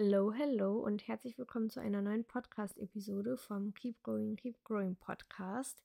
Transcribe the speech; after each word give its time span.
Hello, 0.00 0.32
hello 0.32 0.78
und 0.78 1.08
herzlich 1.08 1.36
willkommen 1.38 1.70
zu 1.70 1.80
einer 1.80 2.00
neuen 2.00 2.22
Podcast-Episode 2.22 3.36
vom 3.36 3.74
Keep 3.74 4.00
Growing, 4.04 4.36
Keep 4.36 4.62
Growing 4.62 4.94
Podcast 4.94 5.82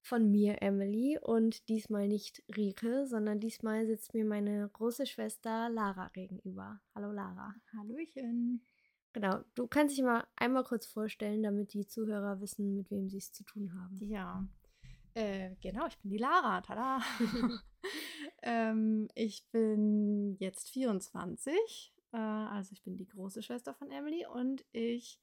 von 0.00 0.30
mir, 0.30 0.62
Emily, 0.62 1.18
und 1.20 1.68
diesmal 1.68 2.08
nicht 2.08 2.42
Rike, 2.56 3.06
sondern 3.06 3.40
diesmal 3.40 3.84
sitzt 3.84 4.14
mir 4.14 4.24
meine 4.24 4.70
große 4.72 5.04
Schwester 5.04 5.68
Lara 5.68 6.08
gegenüber. 6.14 6.80
Hallo 6.94 7.12
Lara. 7.12 7.54
Hallöchen. 7.76 8.64
Genau, 9.12 9.40
du 9.54 9.66
kannst 9.66 9.94
dich 9.94 10.02
mal 10.02 10.26
einmal 10.36 10.64
kurz 10.64 10.86
vorstellen, 10.86 11.42
damit 11.42 11.74
die 11.74 11.86
Zuhörer 11.86 12.40
wissen, 12.40 12.74
mit 12.74 12.90
wem 12.90 13.10
sie 13.10 13.18
es 13.18 13.30
zu 13.30 13.44
tun 13.44 13.74
haben. 13.74 13.98
Ja, 14.00 14.48
äh, 15.12 15.50
genau, 15.60 15.86
ich 15.86 15.98
bin 15.98 16.12
die 16.12 16.16
Lara. 16.16 16.62
Tada! 16.62 17.02
ähm, 18.42 19.08
ich 19.14 19.46
bin 19.52 20.34
jetzt 20.38 20.70
24, 20.70 21.93
äh, 22.14 22.16
also 22.16 22.72
ich 22.72 22.82
bin 22.82 22.96
die 22.96 23.08
große 23.08 23.42
Schwester 23.42 23.74
von 23.74 23.90
Emily 23.90 24.24
und 24.26 24.64
ich 24.72 25.20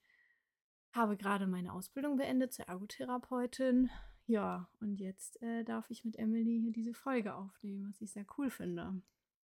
habe 0.91 1.15
gerade 1.15 1.47
meine 1.47 1.73
Ausbildung 1.73 2.17
beendet 2.17 2.53
zur 2.53 2.67
Ergotherapeutin. 2.67 3.89
Ja, 4.27 4.69
und 4.81 4.99
jetzt 4.99 5.41
äh, 5.41 5.63
darf 5.63 5.89
ich 5.89 6.03
mit 6.03 6.17
Emily 6.17 6.59
hier 6.61 6.73
diese 6.73 6.93
Folge 6.93 7.33
aufnehmen, 7.33 7.87
was 7.89 8.01
ich 8.01 8.11
sehr 8.11 8.25
cool 8.37 8.49
finde. 8.49 9.01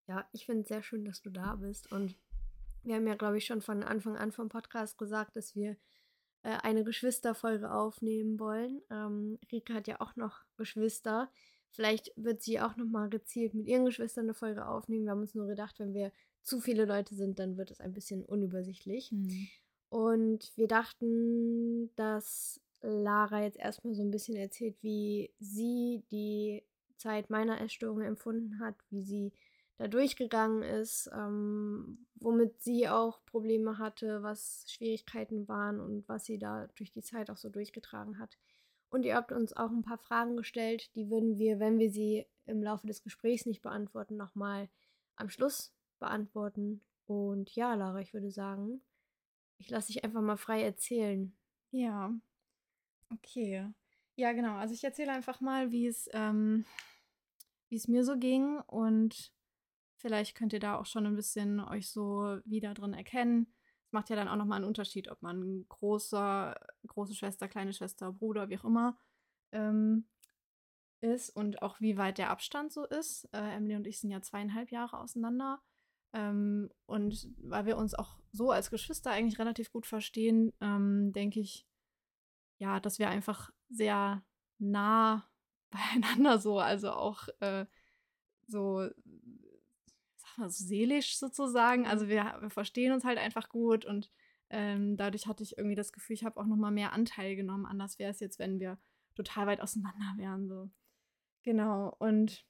Ja, 0.07 0.27
ich 0.33 0.45
finde 0.45 0.63
es 0.63 0.67
sehr 0.67 0.83
schön, 0.83 1.05
dass 1.05 1.21
du 1.21 1.29
da 1.29 1.55
bist. 1.55 1.91
Und 1.91 2.15
wir 2.83 2.95
haben 2.95 3.07
ja, 3.07 3.15
glaube 3.15 3.37
ich, 3.37 3.45
schon 3.45 3.61
von 3.61 3.81
Anfang 3.81 4.17
an 4.17 4.31
vom 4.31 4.49
Podcast 4.49 4.97
gesagt, 4.97 5.35
dass 5.35 5.55
wir 5.55 5.77
äh, 6.43 6.57
eine 6.63 6.83
Geschwisterfolge 6.83 7.71
aufnehmen 7.71 8.39
wollen. 8.39 8.81
Ähm, 8.89 9.39
Rika 9.51 9.75
hat 9.75 9.87
ja 9.87 10.01
auch 10.01 10.15
noch 10.17 10.41
Geschwister. 10.57 11.31
Vielleicht 11.69 12.11
wird 12.15 12.41
sie 12.41 12.59
auch 12.59 12.75
noch 12.75 12.87
mal 12.87 13.09
gezielt 13.09 13.53
mit 13.53 13.67
ihren 13.67 13.85
Geschwistern 13.85 14.25
eine 14.25 14.33
Folge 14.33 14.67
aufnehmen. 14.67 15.05
Wir 15.05 15.11
haben 15.11 15.21
uns 15.21 15.35
nur 15.35 15.47
gedacht, 15.47 15.79
wenn 15.79 15.93
wir 15.93 16.11
zu 16.47 16.59
viele 16.61 16.85
Leute 16.85 17.13
sind, 17.13 17.39
dann 17.39 17.57
wird 17.57 17.71
es 17.71 17.81
ein 17.81 17.93
bisschen 17.93 18.23
unübersichtlich. 18.23 19.11
Mhm. 19.11 19.47
Und 19.89 20.51
wir 20.55 20.67
dachten, 20.67 21.93
dass 21.95 22.61
Lara 22.81 23.43
jetzt 23.43 23.59
erstmal 23.59 23.93
so 23.93 24.01
ein 24.01 24.11
bisschen 24.11 24.35
erzählt, 24.35 24.77
wie 24.81 25.33
sie 25.39 26.03
die 26.11 26.63
Zeit 26.97 27.29
meiner 27.29 27.61
Essstörung 27.61 28.01
empfunden 28.01 28.59
hat, 28.59 28.75
wie 28.89 29.03
sie 29.03 29.33
da 29.77 29.87
durchgegangen 29.87 30.63
ist, 30.63 31.09
ähm, 31.13 32.07
womit 32.15 32.61
sie 32.63 32.89
auch 32.89 33.23
Probleme 33.25 33.77
hatte, 33.77 34.23
was 34.23 34.65
Schwierigkeiten 34.67 35.47
waren 35.47 35.79
und 35.79 36.07
was 36.09 36.25
sie 36.25 36.39
da 36.39 36.67
durch 36.75 36.91
die 36.91 37.03
Zeit 37.03 37.29
auch 37.29 37.37
so 37.37 37.49
durchgetragen 37.49 38.17
hat. 38.19 38.37
Und 38.89 39.03
ihr 39.03 39.15
habt 39.15 39.31
uns 39.31 39.55
auch 39.55 39.69
ein 39.69 39.83
paar 39.83 39.99
Fragen 39.99 40.37
gestellt, 40.37 40.95
die 40.95 41.09
würden 41.09 41.37
wir, 41.37 41.59
wenn 41.59 41.77
wir 41.77 41.91
sie 41.91 42.25
im 42.45 42.63
Laufe 42.63 42.87
des 42.87 43.03
Gesprächs 43.03 43.45
nicht 43.45 43.61
beantworten, 43.61 44.15
nochmal 44.15 44.69
am 45.15 45.29
Schluss 45.29 45.76
beantworten. 45.99 46.81
Und 47.05 47.55
ja, 47.55 47.73
Lara, 47.73 47.99
ich 47.99 48.13
würde 48.13 48.31
sagen, 48.31 48.81
ich 49.57 49.69
lasse 49.69 49.87
dich 49.87 50.03
einfach 50.03 50.21
mal 50.21 50.37
frei 50.37 50.63
erzählen. 50.63 51.35
Ja, 51.71 52.13
okay. 53.11 53.69
Ja, 54.15 54.33
genau. 54.33 54.55
Also 54.55 54.73
ich 54.73 54.83
erzähle 54.83 55.11
einfach 55.11 55.41
mal, 55.41 55.71
wie 55.71 55.87
es, 55.87 56.09
ähm, 56.13 56.65
wie 57.69 57.75
es 57.75 57.87
mir 57.87 58.03
so 58.03 58.17
ging 58.17 58.59
und 58.61 59.31
Vielleicht 59.97 60.35
könnt 60.35 60.53
ihr 60.53 60.59
da 60.59 60.77
auch 60.77 60.85
schon 60.85 61.05
ein 61.07 61.15
bisschen 61.15 61.59
euch 61.59 61.89
so 61.89 62.39
wieder 62.45 62.73
drin 62.73 62.93
erkennen. 62.93 63.51
Es 63.87 63.91
macht 63.91 64.09
ja 64.09 64.15
dann 64.15 64.27
auch 64.27 64.35
nochmal 64.35 64.57
einen 64.57 64.67
Unterschied, 64.67 65.09
ob 65.09 65.21
man 65.21 65.65
großer, 65.69 66.55
große 66.85 67.15
Schwester, 67.15 67.47
kleine 67.47 67.73
Schwester, 67.73 68.11
Bruder, 68.11 68.49
wie 68.49 68.59
auch 68.59 68.65
immer 68.65 68.97
ähm, 69.51 70.07
ist 71.01 71.31
und 71.31 71.63
auch 71.63 71.81
wie 71.81 71.97
weit 71.97 72.19
der 72.19 72.29
Abstand 72.29 72.71
so 72.71 72.85
ist. 72.85 73.25
Äh, 73.33 73.55
Emily 73.55 73.75
und 73.75 73.87
ich 73.87 73.99
sind 73.99 74.11
ja 74.11 74.21
zweieinhalb 74.21 74.71
Jahre 74.71 74.99
auseinander. 74.99 75.61
Ähm, 76.13 76.69
und 76.85 77.29
weil 77.37 77.65
wir 77.65 77.77
uns 77.77 77.93
auch 77.93 78.17
so 78.31 78.51
als 78.51 78.69
Geschwister 78.71 79.11
eigentlich 79.11 79.39
relativ 79.39 79.71
gut 79.71 79.85
verstehen, 79.85 80.53
ähm, 80.61 81.11
denke 81.13 81.39
ich, 81.39 81.65
ja, 82.59 82.79
dass 82.79 82.99
wir 82.99 83.09
einfach 83.09 83.51
sehr 83.69 84.23
nah 84.57 85.29
beieinander 85.69 86.39
so, 86.39 86.59
also 86.59 86.91
auch 86.91 87.27
äh, 87.39 87.65
so 88.47 88.89
also 90.37 90.63
seelisch 90.65 91.17
sozusagen. 91.17 91.87
Also 91.87 92.07
wir, 92.07 92.37
wir 92.39 92.49
verstehen 92.49 92.93
uns 92.93 93.03
halt 93.03 93.17
einfach 93.17 93.49
gut 93.49 93.85
und 93.85 94.11
ähm, 94.49 94.95
dadurch 94.95 95.27
hatte 95.27 95.43
ich 95.43 95.57
irgendwie 95.57 95.75
das 95.75 95.91
Gefühl, 95.91 96.13
ich 96.13 96.23
habe 96.23 96.39
auch 96.39 96.45
noch 96.45 96.55
mal 96.55 96.71
mehr 96.71 96.93
Anteil 96.93 97.35
genommen. 97.35 97.65
Anders 97.65 97.99
wäre 97.99 98.11
es 98.11 98.19
jetzt, 98.19 98.39
wenn 98.39 98.59
wir 98.59 98.77
total 99.15 99.47
weit 99.47 99.61
auseinander 99.61 100.13
wären. 100.17 100.47
So. 100.47 100.69
Genau. 101.43 101.95
Und 101.99 102.45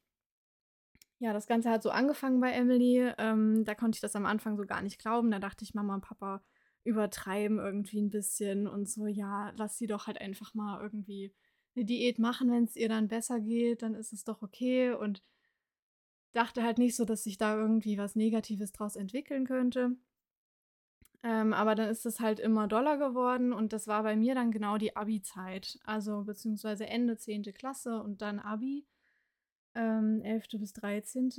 ja, 1.20 1.34
das 1.34 1.48
Ganze 1.48 1.70
hat 1.70 1.84
so 1.84 1.90
angefangen 1.90 2.40
bei 2.40 2.52
Emily. 2.52 3.12
Ähm, 3.18 3.66
da 3.66 3.76
konnte 3.76 3.98
ich 3.98 4.02
das 4.02 4.16
am 4.16 4.26
Anfang 4.26 4.56
so 4.56 4.66
gar 4.66 4.82
nicht 4.82 5.00
glauben. 5.00 5.32
Da 5.32 5.40
dachte 5.40 5.64
ich, 5.64 5.74
Mama 5.74 5.96
und 5.96 6.02
Papa 6.02 6.44
übertreiben 6.84 7.60
irgendwie 7.60 8.02
ein 8.02 8.10
bisschen 8.10 8.68
und 8.68 8.90
so, 8.90 9.08
ja, 9.08 9.52
lass 9.58 9.78
sie 9.78 9.88
doch 9.88 10.08
halt 10.08 10.22
einfach 10.22 10.54
mal 10.54 10.82
irgendwie 10.82 11.34
eine 11.76 11.86
Diät 11.86 12.18
machen, 12.18 12.52
wenn 12.52 12.64
es 12.64 12.76
ihr 12.76 12.88
dann 12.88 13.08
besser 13.08 13.40
geht, 13.40 13.82
dann 13.82 13.94
ist 13.94 14.14
es 14.14 14.24
doch 14.24 14.42
okay. 14.42 14.94
Und 14.94 15.22
dachte 16.34 16.64
halt 16.64 16.78
nicht 16.78 16.96
so, 16.96 17.04
dass 17.04 17.24
sich 17.24 17.38
da 17.38 17.58
irgendwie 17.58 17.98
was 17.98 18.16
Negatives 18.16 18.72
draus 18.72 18.96
entwickeln 18.96 19.46
könnte. 19.46 19.98
Ähm, 21.24 21.54
aber 21.54 21.76
dann 21.76 21.90
ist 21.90 22.06
es 22.06 22.20
halt 22.20 22.40
immer 22.40 22.68
doller 22.68 22.98
geworden 22.98 23.52
und 23.52 23.74
das 23.74 23.88
war 23.88 24.04
bei 24.04 24.16
mir 24.16 24.36
dann 24.36 24.52
genau 24.52 24.78
die 24.78 24.96
Abi-Zeit. 24.96 25.80
Also 25.84 26.24
beziehungsweise 26.24 26.88
Ende 26.88 27.18
10. 27.18 27.44
Klasse 27.54 28.02
und 28.02 28.22
dann 28.22 28.40
Abi, 28.40 28.86
ähm, 29.78 30.22
11. 30.24 30.48
bis 30.60 30.74
13. 30.74 31.32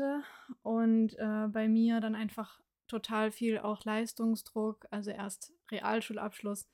Und 0.63 1.19
äh, 1.19 1.49
bei 1.49 1.69
mir 1.69 2.01
dann 2.01 2.15
einfach 2.15 2.61
total 2.87 3.31
viel 3.31 3.59
auch 3.59 3.85
Leistungsdruck, 3.85 4.87
also 4.91 5.11
erst 5.11 5.53
Realschulabschluss, 5.71 6.67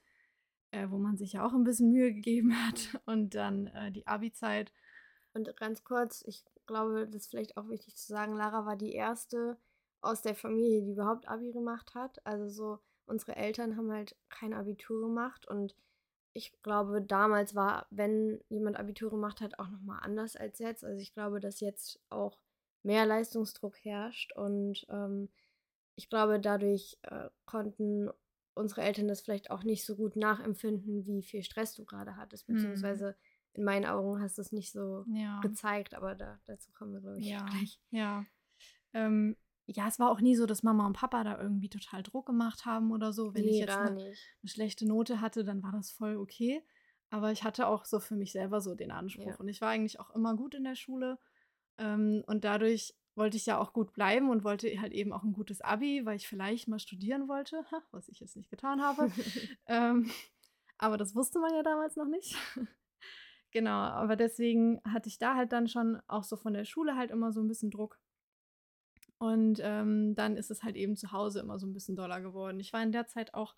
äh, 0.71 0.89
wo 0.91 0.99
man 0.99 1.17
sich 1.17 1.33
ja 1.33 1.45
auch 1.45 1.53
ein 1.53 1.65
bisschen 1.65 1.91
Mühe 1.91 2.13
gegeben 2.13 2.55
hat 2.67 3.01
und 3.07 3.35
dann 3.35 3.67
äh, 3.69 3.91
die 3.91 4.07
Abi-Zeit. 4.07 4.73
Und 5.33 5.57
ganz 5.57 5.83
kurz, 5.83 6.23
ich 6.27 6.45
glaube, 6.67 7.07
das 7.07 7.23
ist 7.23 7.31
vielleicht 7.31 7.57
auch 7.57 7.69
wichtig 7.69 7.97
zu 7.97 8.07
sagen, 8.07 8.37
Lara 8.37 8.65
war 8.67 8.77
die 8.77 8.93
erste 8.93 9.59
aus 10.01 10.23
der 10.23 10.35
Familie, 10.35 10.83
die 10.83 10.93
überhaupt 10.93 11.29
Abi 11.29 11.51
gemacht 11.51 11.95
hat. 11.95 12.25
Also 12.25 12.49
so, 12.49 12.79
unsere 13.07 13.37
Eltern 13.37 13.77
haben 13.77 13.91
halt 13.91 14.17
kein 14.29 14.53
Abitur 14.53 15.01
gemacht 15.01 15.49
und 15.49 15.75
ich 16.35 16.53
glaube, 16.63 17.01
damals 17.01 17.55
war, 17.55 17.87
wenn 17.91 18.41
jemand 18.49 18.77
Abitur 18.77 19.11
gemacht 19.11 19.41
hat, 19.41 19.59
auch 19.59 19.69
nochmal 19.69 20.01
anders 20.03 20.37
als 20.37 20.59
jetzt. 20.59 20.85
Also 20.85 21.01
ich 21.01 21.15
glaube, 21.15 21.41
dass 21.41 21.61
jetzt 21.61 22.01
auch 22.11 22.39
mehr 22.83 23.07
Leistungsdruck 23.07 23.77
herrscht 23.85 24.33
und 24.37 24.85
ähm, 24.91 25.31
ich 25.97 26.11
glaube, 26.11 26.41
dadurch 26.41 26.99
äh, 27.03 27.29
konnten 27.47 28.11
unsere 28.55 28.83
Eltern 28.83 29.09
das 29.09 29.21
vielleicht 29.21 29.51
auch 29.51 29.63
nicht 29.63 29.85
so 29.85 29.97
gut 29.97 30.17
nachempfinden, 30.17 31.07
wie 31.07 31.23
viel 31.23 31.43
Stress 31.43 31.75
du 31.75 31.85
gerade 31.85 32.17
hattest, 32.17 32.49
mhm. 32.49 32.55
beziehungsweise 32.55 33.17
in 33.53 33.65
meinen 33.65 33.87
Augen 33.87 34.21
hast 34.21 34.37
du 34.39 34.43
es 34.43 34.53
nicht 34.53 34.73
so 34.73 35.05
ja. 35.09 35.41
gezeigt, 35.41 35.95
aber 35.95 36.15
da, 36.15 36.41
dazu 36.45 36.73
kommen 36.73 36.93
wir, 36.93 37.01
glaube 37.01 37.21
ich, 37.21 37.29
ja. 37.29 37.45
gleich. 37.47 37.81
Ja. 37.91 38.27
Ähm, 38.93 39.37
ja, 39.67 39.89
es 39.89 39.99
war 39.99 40.11
auch 40.11 40.21
nie 40.21 40.37
so, 40.37 40.47
dass 40.47 40.63
Mama 40.63 40.87
und 40.87 40.95
Papa 40.95 41.25
da 41.25 41.41
irgendwie 41.41 41.69
total 41.69 42.03
Druck 42.03 42.27
gemacht 42.27 42.67
haben 42.67 42.93
oder 42.93 43.13
so. 43.13 43.35
Wenn 43.35 43.45
nee, 43.45 43.51
ich 43.53 43.59
jetzt 43.59 43.77
eine, 43.77 44.01
eine, 44.01 44.15
schlechte 44.45 44.87
Note 44.87 45.21
hatte, 45.21 45.45
dann 45.45 45.63
war 45.63 45.73
das 45.73 45.91
voll 45.91 46.17
okay. 46.17 46.63
Aber 47.11 47.33
ich 47.33 47.45
hatte 47.45 47.67
auch 47.67 47.85
so 47.85 48.01
für 48.01 48.17
mich 48.17 48.33
selber 48.33 48.61
so 48.61 48.75
den 48.75 48.91
Anspruch. 48.91 49.27
Ja. 49.27 49.37
Und 49.37 49.49
ich 49.49 49.61
war 49.61 49.71
eigentlich 49.71 50.01
auch 50.01 50.11
immer 50.11 50.37
gut 50.37 50.55
in 50.55 50.65
der 50.65 50.75
Schule. 50.75 51.19
Ähm, 51.79 52.23
und 52.27 52.45
dadurch 52.45 52.95
wollte 53.15 53.37
ich 53.37 53.47
ja 53.47 53.59
auch 53.59 53.73
gut 53.73 53.93
bleiben 53.93 54.31
und 54.31 54.45
wollte 54.45 54.69
halt 54.81 54.93
eben 54.93 55.13
auch 55.13 55.23
ein 55.23 55.33
gutes 55.33 55.61
Abi, 55.61 56.05
weil 56.05 56.17
ich 56.17 56.29
vielleicht 56.29 56.69
mal 56.69 56.79
studieren 56.79 57.29
wollte, 57.29 57.65
was 57.93 58.09
ich 58.09 58.21
jetzt 58.21 58.37
nicht 58.37 58.51
getan 58.51 58.83
habe. 58.83 59.11
ähm, 59.67 60.11
aber 60.79 60.97
das 60.97 61.15
wusste 61.15 61.39
man 61.39 61.55
ja 61.55 61.63
damals 61.63 61.97
noch 61.97 62.09
nicht. 62.09 62.37
Genau, 63.55 63.71
aber 63.71 64.17
deswegen 64.17 64.81
hatte 64.85 65.09
ich 65.09 65.17
da 65.17 65.37
halt 65.37 65.53
dann 65.53 65.69
schon 65.69 66.03
auch 66.09 66.25
so 66.25 66.37
von 66.37 66.55
der 66.55 66.65
Schule 66.65 66.97
halt 66.97 67.13
immer 67.13 67.33
so 67.33 67.41
ein 67.41 67.47
bisschen 67.47 67.71
Druck. 67.71 68.01
Und 69.25 69.59
ähm, 69.63 70.15
dann 70.15 70.37
ist 70.37 70.51
es 70.51 70.63
halt 70.63 70.77
eben 70.77 70.97
zu 70.97 71.11
Hause 71.11 71.41
immer 71.41 71.59
so 71.59 71.67
ein 71.67 71.73
bisschen 71.73 71.97
doller 71.97 72.21
geworden. 72.21 72.61
Ich 72.61 72.75
war 72.75 72.83
in 72.83 72.93
der 72.93 73.07
Zeit 73.07 73.33
auch 73.33 73.57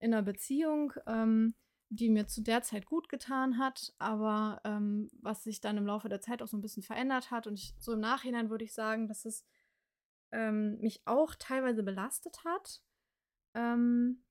in 0.00 0.12
einer 0.12 0.22
Beziehung, 0.22 0.92
ähm, 1.06 1.54
die 1.88 2.10
mir 2.10 2.26
zu 2.26 2.42
der 2.42 2.60
Zeit 2.60 2.84
gut 2.84 3.08
getan 3.08 3.56
hat, 3.56 3.94
aber 3.96 4.60
ähm, 4.64 5.08
was 5.22 5.44
sich 5.44 5.62
dann 5.62 5.78
im 5.78 5.86
Laufe 5.86 6.10
der 6.10 6.20
Zeit 6.20 6.42
auch 6.42 6.46
so 6.46 6.58
ein 6.58 6.60
bisschen 6.60 6.82
verändert 6.82 7.30
hat. 7.30 7.46
Und 7.46 7.58
ich, 7.58 7.74
so 7.78 7.94
im 7.94 8.00
Nachhinein 8.00 8.50
würde 8.50 8.66
ich 8.66 8.74
sagen, 8.74 9.08
dass 9.08 9.24
es 9.24 9.46
ähm, 10.30 10.76
mich 10.80 11.00
auch 11.06 11.34
teilweise 11.36 11.82
belastet 11.82 12.44
hat. 12.44 12.82
Ähm, 13.54 14.22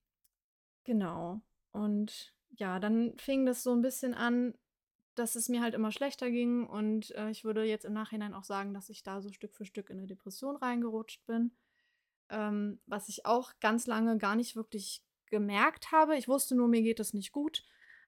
genau. 0.83 1.41
Und 1.71 2.35
ja, 2.51 2.79
dann 2.79 3.17
fing 3.17 3.47
das 3.47 3.63
so 3.63 3.73
ein 3.73 3.81
bisschen 3.81 4.13
an, 4.13 4.53
dass 5.19 5.35
es 5.35 5.49
mir 5.49 5.61
halt 5.61 5.73
immer 5.73 5.91
schlechter 5.91 6.29
ging 6.29 6.65
und 6.65 7.11
äh, 7.15 7.29
ich 7.29 7.43
würde 7.43 7.63
jetzt 7.63 7.85
im 7.85 7.93
Nachhinein 7.93 8.33
auch 8.33 8.43
sagen, 8.43 8.73
dass 8.73 8.89
ich 8.89 9.03
da 9.03 9.21
so 9.21 9.31
Stück 9.31 9.55
für 9.55 9.65
Stück 9.65 9.89
in 9.89 9.97
eine 9.97 10.07
Depression 10.07 10.55
reingerutscht 10.55 11.25
bin, 11.25 11.51
ähm, 12.29 12.79
was 12.85 13.09
ich 13.09 13.25
auch 13.25 13.53
ganz 13.59 13.87
lange 13.87 14.17
gar 14.17 14.35
nicht 14.35 14.55
wirklich 14.55 15.03
gemerkt 15.25 15.91
habe. 15.91 16.17
Ich 16.17 16.27
wusste 16.27 16.55
nur, 16.55 16.67
mir 16.67 16.81
geht 16.81 16.99
es 16.99 17.13
nicht 17.13 17.31
gut, 17.31 17.65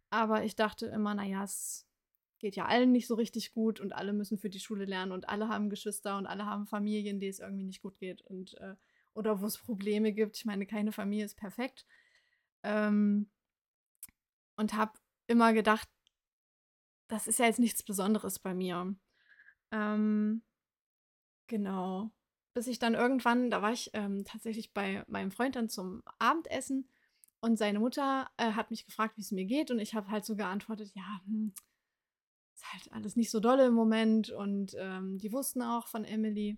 aber 0.09 0.43
ich 0.43 0.55
dachte 0.55 0.85
immer, 0.87 1.15
naja, 1.15 1.43
es 1.43 1.87
geht 2.39 2.55
ja 2.55 2.65
allen 2.65 2.91
nicht 2.91 3.07
so 3.07 3.15
richtig 3.15 3.53
gut 3.53 3.79
und 3.79 3.93
alle 3.93 4.13
müssen 4.13 4.37
für 4.37 4.49
die 4.49 4.59
Schule 4.59 4.85
lernen 4.85 5.11
und 5.11 5.27
alle 5.27 5.49
haben 5.49 5.69
Geschwister 5.69 6.17
und 6.17 6.27
alle 6.27 6.45
haben 6.45 6.67
Familien, 6.67 7.19
die 7.19 7.27
es 7.27 7.39
irgendwie 7.39 7.65
nicht 7.65 7.81
gut 7.81 7.97
geht 7.97 8.21
und 8.21 8.55
äh, 8.59 8.75
oder 9.13 9.41
wo 9.41 9.45
es 9.45 9.57
Probleme 9.57 10.13
gibt. 10.13 10.37
Ich 10.37 10.45
meine, 10.45 10.65
keine 10.65 10.91
Familie 10.91 11.25
ist 11.25 11.35
perfekt. 11.35 11.85
Ähm, 12.63 13.29
und 14.55 14.73
habe 14.73 14.93
immer 15.27 15.53
gedacht, 15.53 15.89
das 17.09 17.27
ist 17.27 17.39
ja 17.39 17.45
jetzt 17.45 17.59
nichts 17.59 17.83
Besonderes 17.83 18.39
bei 18.39 18.53
mir. 18.53 18.95
Ähm, 19.71 20.43
genau. 21.47 22.11
Bis 22.53 22.67
ich 22.67 22.79
dann 22.79 22.93
irgendwann, 22.93 23.51
da 23.51 23.61
war 23.61 23.73
ich 23.73 23.89
ähm, 23.93 24.23
tatsächlich 24.25 24.73
bei 24.73 25.03
meinem 25.07 25.31
Freund 25.31 25.55
dann 25.55 25.69
zum 25.69 26.03
Abendessen 26.19 26.87
und 27.41 27.57
seine 27.57 27.79
Mutter 27.79 28.29
äh, 28.37 28.53
hat 28.53 28.69
mich 28.69 28.85
gefragt, 28.85 29.17
wie 29.17 29.21
es 29.21 29.31
mir 29.31 29.45
geht 29.45 29.71
und 29.71 29.79
ich 29.79 29.93
habe 29.93 30.09
halt 30.09 30.25
so 30.25 30.35
geantwortet, 30.35 30.91
ja, 30.93 31.21
hm, 31.25 31.53
ist 32.55 32.73
halt 32.73 32.91
alles 32.91 33.15
nicht 33.15 33.31
so 33.31 33.39
dolle 33.39 33.67
im 33.67 33.73
Moment 33.73 34.29
und 34.29 34.75
ähm, 34.77 35.17
die 35.19 35.31
wussten 35.31 35.61
auch 35.61 35.87
von 35.87 36.05
Emily. 36.05 36.57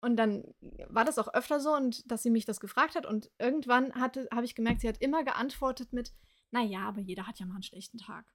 Und 0.00 0.16
dann 0.16 0.44
war 0.88 1.04
das 1.04 1.18
auch 1.18 1.32
öfter 1.32 1.60
so 1.60 1.74
und 1.74 2.10
dass 2.10 2.22
sie 2.22 2.30
mich 2.30 2.44
das 2.44 2.60
gefragt 2.60 2.94
hat 2.94 3.06
und 3.06 3.30
irgendwann 3.38 3.94
habe 3.94 4.44
ich 4.44 4.54
gemerkt, 4.54 4.80
sie 4.82 4.88
hat 4.88 5.00
immer 5.00 5.24
geantwortet 5.24 5.92
mit, 5.92 6.12
naja, 6.50 6.80
aber 6.80 7.00
jeder 7.00 7.26
hat 7.26 7.38
ja 7.38 7.46
mal 7.46 7.54
einen 7.54 7.62
schlechten 7.62 7.98
Tag. 7.98 8.26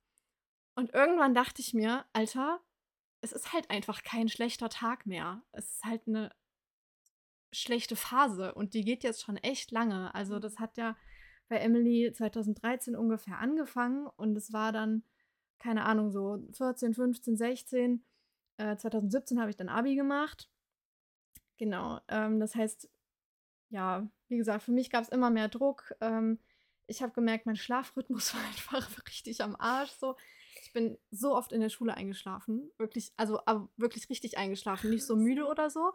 Und 0.75 0.93
irgendwann 0.93 1.33
dachte 1.33 1.61
ich 1.61 1.73
mir, 1.73 2.05
Alter, 2.13 2.61
es 3.21 3.33
ist 3.33 3.53
halt 3.53 3.69
einfach 3.69 4.03
kein 4.03 4.29
schlechter 4.29 4.69
Tag 4.69 5.05
mehr. 5.05 5.43
Es 5.51 5.75
ist 5.75 5.83
halt 5.83 6.07
eine 6.07 6.31
schlechte 7.51 7.95
Phase 7.95 8.53
und 8.53 8.73
die 8.73 8.83
geht 8.83 9.03
jetzt 9.03 9.23
schon 9.23 9.37
echt 9.37 9.71
lange. 9.71 10.13
Also 10.15 10.35
mhm. 10.35 10.41
das 10.41 10.59
hat 10.59 10.77
ja 10.77 10.95
bei 11.47 11.57
Emily 11.57 12.11
2013 12.13 12.95
ungefähr 12.95 13.39
angefangen 13.39 14.07
und 14.07 14.37
es 14.37 14.53
war 14.53 14.71
dann, 14.71 15.03
keine 15.57 15.85
Ahnung, 15.85 16.11
so 16.11 16.39
14, 16.53 16.93
15, 16.93 17.37
16. 17.37 18.05
Äh, 18.57 18.77
2017 18.77 19.39
habe 19.39 19.49
ich 19.49 19.57
dann 19.57 19.69
Abi 19.69 19.95
gemacht. 19.95 20.49
Genau, 21.57 21.99
ähm, 22.07 22.39
das 22.39 22.55
heißt, 22.55 22.89
ja, 23.69 24.07
wie 24.27 24.37
gesagt, 24.37 24.63
für 24.63 24.71
mich 24.71 24.89
gab 24.89 25.03
es 25.03 25.09
immer 25.09 25.29
mehr 25.29 25.49
Druck. 25.49 25.93
Ähm, 26.01 26.39
ich 26.87 27.01
habe 27.01 27.13
gemerkt, 27.13 27.45
mein 27.45 27.55
Schlafrhythmus 27.55 28.33
war 28.35 28.41
einfach 28.41 29.05
richtig 29.07 29.41
am 29.41 29.55
Arsch. 29.55 29.91
So. 29.91 30.15
Ich 30.69 30.73
bin 30.73 30.99
so 31.09 31.35
oft 31.35 31.51
in 31.51 31.61
der 31.61 31.69
Schule 31.69 31.95
eingeschlafen. 31.95 32.69
Wirklich, 32.77 33.11
also 33.17 33.39
wirklich 33.77 34.07
richtig 34.07 34.37
eingeschlafen. 34.37 34.91
Nicht 34.91 35.03
so 35.03 35.15
müde 35.15 35.47
oder 35.47 35.71
so. 35.71 35.93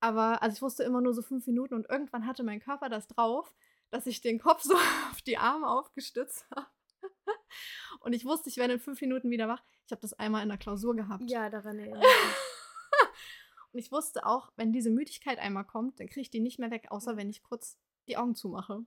Aber 0.00 0.42
also 0.42 0.54
ich 0.54 0.60
wusste 0.60 0.82
immer 0.82 1.00
nur 1.00 1.14
so 1.14 1.22
fünf 1.22 1.46
Minuten 1.46 1.72
und 1.72 1.88
irgendwann 1.88 2.26
hatte 2.26 2.42
mein 2.42 2.60
Körper 2.60 2.90
das 2.90 3.06
drauf, 3.06 3.54
dass 3.88 4.06
ich 4.06 4.20
den 4.20 4.38
Kopf 4.38 4.60
so 4.64 4.74
auf 4.74 5.22
die 5.22 5.38
Arme 5.38 5.66
aufgestützt 5.66 6.44
habe. 6.54 6.66
Und 8.00 8.12
ich 8.12 8.26
wusste, 8.26 8.50
ich 8.50 8.58
werde 8.58 8.74
in 8.74 8.80
fünf 8.80 9.00
Minuten 9.00 9.30
wieder 9.30 9.48
wach. 9.48 9.62
Ich 9.86 9.92
habe 9.92 10.02
das 10.02 10.12
einmal 10.12 10.42
in 10.42 10.50
der 10.50 10.58
Klausur 10.58 10.94
gehabt. 10.94 11.30
Ja, 11.30 11.48
daran 11.48 11.78
erinnere 11.78 12.00
ich 12.00 12.26
mich. 12.26 12.36
und 13.72 13.78
ich 13.78 13.92
wusste 13.92 14.26
auch, 14.26 14.52
wenn 14.56 14.72
diese 14.72 14.90
Müdigkeit 14.90 15.38
einmal 15.38 15.64
kommt, 15.64 16.00
dann 16.00 16.08
kriege 16.08 16.20
ich 16.20 16.30
die 16.30 16.40
nicht 16.40 16.58
mehr 16.58 16.70
weg, 16.70 16.88
außer 16.90 17.16
wenn 17.16 17.30
ich 17.30 17.42
kurz 17.42 17.78
die 18.08 18.18
Augen 18.18 18.34
zumache. 18.34 18.84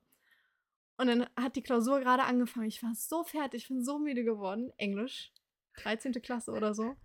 Und 0.97 1.07
dann 1.07 1.27
hat 1.36 1.56
die 1.56 1.62
Klausur 1.62 2.00
gerade 2.00 2.24
angefangen. 2.24 2.68
Ich 2.68 2.81
war 2.81 2.94
so 2.95 3.24
fertig, 3.24 3.63
ich 3.63 3.68
bin 3.68 3.83
so 3.83 4.00
müde 4.00 4.24
geworden. 4.24 4.71
Englisch, 4.77 5.33
13. 5.83 6.13
Klasse 6.21 6.51
oder 6.51 6.74
so. 6.74 6.95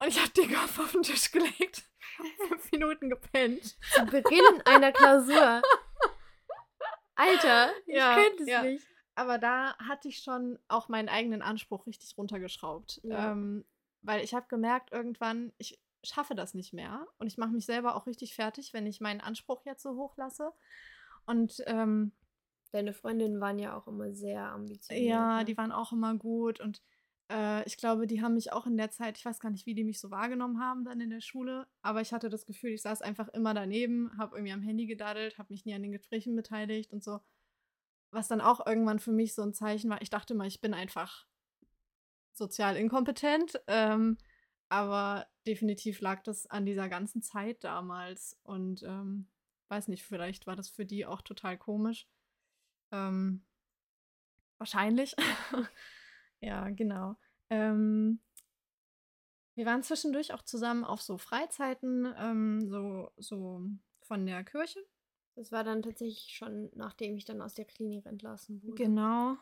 Und 0.00 0.08
ich 0.08 0.20
habe 0.20 0.30
den 0.30 0.52
Kopf 0.52 0.78
auf 0.78 0.92
den 0.92 1.02
Tisch 1.02 1.30
gelegt. 1.30 1.84
Fünf 2.48 2.72
Minuten 2.72 3.10
gepennt. 3.10 3.76
Zu 3.92 4.04
Beginn 4.06 4.62
einer 4.64 4.92
Klausur. 4.92 5.62
Alter, 7.14 7.72
ich 7.86 7.96
ja, 7.96 8.14
könnte 8.14 8.42
es 8.44 8.48
ja. 8.48 8.62
nicht. 8.62 8.86
Aber 9.16 9.38
da 9.38 9.76
hatte 9.78 10.08
ich 10.08 10.20
schon 10.22 10.58
auch 10.68 10.88
meinen 10.88 11.08
eigenen 11.08 11.42
Anspruch 11.42 11.86
richtig 11.86 12.16
runtergeschraubt. 12.16 13.00
Ja. 13.02 13.32
Ähm, 13.32 13.64
weil 14.02 14.22
ich 14.22 14.34
habe 14.34 14.46
gemerkt, 14.48 14.92
irgendwann, 14.92 15.52
ich 15.58 15.80
schaffe 16.04 16.36
das 16.36 16.54
nicht 16.54 16.72
mehr. 16.72 17.06
Und 17.18 17.26
ich 17.26 17.36
mache 17.36 17.50
mich 17.50 17.66
selber 17.66 17.96
auch 17.96 18.06
richtig 18.06 18.34
fertig, 18.34 18.72
wenn 18.72 18.86
ich 18.86 19.00
meinen 19.00 19.20
Anspruch 19.20 19.64
jetzt 19.64 19.82
so 19.82 19.96
hoch 19.96 20.16
lasse. 20.16 20.52
Und 21.26 21.62
ähm, 21.66 22.12
Deine 22.70 22.92
Freundinnen 22.92 23.40
waren 23.40 23.58
ja 23.58 23.76
auch 23.76 23.86
immer 23.86 24.12
sehr 24.12 24.42
ambitioniert. 24.52 25.08
Ja, 25.08 25.38
ne? 25.38 25.44
die 25.44 25.56
waren 25.56 25.72
auch 25.72 25.92
immer 25.92 26.14
gut 26.14 26.60
und 26.60 26.82
äh, 27.30 27.66
ich 27.66 27.76
glaube, 27.76 28.06
die 28.06 28.22
haben 28.22 28.34
mich 28.34 28.52
auch 28.52 28.66
in 28.66 28.76
der 28.76 28.90
Zeit, 28.90 29.18
ich 29.18 29.24
weiß 29.24 29.40
gar 29.40 29.50
nicht, 29.50 29.66
wie 29.66 29.74
die 29.74 29.84
mich 29.84 30.00
so 30.00 30.10
wahrgenommen 30.10 30.60
haben 30.60 30.84
dann 30.84 31.00
in 31.00 31.10
der 31.10 31.20
Schule, 31.20 31.66
aber 31.82 32.00
ich 32.00 32.12
hatte 32.12 32.28
das 32.28 32.46
Gefühl, 32.46 32.70
ich 32.70 32.82
saß 32.82 33.02
einfach 33.02 33.28
immer 33.28 33.54
daneben, 33.54 34.10
habe 34.18 34.36
irgendwie 34.36 34.52
am 34.52 34.62
Handy 34.62 34.86
gedaddelt, 34.86 35.38
habe 35.38 35.52
mich 35.52 35.64
nie 35.64 35.74
an 35.74 35.82
den 35.82 35.92
Gesprächen 35.92 36.34
beteiligt 36.36 36.92
und 36.92 37.02
so. 37.02 37.20
Was 38.10 38.28
dann 38.28 38.40
auch 38.40 38.66
irgendwann 38.66 38.98
für 38.98 39.12
mich 39.12 39.34
so 39.34 39.42
ein 39.42 39.52
Zeichen 39.52 39.90
war. 39.90 40.00
Ich 40.00 40.08
dachte 40.08 40.34
mal, 40.34 40.46
ich 40.46 40.62
bin 40.62 40.72
einfach 40.72 41.26
sozial 42.32 42.76
inkompetent, 42.76 43.60
ähm, 43.66 44.16
aber 44.70 45.26
definitiv 45.46 46.00
lag 46.00 46.22
das 46.22 46.46
an 46.46 46.64
dieser 46.64 46.88
ganzen 46.88 47.22
Zeit 47.22 47.64
damals 47.64 48.38
und 48.44 48.82
ähm, 48.82 49.26
weiß 49.68 49.88
nicht, 49.88 50.04
vielleicht 50.04 50.46
war 50.46 50.56
das 50.56 50.70
für 50.70 50.86
die 50.86 51.04
auch 51.04 51.20
total 51.20 51.58
komisch. 51.58 52.06
Ähm, 52.92 53.44
wahrscheinlich. 54.58 55.14
ja, 56.40 56.68
genau. 56.70 57.16
Ähm, 57.50 58.20
wir 59.54 59.66
waren 59.66 59.82
zwischendurch 59.82 60.32
auch 60.32 60.42
zusammen 60.42 60.84
auf 60.84 61.02
so 61.02 61.18
Freizeiten, 61.18 62.12
ähm, 62.16 62.68
so, 62.68 63.10
so 63.16 63.62
von 64.02 64.24
der 64.24 64.44
Kirche. 64.44 64.80
Das 65.34 65.52
war 65.52 65.64
dann 65.64 65.82
tatsächlich 65.82 66.34
schon, 66.36 66.70
nachdem 66.74 67.16
ich 67.16 67.24
dann 67.24 67.42
aus 67.42 67.54
der 67.54 67.64
Klinik 67.64 68.06
entlassen 68.06 68.62
wurde. 68.62 68.74
Genau. 68.74 69.36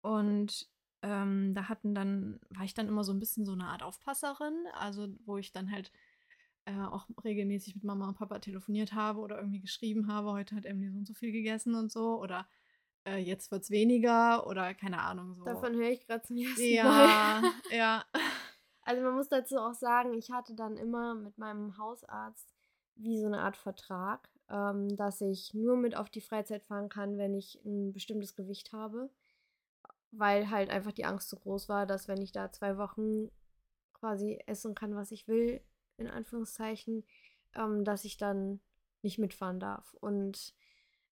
Und 0.00 0.68
ähm, 1.02 1.54
da 1.54 1.68
hatten 1.68 1.94
dann, 1.94 2.40
war 2.50 2.64
ich 2.64 2.74
dann 2.74 2.88
immer 2.88 3.04
so 3.04 3.12
ein 3.12 3.20
bisschen 3.20 3.44
so 3.44 3.52
eine 3.52 3.66
Art 3.66 3.82
Aufpasserin, 3.82 4.66
also 4.72 5.08
wo 5.24 5.36
ich 5.38 5.52
dann 5.52 5.70
halt 5.70 5.92
äh, 6.64 6.80
auch 6.80 7.08
regelmäßig 7.24 7.76
mit 7.76 7.84
Mama 7.84 8.08
und 8.08 8.18
Papa 8.18 8.40
telefoniert 8.40 8.92
habe 8.92 9.20
oder 9.20 9.38
irgendwie 9.38 9.60
geschrieben 9.60 10.08
habe, 10.08 10.32
heute 10.32 10.56
hat 10.56 10.66
Emily 10.66 10.90
so 10.90 10.98
und 10.98 11.06
so 11.06 11.14
viel 11.14 11.32
gegessen 11.32 11.74
und 11.74 11.90
so. 11.90 12.20
Oder 12.20 12.48
äh, 13.08 13.18
jetzt 13.18 13.52
es 13.52 13.70
weniger 13.70 14.46
oder 14.46 14.74
keine 14.74 15.00
Ahnung 15.00 15.34
so. 15.34 15.44
Davon 15.44 15.74
höre 15.74 15.90
ich 15.90 16.06
gerade 16.06 16.22
zum 16.22 16.36
ersten 16.36 16.62
ja, 16.62 16.84
Mal. 16.84 17.00
Ja, 17.00 17.42
ja. 17.70 18.04
Also 18.82 19.02
man 19.02 19.14
muss 19.14 19.28
dazu 19.28 19.58
auch 19.58 19.74
sagen, 19.74 20.14
ich 20.14 20.30
hatte 20.30 20.54
dann 20.54 20.76
immer 20.76 21.14
mit 21.14 21.38
meinem 21.38 21.76
Hausarzt 21.76 22.54
wie 22.96 23.20
so 23.20 23.26
eine 23.26 23.40
Art 23.40 23.56
Vertrag, 23.56 24.28
ähm, 24.50 24.96
dass 24.96 25.20
ich 25.20 25.54
nur 25.54 25.76
mit 25.76 25.96
auf 25.96 26.10
die 26.10 26.20
Freizeit 26.20 26.62
fahren 26.62 26.88
kann, 26.88 27.18
wenn 27.18 27.34
ich 27.34 27.62
ein 27.64 27.92
bestimmtes 27.92 28.34
Gewicht 28.34 28.72
habe. 28.72 29.10
Weil 30.10 30.50
halt 30.50 30.70
einfach 30.70 30.92
die 30.92 31.04
Angst 31.04 31.28
so 31.28 31.36
groß 31.36 31.68
war, 31.68 31.86
dass 31.86 32.08
wenn 32.08 32.22
ich 32.22 32.32
da 32.32 32.50
zwei 32.50 32.78
Wochen 32.78 33.30
quasi 33.92 34.42
essen 34.46 34.74
kann, 34.74 34.94
was 34.94 35.12
ich 35.12 35.28
will, 35.28 35.60
in 35.98 36.08
Anführungszeichen, 36.08 37.04
ähm, 37.54 37.84
dass 37.84 38.04
ich 38.04 38.16
dann 38.16 38.60
nicht 39.02 39.18
mitfahren 39.18 39.60
darf. 39.60 39.94
Und 40.00 40.54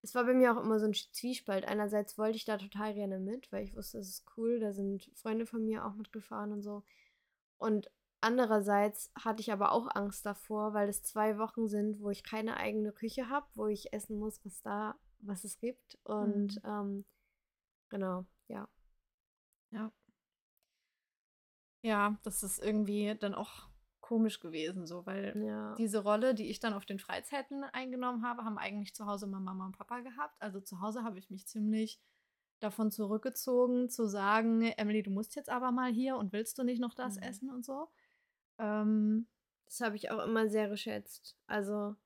es 0.06 0.14
war 0.14 0.24
bei 0.24 0.34
mir 0.34 0.52
auch 0.52 0.62
immer 0.62 0.78
so 0.78 0.86
ein 0.86 0.94
Zwiespalt. 0.94 1.66
Einerseits 1.66 2.16
wollte 2.16 2.36
ich 2.36 2.44
da 2.44 2.58
total 2.58 2.94
gerne 2.94 3.18
mit, 3.18 3.50
weil 3.50 3.64
ich 3.64 3.74
wusste, 3.74 3.98
es 3.98 4.08
ist 4.08 4.24
cool, 4.36 4.60
da 4.60 4.72
sind 4.72 5.10
Freunde 5.14 5.46
von 5.46 5.64
mir 5.64 5.84
auch 5.84 5.94
mitgefahren 5.94 6.52
und 6.52 6.62
so. 6.62 6.84
Und 7.58 7.90
andererseits 8.20 9.10
hatte 9.18 9.40
ich 9.40 9.50
aber 9.50 9.72
auch 9.72 9.88
Angst 9.96 10.24
davor, 10.24 10.74
weil 10.74 10.88
es 10.88 11.02
zwei 11.02 11.38
Wochen 11.38 11.66
sind, 11.66 11.98
wo 12.00 12.10
ich 12.10 12.22
keine 12.22 12.56
eigene 12.56 12.92
Küche 12.92 13.28
habe, 13.28 13.48
wo 13.54 13.66
ich 13.66 13.92
essen 13.92 14.16
muss, 14.16 14.44
was 14.44 14.62
da, 14.62 14.94
was 15.18 15.42
es 15.42 15.58
gibt. 15.58 15.98
Und 16.04 16.62
mhm. 16.62 16.70
ähm, 16.70 17.04
genau, 17.88 18.26
ja. 18.46 18.68
Ja. 19.72 19.90
Ja, 21.82 22.16
das 22.22 22.44
ist 22.44 22.62
irgendwie 22.62 23.16
dann 23.18 23.34
auch 23.34 23.68
komisch 24.06 24.38
gewesen, 24.38 24.86
so, 24.86 25.04
weil 25.04 25.36
ja. 25.36 25.74
diese 25.74 25.98
Rolle, 25.98 26.32
die 26.32 26.48
ich 26.48 26.60
dann 26.60 26.74
auf 26.74 26.86
den 26.86 27.00
Freizeiten 27.00 27.64
eingenommen 27.64 28.24
habe, 28.24 28.44
haben 28.44 28.56
eigentlich 28.56 28.94
zu 28.94 29.06
Hause 29.06 29.26
immer 29.26 29.40
Mama 29.40 29.66
und 29.66 29.76
Papa 29.76 29.98
gehabt. 29.98 30.40
Also 30.40 30.60
zu 30.60 30.80
Hause 30.80 31.02
habe 31.02 31.18
ich 31.18 31.28
mich 31.28 31.48
ziemlich 31.48 32.00
davon 32.60 32.92
zurückgezogen, 32.92 33.90
zu 33.90 34.06
sagen, 34.06 34.62
Emily, 34.62 35.02
du 35.02 35.10
musst 35.10 35.34
jetzt 35.34 35.50
aber 35.50 35.72
mal 35.72 35.92
hier 35.92 36.16
und 36.16 36.32
willst 36.32 36.56
du 36.56 36.62
nicht 36.62 36.80
noch 36.80 36.94
das 36.94 37.16
mhm. 37.16 37.22
essen 37.22 37.50
und 37.50 37.64
so. 37.64 37.88
Ähm, 38.58 39.26
das 39.64 39.80
habe 39.80 39.96
ich 39.96 40.12
auch 40.12 40.24
immer 40.24 40.48
sehr 40.48 40.68
geschätzt. 40.68 41.36
Also, 41.48 41.96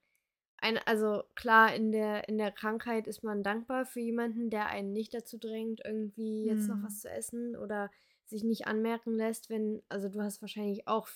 ein, 0.57 0.79
also 0.87 1.23
klar, 1.35 1.75
in 1.75 1.93
der, 1.93 2.29
in 2.31 2.39
der 2.39 2.51
Krankheit 2.51 3.09
ist 3.09 3.23
man 3.23 3.43
dankbar 3.43 3.85
für 3.85 4.01
jemanden, 4.01 4.49
der 4.49 4.69
einen 4.69 4.95
nicht 4.95 5.13
dazu 5.13 5.37
drängt, 5.37 5.83
irgendwie 5.85 6.47
jetzt 6.47 6.63
mhm. 6.63 6.69
noch 6.69 6.85
was 6.87 7.01
zu 7.01 7.11
essen 7.11 7.57
oder 7.57 7.91
sich 8.25 8.43
nicht 8.43 8.67
anmerken 8.67 9.13
lässt, 9.13 9.51
wenn, 9.51 9.83
also 9.91 10.09
du 10.09 10.23
hast 10.23 10.41
wahrscheinlich 10.41 10.89
auch 10.89 11.09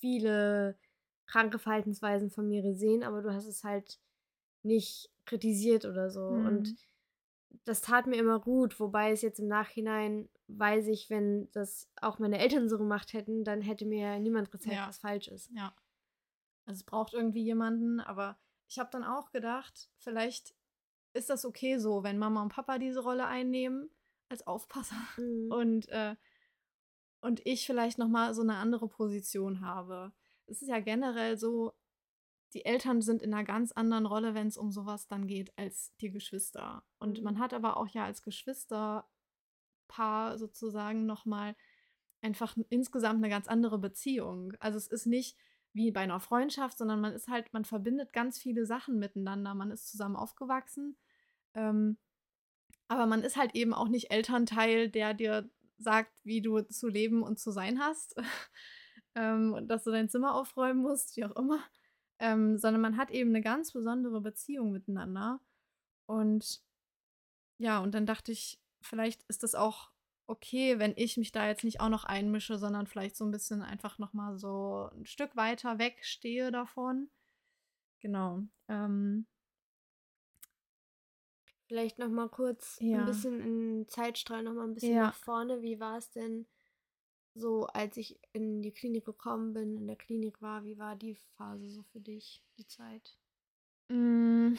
viele 0.00 0.76
kranke 1.26 1.58
Verhaltensweisen 1.58 2.30
von 2.30 2.48
mir 2.48 2.62
gesehen, 2.62 3.04
aber 3.04 3.22
du 3.22 3.32
hast 3.32 3.46
es 3.46 3.62
halt 3.62 4.00
nicht 4.62 5.10
kritisiert 5.24 5.84
oder 5.84 6.10
so. 6.10 6.30
Mhm. 6.30 6.46
Und 6.46 6.74
das 7.64 7.80
tat 7.82 8.06
mir 8.06 8.16
immer 8.16 8.40
gut, 8.40 8.80
wobei 8.80 9.12
es 9.12 9.22
jetzt 9.22 9.38
im 9.38 9.48
Nachhinein 9.48 10.28
weiß 10.48 10.88
ich, 10.88 11.10
wenn 11.10 11.50
das 11.52 11.88
auch 12.00 12.18
meine 12.18 12.38
Eltern 12.38 12.68
so 12.68 12.78
gemacht 12.78 13.12
hätten, 13.12 13.44
dann 13.44 13.60
hätte 13.60 13.86
mir 13.86 14.18
niemand 14.18 14.50
gezeigt, 14.50 14.76
ja. 14.76 14.88
was 14.88 14.98
falsch 14.98 15.28
ist. 15.28 15.50
Ja. 15.54 15.74
Also 16.66 16.80
es 16.80 16.84
braucht 16.84 17.14
irgendwie 17.14 17.42
jemanden, 17.42 18.00
aber 18.00 18.38
ich 18.68 18.78
habe 18.78 18.90
dann 18.90 19.04
auch 19.04 19.30
gedacht, 19.30 19.90
vielleicht 19.98 20.54
ist 21.12 21.30
das 21.30 21.44
okay 21.44 21.78
so, 21.78 22.02
wenn 22.02 22.18
Mama 22.18 22.42
und 22.42 22.52
Papa 22.52 22.78
diese 22.78 23.00
Rolle 23.00 23.26
einnehmen 23.26 23.90
als 24.28 24.46
Aufpasser 24.46 24.96
mhm. 25.16 25.52
und 25.52 25.88
äh, 25.88 26.16
und 27.20 27.44
ich 27.46 27.66
vielleicht 27.66 27.98
noch 27.98 28.08
mal 28.08 28.34
so 28.34 28.42
eine 28.42 28.56
andere 28.56 28.88
Position 28.88 29.60
habe. 29.60 30.12
Es 30.46 30.62
ist 30.62 30.68
ja 30.68 30.80
generell 30.80 31.36
so, 31.38 31.72
die 32.54 32.64
Eltern 32.64 33.02
sind 33.02 33.22
in 33.22 33.32
einer 33.32 33.44
ganz 33.44 33.72
anderen 33.72 34.06
Rolle, 34.06 34.34
wenn 34.34 34.48
es 34.48 34.56
um 34.56 34.72
sowas 34.72 35.06
dann 35.06 35.26
geht, 35.26 35.56
als 35.56 35.94
die 36.00 36.10
Geschwister. 36.10 36.82
Und 36.98 37.18
Mhm. 37.18 37.24
man 37.24 37.38
hat 37.38 37.54
aber 37.54 37.76
auch 37.76 37.88
ja 37.88 38.04
als 38.04 38.22
Geschwisterpaar 38.22 39.06
sozusagen 40.36 41.06
nochmal 41.06 41.54
einfach 42.22 42.56
insgesamt 42.68 43.18
eine 43.18 43.28
ganz 43.28 43.46
andere 43.46 43.78
Beziehung. 43.78 44.52
Also 44.60 44.78
es 44.78 44.88
ist 44.88 45.06
nicht 45.06 45.36
wie 45.72 45.92
bei 45.92 46.00
einer 46.00 46.20
Freundschaft, 46.20 46.78
sondern 46.78 47.00
man 47.00 47.12
ist 47.12 47.28
halt, 47.28 47.52
man 47.52 47.64
verbindet 47.64 48.12
ganz 48.12 48.38
viele 48.38 48.66
Sachen 48.66 48.98
miteinander. 48.98 49.54
Man 49.54 49.70
ist 49.70 49.88
zusammen 49.88 50.16
aufgewachsen. 50.16 50.96
Ähm, 51.54 51.96
aber 52.88 53.06
man 53.06 53.22
ist 53.22 53.36
halt 53.36 53.54
eben 53.54 53.72
auch 53.72 53.88
nicht 53.88 54.10
Elternteil, 54.10 54.88
der 54.88 55.14
dir 55.14 55.48
sagt, 55.82 56.12
wie 56.24 56.42
du 56.42 56.60
zu 56.62 56.88
leben 56.88 57.22
und 57.22 57.38
zu 57.38 57.50
sein 57.50 57.80
hast. 57.80 58.14
ähm, 59.14 59.52
und 59.54 59.68
dass 59.68 59.84
du 59.84 59.90
dein 59.90 60.08
Zimmer 60.08 60.34
aufräumen 60.34 60.82
musst, 60.82 61.16
wie 61.16 61.24
auch 61.24 61.36
immer. 61.36 61.60
Ähm, 62.18 62.58
sondern 62.58 62.82
man 62.82 62.96
hat 62.96 63.10
eben 63.10 63.30
eine 63.30 63.40
ganz 63.40 63.72
besondere 63.72 64.20
Beziehung 64.20 64.72
miteinander. 64.72 65.40
Und 66.06 66.62
ja, 67.58 67.78
und 67.78 67.94
dann 67.94 68.06
dachte 68.06 68.32
ich, 68.32 68.60
vielleicht 68.82 69.22
ist 69.24 69.42
das 69.42 69.54
auch 69.54 69.90
okay, 70.26 70.78
wenn 70.78 70.92
ich 70.96 71.16
mich 71.16 71.32
da 71.32 71.46
jetzt 71.48 71.64
nicht 71.64 71.80
auch 71.80 71.88
noch 71.88 72.04
einmische, 72.04 72.58
sondern 72.58 72.86
vielleicht 72.86 73.16
so 73.16 73.24
ein 73.24 73.32
bisschen 73.32 73.62
einfach 73.62 73.98
noch 73.98 74.12
mal 74.12 74.38
so 74.38 74.88
ein 74.94 75.04
Stück 75.04 75.34
weiter 75.34 75.78
wegstehe 75.78 76.52
davon. 76.52 77.10
Genau. 78.00 78.42
Ähm, 78.68 79.26
Vielleicht 81.70 82.00
noch 82.00 82.08
mal 82.08 82.28
kurz 82.28 82.80
Ja. 82.80 82.98
ein 82.98 83.06
bisschen 83.06 83.40
in 83.40 83.88
Zeitstrahl 83.88 84.42
noch 84.42 84.54
mal 84.54 84.64
ein 84.64 84.74
bisschen 84.74 84.96
Ja. 84.96 85.06
nach 85.06 85.14
vorne. 85.14 85.62
Wie 85.62 85.78
war 85.78 85.98
es 85.98 86.10
denn 86.10 86.48
so, 87.32 87.68
als 87.68 87.96
ich 87.96 88.18
in 88.32 88.60
die 88.60 88.72
Klinik 88.72 89.04
gekommen 89.04 89.52
bin, 89.52 89.76
in 89.76 89.86
der 89.86 89.94
Klinik 89.94 90.42
war? 90.42 90.64
Wie 90.64 90.78
war 90.80 90.96
die 90.96 91.14
Phase 91.36 91.68
so 91.68 91.84
für 91.84 92.00
dich, 92.00 92.42
die 92.58 92.66
Zeit? 92.66 93.16
Mm. 93.88 94.54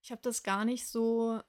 Ich 0.00 0.12
habe 0.12 0.22
das 0.22 0.44
gar 0.44 0.64
nicht 0.64 0.86
so, 0.86 1.40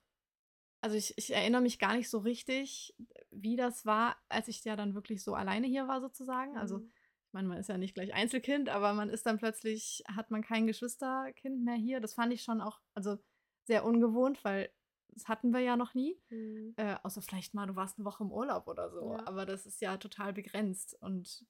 also 0.82 0.98
ich, 0.98 1.16
ich 1.16 1.32
erinnere 1.32 1.62
mich 1.62 1.78
gar 1.78 1.96
nicht 1.96 2.10
so 2.10 2.18
richtig, 2.18 2.96
wie 3.30 3.56
das 3.56 3.86
war, 3.86 4.18
als 4.30 4.48
ich 4.48 4.64
ja 4.64 4.76
dann 4.76 4.96
wirklich 4.96 5.24
so 5.24 5.36
alleine 5.36 5.68
hier 5.68 5.88
war 5.88 6.02
sozusagen. 6.02 6.58
Also 6.58 6.80
Mhm. 6.80 6.92
Ich 7.38 7.44
meine, 7.44 7.50
man 7.50 7.60
ist 7.60 7.70
ja 7.70 7.78
nicht 7.78 7.94
gleich 7.94 8.14
Einzelkind, 8.14 8.70
aber 8.70 8.94
man 8.94 9.10
ist 9.10 9.26
dann 9.26 9.38
plötzlich, 9.38 10.04
hat 10.08 10.32
man 10.32 10.42
kein 10.42 10.66
Geschwisterkind 10.66 11.64
mehr 11.64 11.76
hier. 11.76 12.00
Das 12.00 12.16
fand 12.16 12.34
ich 12.34 12.42
schon 12.42 12.62
auch, 12.62 12.80
also 12.96 13.18
sehr 13.66 13.86
ungewohnt, 13.86 14.44
weil 14.44 14.72
das 15.10 15.28
hatten 15.28 15.52
wir 15.52 15.60
ja 15.60 15.76
noch 15.76 15.94
nie. 15.94 16.20
Mhm. 16.30 16.74
Äh, 16.78 16.96
außer 17.04 17.22
vielleicht 17.22 17.54
mal, 17.54 17.68
du 17.68 17.76
warst 17.76 17.98
eine 17.98 18.06
Woche 18.06 18.24
im 18.24 18.32
Urlaub 18.32 18.68
oder 18.68 18.90
so. 18.90 19.14
Ja. 19.14 19.28
Aber 19.28 19.46
das 19.46 19.66
ist 19.66 19.82
ja 19.82 19.98
total 19.98 20.34
begrenzt. 20.34 20.98
Und 21.02 21.46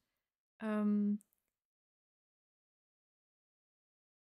ähm, 0.62 1.24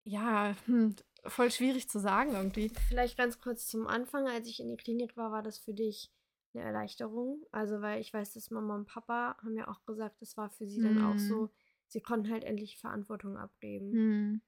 ja, 0.04 0.56
hm, 0.66 0.96
voll 1.26 1.52
schwierig 1.52 1.90
zu 1.90 2.00
sagen 2.00 2.34
irgendwie. 2.34 2.72
Vielleicht 2.88 3.18
ganz 3.18 3.40
kurz 3.40 3.68
zum 3.68 3.88
Anfang, 3.88 4.28
als 4.28 4.48
ich 4.48 4.60
in 4.60 4.70
die 4.70 4.78
Klinik 4.78 5.16
war, 5.16 5.32
war 5.32 5.44
das 5.44 5.60
für 5.60 5.74
dich 5.74 6.12
eine 6.54 6.64
Erleichterung? 6.64 7.46
Also, 7.52 7.82
weil 7.82 8.02
ich 8.02 8.14
weiß, 8.14 8.34
dass 8.34 8.52
Mama 8.52 8.76
und 8.76 8.88
Papa 8.88 9.38
haben 9.42 9.58
ja 9.58 9.68
auch 9.68 9.84
gesagt, 9.86 10.22
das 10.22 10.38
war 10.38 10.50
für 10.50 10.68
sie 10.68 10.82
dann 10.82 10.98
auch 11.00 11.14
Hm. 11.14 11.20
so, 11.20 11.50
sie 11.88 12.02
konnten 12.02 12.32
halt 12.32 12.44
endlich 12.44 12.78
Verantwortung 12.78 13.38
abgeben. 13.38 13.92
Hm. 13.92 14.42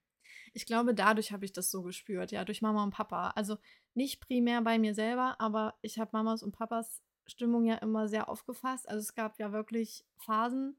Ich 0.53 0.65
glaube, 0.65 0.93
dadurch 0.93 1.31
habe 1.31 1.45
ich 1.45 1.51
das 1.51 1.69
so 1.71 1.83
gespürt, 1.83 2.31
ja, 2.31 2.45
durch 2.45 2.61
Mama 2.61 2.83
und 2.83 2.91
Papa. 2.91 3.31
Also 3.35 3.57
nicht 3.93 4.21
primär 4.21 4.61
bei 4.61 4.79
mir 4.79 4.93
selber, 4.93 5.39
aber 5.39 5.75
ich 5.81 5.99
habe 5.99 6.11
Mamas 6.13 6.43
und 6.43 6.53
Papas 6.53 7.01
Stimmung 7.25 7.65
ja 7.65 7.75
immer 7.75 8.07
sehr 8.07 8.29
aufgefasst. 8.29 8.87
Also 8.89 8.99
es 8.99 9.15
gab 9.15 9.39
ja 9.39 9.51
wirklich 9.51 10.05
Phasen, 10.17 10.77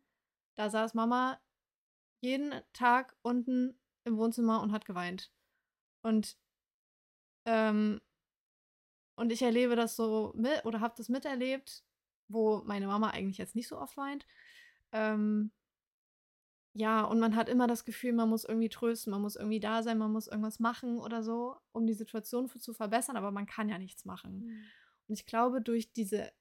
da 0.57 0.71
saß 0.71 0.95
Mama 0.95 1.40
jeden 2.21 2.54
Tag 2.73 3.16
unten 3.23 3.78
im 4.04 4.16
Wohnzimmer 4.16 4.62
und 4.62 4.73
hat 4.73 4.85
geweint. 4.85 5.33
Und, 6.02 6.38
ähm, 7.47 8.00
und 9.16 9.33
ich 9.33 9.42
erlebe 9.42 9.76
das 9.76 9.97
so 9.97 10.33
mit 10.37 10.64
oder 10.64 10.80
habe 10.80 10.94
das 10.97 11.09
miterlebt, 11.09 11.85
wo 12.28 12.62
meine 12.64 12.87
Mama 12.87 13.11
eigentlich 13.11 13.38
jetzt 13.38 13.54
nicht 13.54 13.68
so 13.68 13.78
oft 13.78 13.97
weint. 13.97 14.26
Ähm, 14.92 15.52
ja, 16.76 17.04
und 17.04 17.21
man 17.21 17.37
hat 17.37 17.49
immer 17.49 17.68
das 17.68 17.85
Gefühl, 17.85 18.12
man 18.12 18.28
muss 18.28 18.44
irgendwie 18.44 18.68
trösten, 18.68 19.12
man 19.12 19.23
muss 19.23 19.37
irgendwie 19.37 19.61
da 19.61 19.85
sein, 19.85 19.97
man 19.97 20.11
muss 20.11 20.26
irgendwas 20.26 20.59
machen 20.59 20.99
oder 20.99 21.23
so, 21.23 21.56
um 21.71 21.87
die 21.87 21.94
Situation 21.94 22.49
für, 22.49 22.59
zu 22.59 22.75
verbessern, 22.75 23.16
aber 23.16 23.30
man 23.30 23.47
kann 23.47 23.68
ja 23.68 23.78
nichts 23.78 24.04
machen. 24.04 24.40
Mhm. 24.40 24.64
Und 25.06 25.14
ich 25.14 25.26
glaube, 25.26 25.61
durch 25.61 25.92
diese 25.92 26.33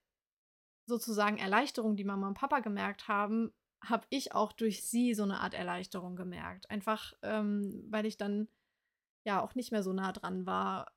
sozusagen 0.88 1.38
Erleichterung, 1.38 1.96
die 1.96 2.04
Mama 2.04 2.28
und 2.28 2.34
Papa 2.34 2.62
gemerkt 2.62 3.08
haben, 3.08 3.54
habe 3.84 4.08
ich 4.10 4.34
auch 4.34 4.54
durch 4.54 4.84
sie 4.84 5.14
so 5.14 5.24
eine 5.24 5.40
Art 5.40 5.54
Erleichterung 5.54 6.16
gemerkt. 6.16 6.70
Einfach, 6.72 7.14
ähm, 7.22 7.86
weil 7.90 8.06
ich 8.06 8.18
dann 8.18 8.48
ja 9.26 9.42
auch 9.42 9.54
nicht 9.54 9.72
mehr 9.72 9.84
so 9.84 9.94
nah 9.94 10.14
dran 10.14 10.46
war 10.48 10.93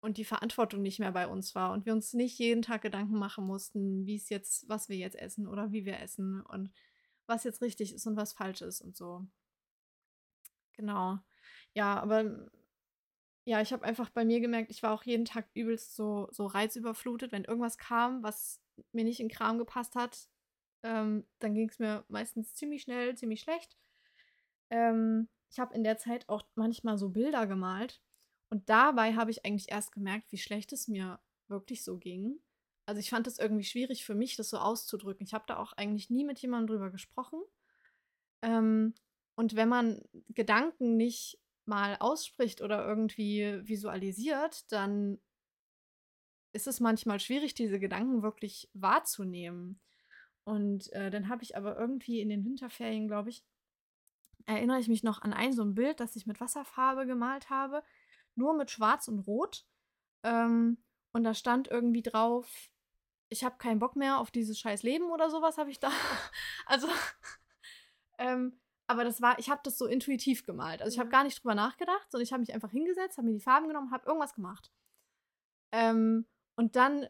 und 0.00 0.16
die 0.16 0.24
Verantwortung 0.24 0.82
nicht 0.82 1.00
mehr 1.00 1.12
bei 1.12 1.26
uns 1.26 1.54
war 1.54 1.72
und 1.72 1.86
wir 1.86 1.92
uns 1.92 2.12
nicht 2.14 2.38
jeden 2.38 2.62
Tag 2.62 2.82
Gedanken 2.82 3.18
machen 3.18 3.46
mussten, 3.46 4.06
wie 4.06 4.16
es 4.16 4.28
jetzt, 4.28 4.68
was 4.68 4.88
wir 4.88 4.96
jetzt 4.96 5.16
essen 5.16 5.46
oder 5.46 5.72
wie 5.72 5.84
wir 5.84 6.00
essen 6.00 6.40
und 6.42 6.70
was 7.26 7.44
jetzt 7.44 7.62
richtig 7.62 7.92
ist 7.94 8.06
und 8.06 8.16
was 8.16 8.32
falsch 8.32 8.62
ist 8.62 8.80
und 8.80 8.96
so. 8.96 9.26
Genau. 10.74 11.18
Ja, 11.74 12.00
aber 12.00 12.48
ja, 13.44 13.60
ich 13.60 13.72
habe 13.72 13.84
einfach 13.84 14.10
bei 14.10 14.24
mir 14.24 14.40
gemerkt, 14.40 14.70
ich 14.70 14.82
war 14.82 14.92
auch 14.92 15.04
jeden 15.04 15.24
Tag 15.24 15.48
übelst 15.54 15.96
so, 15.96 16.28
so 16.30 16.46
reizüberflutet. 16.46 17.32
Wenn 17.32 17.44
irgendwas 17.44 17.78
kam, 17.78 18.22
was 18.22 18.60
mir 18.92 19.04
nicht 19.04 19.20
in 19.20 19.28
Kram 19.28 19.58
gepasst 19.58 19.94
hat, 19.94 20.28
ähm, 20.82 21.26
dann 21.38 21.54
ging 21.54 21.68
es 21.68 21.78
mir 21.78 22.04
meistens 22.08 22.54
ziemlich 22.54 22.82
schnell, 22.82 23.16
ziemlich 23.16 23.40
schlecht. 23.40 23.76
Ähm, 24.70 25.28
ich 25.50 25.58
habe 25.58 25.74
in 25.74 25.82
der 25.82 25.98
Zeit 25.98 26.28
auch 26.28 26.42
manchmal 26.54 26.98
so 26.98 27.08
Bilder 27.08 27.46
gemalt. 27.46 28.02
Und 28.50 28.68
dabei 28.68 29.14
habe 29.14 29.30
ich 29.30 29.44
eigentlich 29.44 29.70
erst 29.70 29.92
gemerkt, 29.92 30.32
wie 30.32 30.38
schlecht 30.38 30.72
es 30.72 30.88
mir 30.88 31.20
wirklich 31.48 31.84
so 31.84 31.98
ging. 31.98 32.40
Also 32.86 33.00
ich 33.00 33.10
fand 33.10 33.26
es 33.26 33.38
irgendwie 33.38 33.64
schwierig 33.64 34.04
für 34.04 34.14
mich, 34.14 34.36
das 34.36 34.50
so 34.50 34.58
auszudrücken. 34.58 35.26
Ich 35.26 35.34
habe 35.34 35.44
da 35.46 35.58
auch 35.58 35.74
eigentlich 35.74 36.08
nie 36.08 36.24
mit 36.24 36.38
jemandem 36.38 36.68
drüber 36.68 36.90
gesprochen. 36.90 37.42
Ähm, 38.42 38.94
und 39.34 39.56
wenn 39.56 39.68
man 39.68 40.02
Gedanken 40.30 40.96
nicht 40.96 41.38
mal 41.66 41.96
ausspricht 42.00 42.62
oder 42.62 42.86
irgendwie 42.86 43.60
visualisiert, 43.62 44.72
dann 44.72 45.20
ist 46.52 46.66
es 46.66 46.80
manchmal 46.80 47.20
schwierig, 47.20 47.54
diese 47.54 47.78
Gedanken 47.78 48.22
wirklich 48.22 48.70
wahrzunehmen. 48.72 49.80
Und 50.44 50.90
äh, 50.94 51.10
dann 51.10 51.28
habe 51.28 51.42
ich 51.42 51.56
aber 51.56 51.78
irgendwie 51.78 52.20
in 52.20 52.30
den 52.30 52.44
Winterferien, 52.44 53.06
glaube 53.06 53.28
ich, 53.28 53.44
erinnere 54.46 54.80
ich 54.80 54.88
mich 54.88 55.02
noch 55.02 55.20
an 55.20 55.34
ein 55.34 55.52
so 55.52 55.62
ein 55.62 55.74
Bild, 55.74 56.00
das 56.00 56.16
ich 56.16 56.26
mit 56.26 56.40
Wasserfarbe 56.40 57.06
gemalt 57.06 57.50
habe, 57.50 57.82
nur 58.38 58.54
mit 58.54 58.70
Schwarz 58.70 59.08
und 59.08 59.20
Rot. 59.20 59.66
Ähm, 60.22 60.78
und 61.12 61.24
da 61.24 61.34
stand 61.34 61.68
irgendwie 61.68 62.02
drauf, 62.02 62.70
ich 63.28 63.44
habe 63.44 63.58
keinen 63.58 63.78
Bock 63.78 63.96
mehr 63.96 64.18
auf 64.18 64.30
dieses 64.30 64.58
scheiß 64.58 64.82
Leben 64.82 65.10
oder 65.10 65.30
sowas 65.30 65.58
habe 65.58 65.70
ich 65.70 65.80
da. 65.80 65.90
Also, 66.66 66.88
ähm, 68.18 68.60
aber 68.86 69.04
das 69.04 69.20
war, 69.20 69.38
ich 69.38 69.50
habe 69.50 69.60
das 69.64 69.76
so 69.78 69.86
intuitiv 69.86 70.44
gemalt. 70.46 70.80
Also 70.82 70.94
ich 70.94 70.98
habe 70.98 71.08
Ja. 71.08 71.12
gar 71.12 71.24
nicht 71.24 71.42
drüber 71.42 71.54
nachgedacht, 71.54 72.10
sondern 72.10 72.24
ich 72.24 72.32
habe 72.32 72.40
mich 72.40 72.54
einfach 72.54 72.70
hingesetzt, 72.70 73.18
habe 73.18 73.26
mir 73.28 73.34
die 73.34 73.40
Farben 73.40 73.68
genommen, 73.68 73.90
habe 73.90 74.06
irgendwas 74.06 74.34
gemacht. 74.34 74.70
Ähm, 75.72 76.26
und 76.56 76.76
dann 76.76 77.06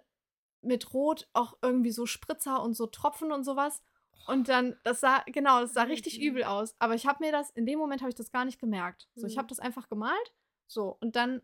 mit 0.61 0.93
Rot 0.93 1.29
auch 1.33 1.57
irgendwie 1.63 1.93
so 1.93 2.07
Spritzer 2.07 2.63
und 2.63 2.75
so 2.75 2.87
Tropfen 2.87 3.31
und 3.33 3.45
sowas. 3.45 3.83
Und 4.27 4.49
dann, 4.49 4.77
das 4.85 5.01
sah, 5.01 5.23
genau, 5.27 5.61
das 5.61 5.73
sah 5.73 5.85
richtig 5.85 6.19
Mhm. 6.19 6.25
übel 6.25 6.45
aus. 6.45 6.75
Aber 6.81 6.95
ich 6.95 7.07
habe 7.07 7.25
mir 7.25 7.33
das, 7.33 7.51
in 7.51 7.65
dem 7.65 7.79
Moment 7.79 8.03
habe 8.03 8.11
ich 8.11 8.17
das 8.17 8.33
gar 8.33 8.45
nicht 8.45 8.61
gemerkt. 8.61 9.09
So, 9.15 9.27
ich 9.27 9.35
Mhm. 9.37 9.39
habe 9.39 9.49
das 9.49 9.61
einfach 9.61 9.89
gemalt. 9.89 10.35
So, 10.69 10.97
und 11.01 11.17
dann 11.17 11.43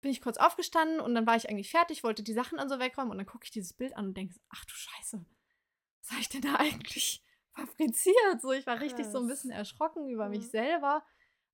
bin 0.00 0.10
ich 0.10 0.20
kurz 0.20 0.36
aufgestanden 0.36 1.00
und 1.00 1.14
dann 1.14 1.26
war 1.26 1.36
ich 1.36 1.48
eigentlich 1.48 1.70
fertig, 1.70 2.02
wollte 2.02 2.22
die 2.22 2.32
Sachen 2.32 2.58
dann 2.58 2.68
so 2.68 2.78
wegräumen 2.78 3.12
und 3.12 3.18
dann 3.18 3.26
gucke 3.26 3.44
ich 3.44 3.50
dieses 3.50 3.72
Bild 3.72 3.96
an 3.96 4.06
und 4.06 4.16
denke, 4.16 4.34
ach 4.48 4.64
du 4.64 4.74
Scheiße, 4.74 5.24
was 6.02 6.10
habe 6.10 6.20
ich 6.20 6.28
denn 6.28 6.42
da 6.42 6.54
eigentlich 6.58 7.24
fabriziert? 7.54 8.40
So, 8.40 8.52
ich 8.52 8.66
war 8.66 8.80
richtig 8.80 9.10
so 9.10 9.18
ein 9.18 9.26
Krass. 9.26 9.28
bisschen 9.28 9.50
erschrocken 9.50 10.08
über 10.08 10.28
mich 10.28 10.44
Ja. 10.44 10.50
selber, 10.50 11.04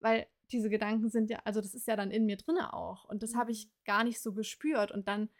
weil 0.00 0.28
diese 0.52 0.70
Gedanken 0.70 1.10
sind 1.10 1.30
ja, 1.30 1.40
also 1.44 1.60
das 1.60 1.74
ist 1.74 1.86
ja 1.88 1.96
dann 1.96 2.10
in 2.10 2.26
mir 2.26 2.38
drinne 2.38 2.72
auch 2.74 3.04
und 3.04 3.22
das 3.22 3.34
habe 3.34 3.52
ich 3.52 3.68
Mhm. 3.68 3.72
gar 3.84 4.04
nicht 4.04 4.20
so 4.20 4.32
gespürt 4.32 4.92
und 4.92 5.08
dann 5.08 5.30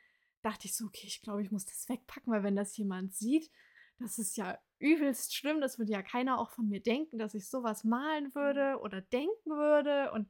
dachte 0.42 0.66
ich 0.66 0.76
so, 0.76 0.86
okay, 0.86 1.06
ich 1.06 1.22
glaube, 1.22 1.42
ich 1.42 1.50
muss 1.50 1.66
das 1.66 1.88
wegpacken, 1.88 2.32
weil 2.32 2.42
wenn 2.44 2.56
das 2.56 2.76
jemand 2.76 3.14
sieht, 3.14 3.50
das 3.98 4.18
ist 4.18 4.36
ja 4.36 4.58
übelst 4.78 5.34
schlimm, 5.34 5.60
das 5.60 5.78
würde 5.78 5.92
ja 5.92 6.02
keiner 6.02 6.38
auch 6.38 6.50
von 6.50 6.68
mir 6.68 6.80
denken, 6.80 7.18
dass 7.18 7.34
ich 7.34 7.48
sowas 7.48 7.84
malen 7.84 8.34
würde 8.34 8.78
oder 8.80 9.00
denken 9.00 9.50
würde 9.50 10.12
und 10.12 10.28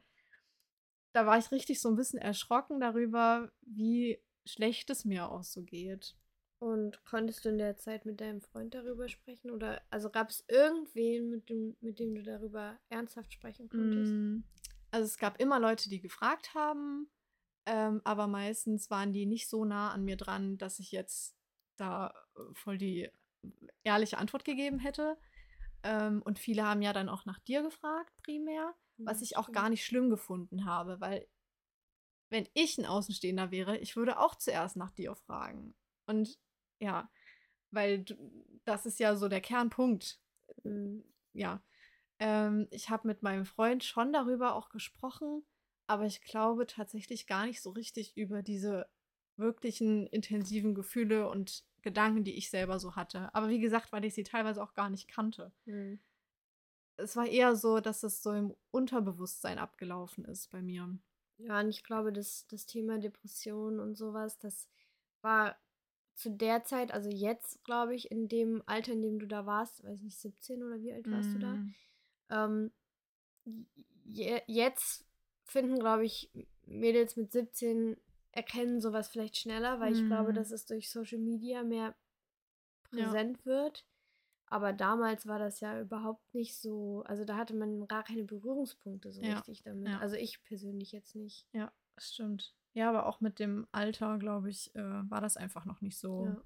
da 1.19 1.27
war 1.27 1.37
ich 1.37 1.51
richtig 1.51 1.81
so 1.81 1.89
ein 1.89 1.97
bisschen 1.97 2.21
erschrocken 2.21 2.79
darüber, 2.79 3.51
wie 3.63 4.23
schlecht 4.47 4.89
es 4.89 5.05
mir 5.05 5.29
auch 5.29 5.43
so 5.43 5.65
geht. 5.65 6.15
Und 6.61 7.05
konntest 7.05 7.45
du 7.45 7.49
in 7.49 7.59
der 7.59 7.77
Zeit 7.77 8.07
mit 8.07 8.21
deinem 8.21 8.41
Freund 8.41 8.73
darüber 8.73 9.09
sprechen? 9.09 9.51
Oder 9.51 9.83
also 9.91 10.11
gab 10.11 10.31
es 10.31 10.45
irgendwen, 10.47 11.29
mit 11.29 11.49
dem, 11.49 11.77
mit 11.81 11.99
dem 11.99 12.15
du 12.15 12.23
darüber 12.23 12.79
ernsthaft 12.89 13.33
sprechen 13.33 13.69
konntest? 13.69 14.13
Mm, 14.13 14.45
Also 14.93 15.07
es 15.07 15.19
gab 15.19 15.41
immer 15.41 15.59
Leute, 15.59 15.89
die 15.89 16.01
gefragt 16.01 16.55
haben, 16.55 17.11
ähm, 17.67 18.01
aber 18.05 18.29
meistens 18.29 18.89
waren 18.89 19.13
die 19.13 19.27
nicht 19.27 19.49
so 19.49 19.65
nah 19.65 19.91
an 19.91 20.05
mir 20.05 20.17
dran, 20.17 20.57
dass 20.57 20.79
ich 20.79 20.93
jetzt 20.93 21.37
da 21.79 22.15
äh, 22.37 22.41
voll 22.55 22.79
die 22.79 23.11
ehrliche 23.83 24.19
Antwort 24.19 24.45
gegeben 24.45 24.79
hätte. 24.79 25.17
Ähm, 25.83 26.23
und 26.23 26.39
viele 26.39 26.65
haben 26.65 26.83
ja 26.83 26.93
dann 26.93 27.09
auch 27.09 27.25
nach 27.25 27.41
dir 27.41 27.63
gefragt, 27.63 28.13
primär, 28.23 28.75
was 28.99 29.23
ich 29.23 29.37
auch 29.37 29.53
gar 29.53 29.69
nicht 29.69 29.85
schlimm 29.85 30.11
gefunden 30.11 30.65
habe, 30.65 31.01
weil 31.01 31.27
wenn 32.31 32.49
ich 32.55 32.79
ein 32.79 32.87
Außenstehender 32.87 33.51
wäre, 33.51 33.79
ich 33.79 33.97
würde 33.97 34.19
auch 34.19 34.35
zuerst 34.35 34.77
nach 34.77 34.91
dir 34.91 35.15
fragen. 35.15 35.75
Und 36.07 36.39
ja, 36.81 37.11
weil 37.71 38.05
das 38.65 38.87
ist 38.87 38.99
ja 38.99 39.17
so 39.17 39.29
der 39.29 39.41
Kernpunkt. 39.41 40.21
Mhm. 40.63 41.05
Ja. 41.33 41.63
Ähm, 42.19 42.67
ich 42.71 42.91
habe 42.91 43.07
mit 43.07 43.23
meinem 43.23 43.45
Freund 43.47 43.85
schon 43.85 44.13
darüber 44.13 44.55
auch 44.55 44.69
gesprochen, 44.71 45.45
aber 45.87 46.05
ich 46.05 46.21
glaube 46.23 46.67
tatsächlich 46.67 47.27
gar 47.27 47.47
nicht 47.47 47.63
so 47.63 47.71
richtig 47.71 48.17
über 48.17 48.43
diese 48.43 48.89
wirklichen 49.37 50.07
intensiven 50.09 50.75
Gefühle 50.75 51.29
und 51.29 51.65
Gedanken, 51.83 52.25
die 52.25 52.37
ich 52.37 52.51
selber 52.51 52.81
so 52.81 52.97
hatte. 52.97 53.33
Aber 53.35 53.49
wie 53.49 53.61
gesagt, 53.61 53.93
weil 53.93 54.05
ich 54.05 54.15
sie 54.15 54.25
teilweise 54.25 54.63
auch 54.63 54.75
gar 54.75 54.91
nicht 54.91 55.09
kannte. 55.09 55.53
Mhm. 55.65 56.01
Es 56.99 57.17
war 57.17 57.27
eher 57.27 57.57
so, 57.57 57.81
dass 57.81 58.03
es 58.03 58.23
so 58.23 58.33
im 58.33 58.55
Unterbewusstsein 58.71 59.59
abgelaufen 59.59 60.25
ist 60.25 60.51
bei 60.51 60.61
mir. 60.61 60.99
Ja, 61.39 61.61
und 61.61 61.69
ich 61.69 61.85
glaube, 61.85 62.13
das, 62.13 62.47
das 62.49 62.67
Thema 62.67 62.99
Depression 62.99 63.79
und 63.81 63.97
sowas, 63.97 64.39
das 64.39 64.69
war 65.23 65.57
zu 66.15 66.31
der 66.31 66.65
Zeit, 66.65 66.93
also 66.93 67.09
jetzt, 67.09 67.63
glaube 67.65 67.95
ich, 67.95 68.11
in 68.11 68.29
dem 68.29 68.63
Alter, 68.67 68.93
in 68.93 69.03
dem 69.03 69.19
du 69.21 69.27
da 69.27 69.47
warst, 69.47 69.85
weiß 69.85 70.03
nicht, 70.03 70.19
17 70.19 70.65
oder 70.65 70.81
wie 70.81 70.93
alt 70.93 71.09
warst 71.09 71.31
mm. 71.31 71.33
du 71.35 71.39
da? 71.39 71.53
Mhm. 71.53 71.75
Ähm, 72.31 72.73
je, 74.05 74.41
jetzt 74.49 75.07
finden, 75.45 75.79
glaube 75.79 76.05
ich, 76.05 76.29
Mädels 76.67 77.17
mit 77.17 77.31
17 77.31 77.97
erkennen 78.33 78.81
sowas 78.81 79.09
vielleicht 79.09 79.37
schneller, 79.37 79.79
weil 79.79 79.93
mm. 79.93 79.95
ich 79.95 80.07
glaube, 80.07 80.33
mhm. 80.33 80.35
dass 80.35 80.51
es 80.51 80.67
durch 80.67 80.91
Social 80.91 81.19
Media 81.19 81.63
mehr 81.63 81.95
präsent 82.91 83.39
ja. 83.39 83.47
wird. 83.47 83.87
Aber 84.51 84.73
damals 84.73 85.27
war 85.27 85.39
das 85.39 85.61
ja 85.61 85.81
überhaupt 85.81 86.35
nicht 86.35 86.59
so, 86.59 87.03
also 87.07 87.25
da 87.25 87.37
hatte 87.37 87.55
man 87.55 87.87
gar 87.87 88.03
keine 88.03 88.25
Berührungspunkte 88.25 89.13
so 89.13 89.23
ja. 89.23 89.35
richtig 89.35 89.63
damit. 89.63 89.89
Ja. 89.89 89.99
Also 89.99 90.17
ich 90.17 90.43
persönlich 90.45 90.93
jetzt 90.93 91.15
nicht. 91.15 91.47
Ja, 91.53 91.73
das 91.95 92.13
stimmt. 92.13 92.55
Ja, 92.75 92.89
aber 92.89 93.07
auch 93.07 93.21
mit 93.21 93.39
dem 93.39 93.67
Alter, 93.73 94.19
glaube 94.19 94.51
ich, 94.51 94.75
äh, 94.75 95.11
war 95.11 95.21
das 95.21 95.37
einfach 95.37 95.65
noch 95.65 95.81
nicht 95.81 95.99
so 95.99 96.27
ja. 96.27 96.43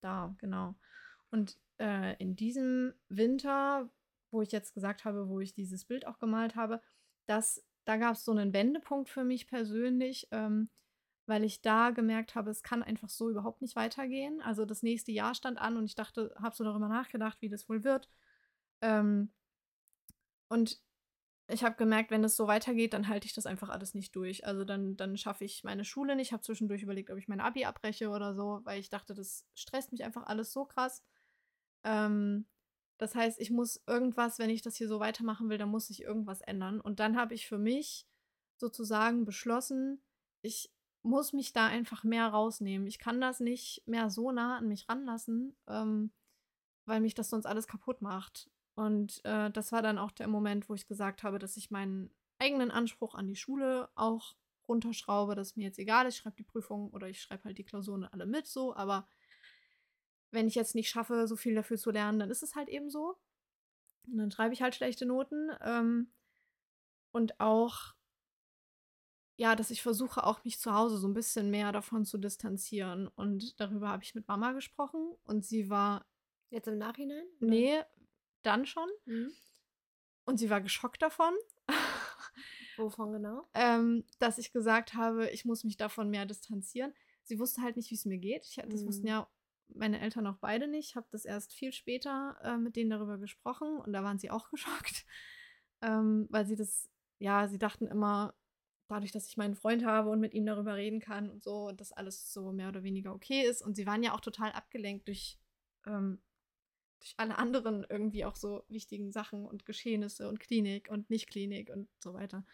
da, 0.00 0.34
genau. 0.38 0.74
Und 1.30 1.58
äh, 1.78 2.16
in 2.18 2.36
diesem 2.36 2.94
Winter, 3.08 3.88
wo 4.30 4.42
ich 4.42 4.52
jetzt 4.52 4.74
gesagt 4.74 5.04
habe, 5.04 5.28
wo 5.28 5.40
ich 5.40 5.54
dieses 5.54 5.84
Bild 5.84 6.06
auch 6.06 6.18
gemalt 6.18 6.56
habe, 6.56 6.80
das, 7.26 7.64
da 7.84 7.96
gab 7.96 8.14
es 8.14 8.24
so 8.24 8.32
einen 8.32 8.52
Wendepunkt 8.52 9.10
für 9.10 9.24
mich 9.24 9.46
persönlich. 9.46 10.28
Ähm, 10.30 10.70
weil 11.28 11.44
ich 11.44 11.62
da 11.62 11.90
gemerkt 11.90 12.34
habe, 12.34 12.50
es 12.50 12.62
kann 12.62 12.82
einfach 12.82 13.08
so 13.08 13.30
überhaupt 13.30 13.62
nicht 13.62 13.76
weitergehen. 13.76 14.40
Also 14.40 14.64
das 14.64 14.82
nächste 14.82 15.12
Jahr 15.12 15.34
stand 15.34 15.58
an 15.58 15.76
und 15.76 15.84
ich 15.84 15.94
dachte, 15.94 16.34
habe 16.40 16.56
so 16.56 16.64
darüber 16.64 16.88
nachgedacht, 16.88 17.38
wie 17.40 17.48
das 17.48 17.68
wohl 17.68 17.84
wird. 17.84 18.08
Ähm, 18.80 19.32
und 20.48 20.80
ich 21.50 21.64
habe 21.64 21.76
gemerkt, 21.76 22.10
wenn 22.10 22.24
es 22.24 22.36
so 22.36 22.46
weitergeht, 22.46 22.92
dann 22.92 23.08
halte 23.08 23.26
ich 23.26 23.34
das 23.34 23.46
einfach 23.46 23.70
alles 23.70 23.94
nicht 23.94 24.14
durch. 24.16 24.46
Also 24.46 24.64
dann, 24.64 24.96
dann 24.96 25.16
schaffe 25.16 25.44
ich 25.44 25.64
meine 25.64 25.84
Schule 25.84 26.14
nicht. 26.16 26.28
Ich 26.28 26.32
habe 26.32 26.42
zwischendurch 26.42 26.82
überlegt, 26.82 27.10
ob 27.10 27.18
ich 27.18 27.28
mein 27.28 27.40
Abi 27.40 27.64
abbreche 27.64 28.10
oder 28.10 28.34
so, 28.34 28.60
weil 28.64 28.80
ich 28.80 28.90
dachte, 28.90 29.14
das 29.14 29.46
stresst 29.54 29.92
mich 29.92 30.04
einfach 30.04 30.26
alles 30.26 30.52
so 30.52 30.66
krass. 30.66 31.02
Ähm, 31.84 32.46
das 32.98 33.14
heißt, 33.14 33.40
ich 33.40 33.50
muss 33.50 33.82
irgendwas, 33.86 34.38
wenn 34.38 34.50
ich 34.50 34.60
das 34.60 34.76
hier 34.76 34.88
so 34.88 35.00
weitermachen 35.00 35.48
will, 35.48 35.58
dann 35.58 35.70
muss 35.70 35.88
ich 35.88 36.02
irgendwas 36.02 36.40
ändern. 36.42 36.80
Und 36.80 37.00
dann 37.00 37.16
habe 37.16 37.34
ich 37.34 37.46
für 37.46 37.58
mich 37.58 38.06
sozusagen 38.58 39.24
beschlossen, 39.24 40.02
ich 40.42 40.70
muss 41.02 41.32
mich 41.32 41.52
da 41.52 41.66
einfach 41.66 42.04
mehr 42.04 42.28
rausnehmen. 42.28 42.86
Ich 42.86 42.98
kann 42.98 43.20
das 43.20 43.40
nicht 43.40 43.82
mehr 43.86 44.10
so 44.10 44.32
nah 44.32 44.58
an 44.58 44.68
mich 44.68 44.88
ranlassen, 44.88 45.56
ähm, 45.66 46.12
weil 46.86 47.00
mich 47.00 47.14
das 47.14 47.30
sonst 47.30 47.46
alles 47.46 47.66
kaputt 47.66 48.02
macht. 48.02 48.50
Und 48.74 49.24
äh, 49.24 49.50
das 49.50 49.72
war 49.72 49.82
dann 49.82 49.98
auch 49.98 50.12
der 50.12 50.28
Moment, 50.28 50.68
wo 50.68 50.74
ich 50.74 50.86
gesagt 50.86 51.22
habe, 51.22 51.38
dass 51.38 51.56
ich 51.56 51.70
meinen 51.70 52.10
eigenen 52.38 52.70
Anspruch 52.70 53.14
an 53.14 53.26
die 53.26 53.36
Schule 53.36 53.88
auch 53.94 54.36
runterschraube, 54.68 55.34
dass 55.34 55.56
mir 55.56 55.64
jetzt 55.64 55.78
egal 55.78 56.06
ist, 56.06 56.14
ich 56.14 56.20
schreibe 56.20 56.36
die 56.36 56.44
Prüfung 56.44 56.90
oder 56.90 57.08
ich 57.08 57.20
schreibe 57.20 57.44
halt 57.44 57.58
die 57.58 57.64
Klausuren 57.64 58.04
alle 58.04 58.26
mit 58.26 58.46
so, 58.46 58.76
aber 58.76 59.08
wenn 60.30 60.46
ich 60.46 60.54
jetzt 60.54 60.74
nicht 60.74 60.90
schaffe, 60.90 61.26
so 61.26 61.36
viel 61.36 61.54
dafür 61.54 61.78
zu 61.78 61.90
lernen, 61.90 62.18
dann 62.18 62.30
ist 62.30 62.42
es 62.42 62.54
halt 62.54 62.68
eben 62.68 62.90
so. 62.90 63.16
Und 64.06 64.18
dann 64.18 64.30
schreibe 64.30 64.54
ich 64.54 64.62
halt 64.62 64.74
schlechte 64.74 65.06
Noten. 65.06 65.50
Ähm, 65.62 66.12
und 67.12 67.40
auch 67.40 67.94
ja, 69.38 69.54
dass 69.54 69.70
ich 69.70 69.82
versuche 69.82 70.24
auch 70.24 70.44
mich 70.44 70.58
zu 70.58 70.74
Hause 70.74 70.98
so 70.98 71.06
ein 71.06 71.14
bisschen 71.14 71.48
mehr 71.48 71.70
davon 71.70 72.04
zu 72.04 72.18
distanzieren. 72.18 73.06
Und 73.06 73.58
darüber 73.60 73.88
habe 73.88 74.02
ich 74.02 74.16
mit 74.16 74.26
Mama 74.26 74.50
gesprochen 74.52 75.14
und 75.22 75.46
sie 75.46 75.70
war. 75.70 76.04
Jetzt 76.50 76.66
im 76.66 76.76
Nachhinein? 76.76 77.24
Oder? 77.40 77.48
Nee, 77.48 77.80
dann 78.42 78.66
schon. 78.66 78.88
Mhm. 79.04 79.30
Und 80.24 80.38
sie 80.38 80.50
war 80.50 80.60
geschockt 80.60 81.02
davon. 81.02 81.32
Wovon 82.76 83.12
genau? 83.12 83.48
ähm, 83.54 84.04
dass 84.18 84.38
ich 84.38 84.52
gesagt 84.52 84.94
habe, 84.94 85.30
ich 85.30 85.44
muss 85.44 85.62
mich 85.62 85.76
davon 85.76 86.10
mehr 86.10 86.26
distanzieren. 86.26 86.92
Sie 87.22 87.38
wusste 87.38 87.62
halt 87.62 87.76
nicht, 87.76 87.90
wie 87.90 87.96
es 87.96 88.04
mir 88.06 88.18
geht. 88.18 88.44
Ich, 88.44 88.56
das 88.56 88.82
mhm. 88.82 88.86
wussten 88.88 89.06
ja 89.06 89.28
meine 89.68 90.00
Eltern 90.00 90.26
auch 90.26 90.38
beide 90.38 90.66
nicht. 90.66 90.90
Ich 90.90 90.96
habe 90.96 91.06
das 91.10 91.24
erst 91.24 91.52
viel 91.52 91.72
später 91.72 92.36
äh, 92.42 92.56
mit 92.56 92.74
denen 92.74 92.90
darüber 92.90 93.18
gesprochen 93.18 93.78
und 93.78 93.92
da 93.92 94.02
waren 94.02 94.18
sie 94.18 94.30
auch 94.30 94.50
geschockt, 94.50 95.06
ähm, 95.80 96.26
weil 96.28 96.46
sie 96.46 96.56
das, 96.56 96.90
ja, 97.20 97.46
sie 97.46 97.58
dachten 97.58 97.86
immer, 97.86 98.34
dadurch, 98.88 99.12
dass 99.12 99.28
ich 99.28 99.36
meinen 99.36 99.54
Freund 99.54 99.84
habe 99.84 100.10
und 100.10 100.20
mit 100.20 100.34
ihm 100.34 100.46
darüber 100.46 100.74
reden 100.74 101.00
kann 101.00 101.30
und 101.30 101.44
so, 101.44 101.68
und 101.68 101.80
das 101.80 101.92
alles 101.92 102.32
so 102.32 102.52
mehr 102.52 102.68
oder 102.68 102.82
weniger 102.82 103.14
okay 103.14 103.42
ist. 103.42 103.62
Und 103.62 103.76
sie 103.76 103.86
waren 103.86 104.02
ja 104.02 104.14
auch 104.14 104.20
total 104.20 104.52
abgelenkt 104.52 105.06
durch, 105.08 105.38
ähm, 105.86 106.20
durch 107.00 107.14
alle 107.18 107.38
anderen 107.38 107.86
irgendwie 107.88 108.24
auch 108.24 108.34
so 108.34 108.64
wichtigen 108.68 109.12
Sachen 109.12 109.46
und 109.46 109.66
Geschehnisse 109.66 110.28
und 110.28 110.40
Klinik 110.40 110.90
und 110.90 111.10
Nicht-Klinik 111.10 111.70
und 111.70 111.88
so 112.02 112.14
weiter. 112.14 112.44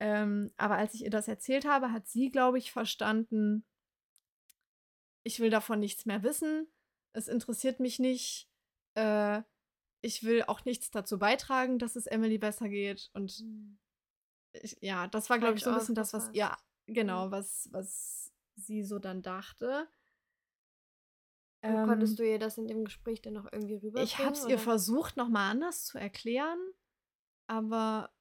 Ähm, 0.00 0.52
aber 0.56 0.76
als 0.76 0.94
ich 0.94 1.04
ihr 1.04 1.10
das 1.10 1.28
erzählt 1.28 1.66
habe, 1.66 1.92
hat 1.92 2.08
sie, 2.08 2.30
glaube 2.30 2.58
ich, 2.58 2.72
verstanden, 2.72 3.64
ich 5.24 5.40
will 5.40 5.50
davon 5.50 5.80
nichts 5.80 6.06
mehr 6.06 6.22
wissen, 6.22 6.68
es 7.12 7.28
interessiert 7.28 7.80
mich 7.80 7.98
nicht, 7.98 8.48
äh, 8.94 9.42
ich 10.00 10.22
will 10.22 10.44
auch 10.44 10.64
nichts 10.64 10.90
dazu 10.90 11.18
beitragen, 11.18 11.78
dass 11.78 11.96
es 11.96 12.06
Emily 12.06 12.38
besser 12.38 12.68
geht 12.68 13.10
und 13.12 13.40
mhm 13.40 13.78
ich, 14.52 14.76
ja, 14.80 15.06
das 15.08 15.30
war, 15.30 15.38
glaube 15.38 15.56
ich, 15.56 15.64
so 15.64 15.70
ein 15.70 15.78
bisschen 15.78 15.94
das, 15.94 16.12
was, 16.12 16.30
ja, 16.32 16.56
genau, 16.86 17.30
was, 17.30 17.68
was 17.72 18.32
sie 18.56 18.84
so 18.84 18.98
dann 18.98 19.22
dachte. 19.22 19.88
Ähm, 21.62 21.86
konntest 21.86 22.18
du 22.18 22.22
ihr 22.22 22.38
das 22.38 22.56
in 22.56 22.68
dem 22.68 22.84
Gespräch 22.84 23.20
dann 23.20 23.34
noch 23.34 23.50
irgendwie 23.52 23.74
rüberbringen? 23.74 24.04
Ich 24.04 24.18
habe 24.18 24.32
es 24.32 24.46
ihr 24.46 24.58
versucht, 24.58 25.16
nochmal 25.16 25.50
anders 25.50 25.84
zu 25.84 25.98
erklären, 25.98 26.58
aber 27.48 28.12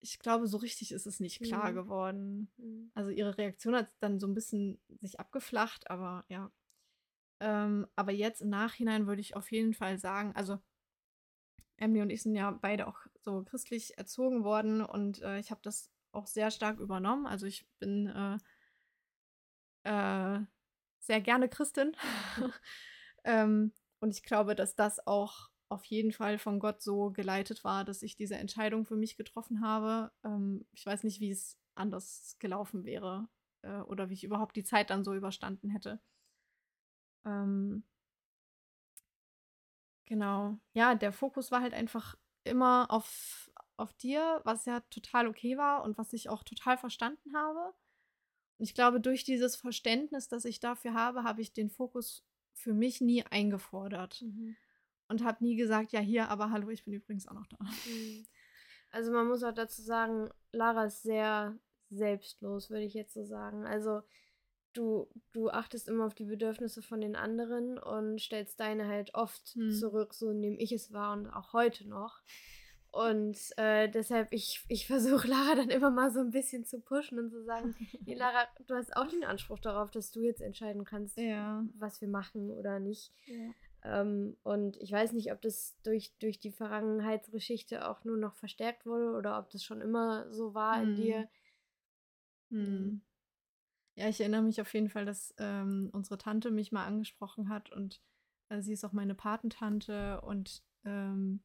ich 0.00 0.18
glaube, 0.18 0.46
so 0.46 0.58
richtig 0.58 0.92
ist 0.92 1.06
es 1.06 1.18
nicht 1.18 1.40
klar 1.42 1.72
mhm. 1.72 1.74
geworden. 1.74 2.52
Mhm. 2.56 2.90
Also 2.94 3.10
ihre 3.10 3.36
Reaktion 3.36 3.74
hat 3.74 3.90
dann 4.00 4.20
so 4.20 4.26
ein 4.26 4.34
bisschen 4.34 4.80
sich 5.00 5.18
abgeflacht, 5.18 5.90
aber 5.90 6.24
ja. 6.28 6.52
Ähm, 7.40 7.86
aber 7.96 8.12
jetzt 8.12 8.40
im 8.40 8.48
Nachhinein 8.48 9.06
würde 9.06 9.20
ich 9.20 9.36
auf 9.36 9.50
jeden 9.50 9.74
Fall 9.74 9.98
sagen, 9.98 10.32
also 10.34 10.58
Emily 11.76 12.02
und 12.02 12.10
ich 12.10 12.22
sind 12.22 12.34
ja 12.34 12.50
beide 12.50 12.86
auch 12.86 13.06
so 13.26 13.42
christlich 13.42 13.98
erzogen 13.98 14.44
worden 14.44 14.82
und 14.82 15.20
äh, 15.22 15.40
ich 15.40 15.50
habe 15.50 15.60
das 15.62 15.90
auch 16.12 16.28
sehr 16.28 16.52
stark 16.52 16.78
übernommen. 16.78 17.26
Also 17.26 17.44
ich 17.44 17.66
bin 17.80 18.06
äh, 18.06 18.38
äh, 19.82 20.44
sehr 21.00 21.20
gerne 21.20 21.48
Christin. 21.48 21.96
ähm, 23.24 23.72
und 23.98 24.10
ich 24.14 24.22
glaube, 24.22 24.54
dass 24.54 24.76
das 24.76 25.04
auch 25.08 25.50
auf 25.68 25.84
jeden 25.86 26.12
Fall 26.12 26.38
von 26.38 26.60
Gott 26.60 26.80
so 26.80 27.10
geleitet 27.10 27.64
war, 27.64 27.84
dass 27.84 28.02
ich 28.02 28.14
diese 28.14 28.36
Entscheidung 28.36 28.84
für 28.84 28.96
mich 28.96 29.16
getroffen 29.16 29.60
habe. 29.60 30.12
Ähm, 30.24 30.64
ich 30.72 30.86
weiß 30.86 31.02
nicht, 31.02 31.18
wie 31.18 31.32
es 31.32 31.58
anders 31.74 32.36
gelaufen 32.38 32.84
wäre 32.84 33.28
äh, 33.62 33.80
oder 33.80 34.08
wie 34.08 34.14
ich 34.14 34.22
überhaupt 34.22 34.54
die 34.54 34.62
Zeit 34.64 34.90
dann 34.90 35.02
so 35.04 35.14
überstanden 35.14 35.68
hätte. 35.70 36.00
Ähm, 37.24 37.82
Genau. 40.06 40.56
Ja, 40.72 40.94
der 40.94 41.12
Fokus 41.12 41.50
war 41.50 41.60
halt 41.60 41.74
einfach 41.74 42.16
immer 42.46 42.90
auf, 42.90 43.50
auf 43.76 43.92
dir, 43.94 44.40
was 44.44 44.64
ja 44.64 44.80
total 44.90 45.28
okay 45.28 45.56
war 45.56 45.84
und 45.84 45.98
was 45.98 46.12
ich 46.12 46.28
auch 46.28 46.42
total 46.42 46.78
verstanden 46.78 47.36
habe. 47.36 47.74
Und 48.58 48.64
ich 48.64 48.74
glaube, 48.74 49.00
durch 49.00 49.24
dieses 49.24 49.56
Verständnis, 49.56 50.28
das 50.28 50.44
ich 50.44 50.60
dafür 50.60 50.94
habe, 50.94 51.24
habe 51.24 51.42
ich 51.42 51.52
den 51.52 51.70
Fokus 51.70 52.24
für 52.54 52.72
mich 52.72 53.00
nie 53.00 53.24
eingefordert. 53.24 54.22
Mhm. 54.22 54.56
Und 55.08 55.22
habe 55.22 55.44
nie 55.44 55.54
gesagt, 55.54 55.92
ja, 55.92 56.00
hier, 56.00 56.30
aber 56.30 56.50
hallo, 56.50 56.68
ich 56.70 56.84
bin 56.84 56.94
übrigens 56.94 57.28
auch 57.28 57.34
noch 57.34 57.46
da. 57.46 57.58
Mhm. 57.60 58.26
Also 58.90 59.12
man 59.12 59.28
muss 59.28 59.42
auch 59.42 59.52
dazu 59.52 59.82
sagen, 59.82 60.30
Lara 60.52 60.86
ist 60.86 61.02
sehr 61.02 61.56
selbstlos, 61.90 62.70
würde 62.70 62.84
ich 62.84 62.94
jetzt 62.94 63.14
so 63.14 63.24
sagen. 63.24 63.66
Also 63.66 64.02
du, 64.76 65.08
du 65.32 65.50
achtest 65.50 65.88
immer 65.88 66.06
auf 66.06 66.14
die 66.14 66.24
Bedürfnisse 66.24 66.82
von 66.82 67.00
den 67.00 67.16
anderen 67.16 67.78
und 67.78 68.20
stellst 68.20 68.60
deine 68.60 68.86
halt 68.86 69.14
oft 69.14 69.54
hm. 69.54 69.70
zurück, 69.70 70.14
so 70.14 70.32
nehme 70.32 70.56
ich 70.56 70.72
es 70.72 70.92
wahr 70.92 71.12
und 71.12 71.28
auch 71.28 71.52
heute 71.52 71.88
noch. 71.88 72.20
Und 72.96 73.36
äh, 73.58 73.90
deshalb, 73.90 74.32
ich, 74.32 74.64
ich 74.68 74.86
versuche 74.86 75.28
Lara 75.28 75.54
dann 75.54 75.68
immer 75.68 75.90
mal 75.90 76.10
so 76.10 76.20
ein 76.20 76.30
bisschen 76.30 76.64
zu 76.64 76.80
pushen 76.80 77.18
und 77.18 77.30
zu 77.30 77.44
sagen, 77.44 77.74
nee, 78.06 78.14
Lara, 78.14 78.46
du 78.66 78.74
hast 78.74 78.96
auch 78.96 79.06
den 79.06 79.24
Anspruch 79.24 79.58
darauf, 79.58 79.90
dass 79.90 80.12
du 80.12 80.20
jetzt 80.20 80.40
entscheiden 80.40 80.84
kannst, 80.84 81.18
ja. 81.18 81.62
was 81.78 82.00
wir 82.00 82.08
machen 82.08 82.50
oder 82.50 82.80
nicht. 82.80 83.12
Ja. 83.26 84.00
Ähm, 84.00 84.36
und 84.42 84.78
ich 84.78 84.90
weiß 84.90 85.12
nicht, 85.12 85.30
ob 85.30 85.42
das 85.42 85.76
durch, 85.82 86.16
durch 86.18 86.38
die 86.38 86.50
Vergangenheitsgeschichte 86.50 87.86
auch 87.86 88.04
nur 88.04 88.16
noch 88.16 88.34
verstärkt 88.34 88.86
wurde 88.86 89.12
oder 89.12 89.38
ob 89.38 89.50
das 89.50 89.62
schon 89.62 89.80
immer 89.80 90.32
so 90.32 90.54
war 90.54 90.80
hm. 90.80 90.88
in 90.88 90.96
dir. 90.96 91.28
Hm. 92.50 93.02
Ja, 93.98 94.08
ich 94.08 94.20
erinnere 94.20 94.42
mich 94.42 94.60
auf 94.60 94.72
jeden 94.74 94.90
Fall, 94.90 95.06
dass 95.06 95.34
ähm, 95.38 95.88
unsere 95.92 96.18
Tante 96.18 96.50
mich 96.50 96.70
mal 96.70 96.84
angesprochen 96.84 97.48
hat 97.48 97.72
und 97.72 98.02
äh, 98.50 98.60
sie 98.60 98.74
ist 98.74 98.84
auch 98.84 98.92
meine 98.92 99.14
Patentante 99.14 100.20
und 100.20 100.62
ähm, 100.84 101.42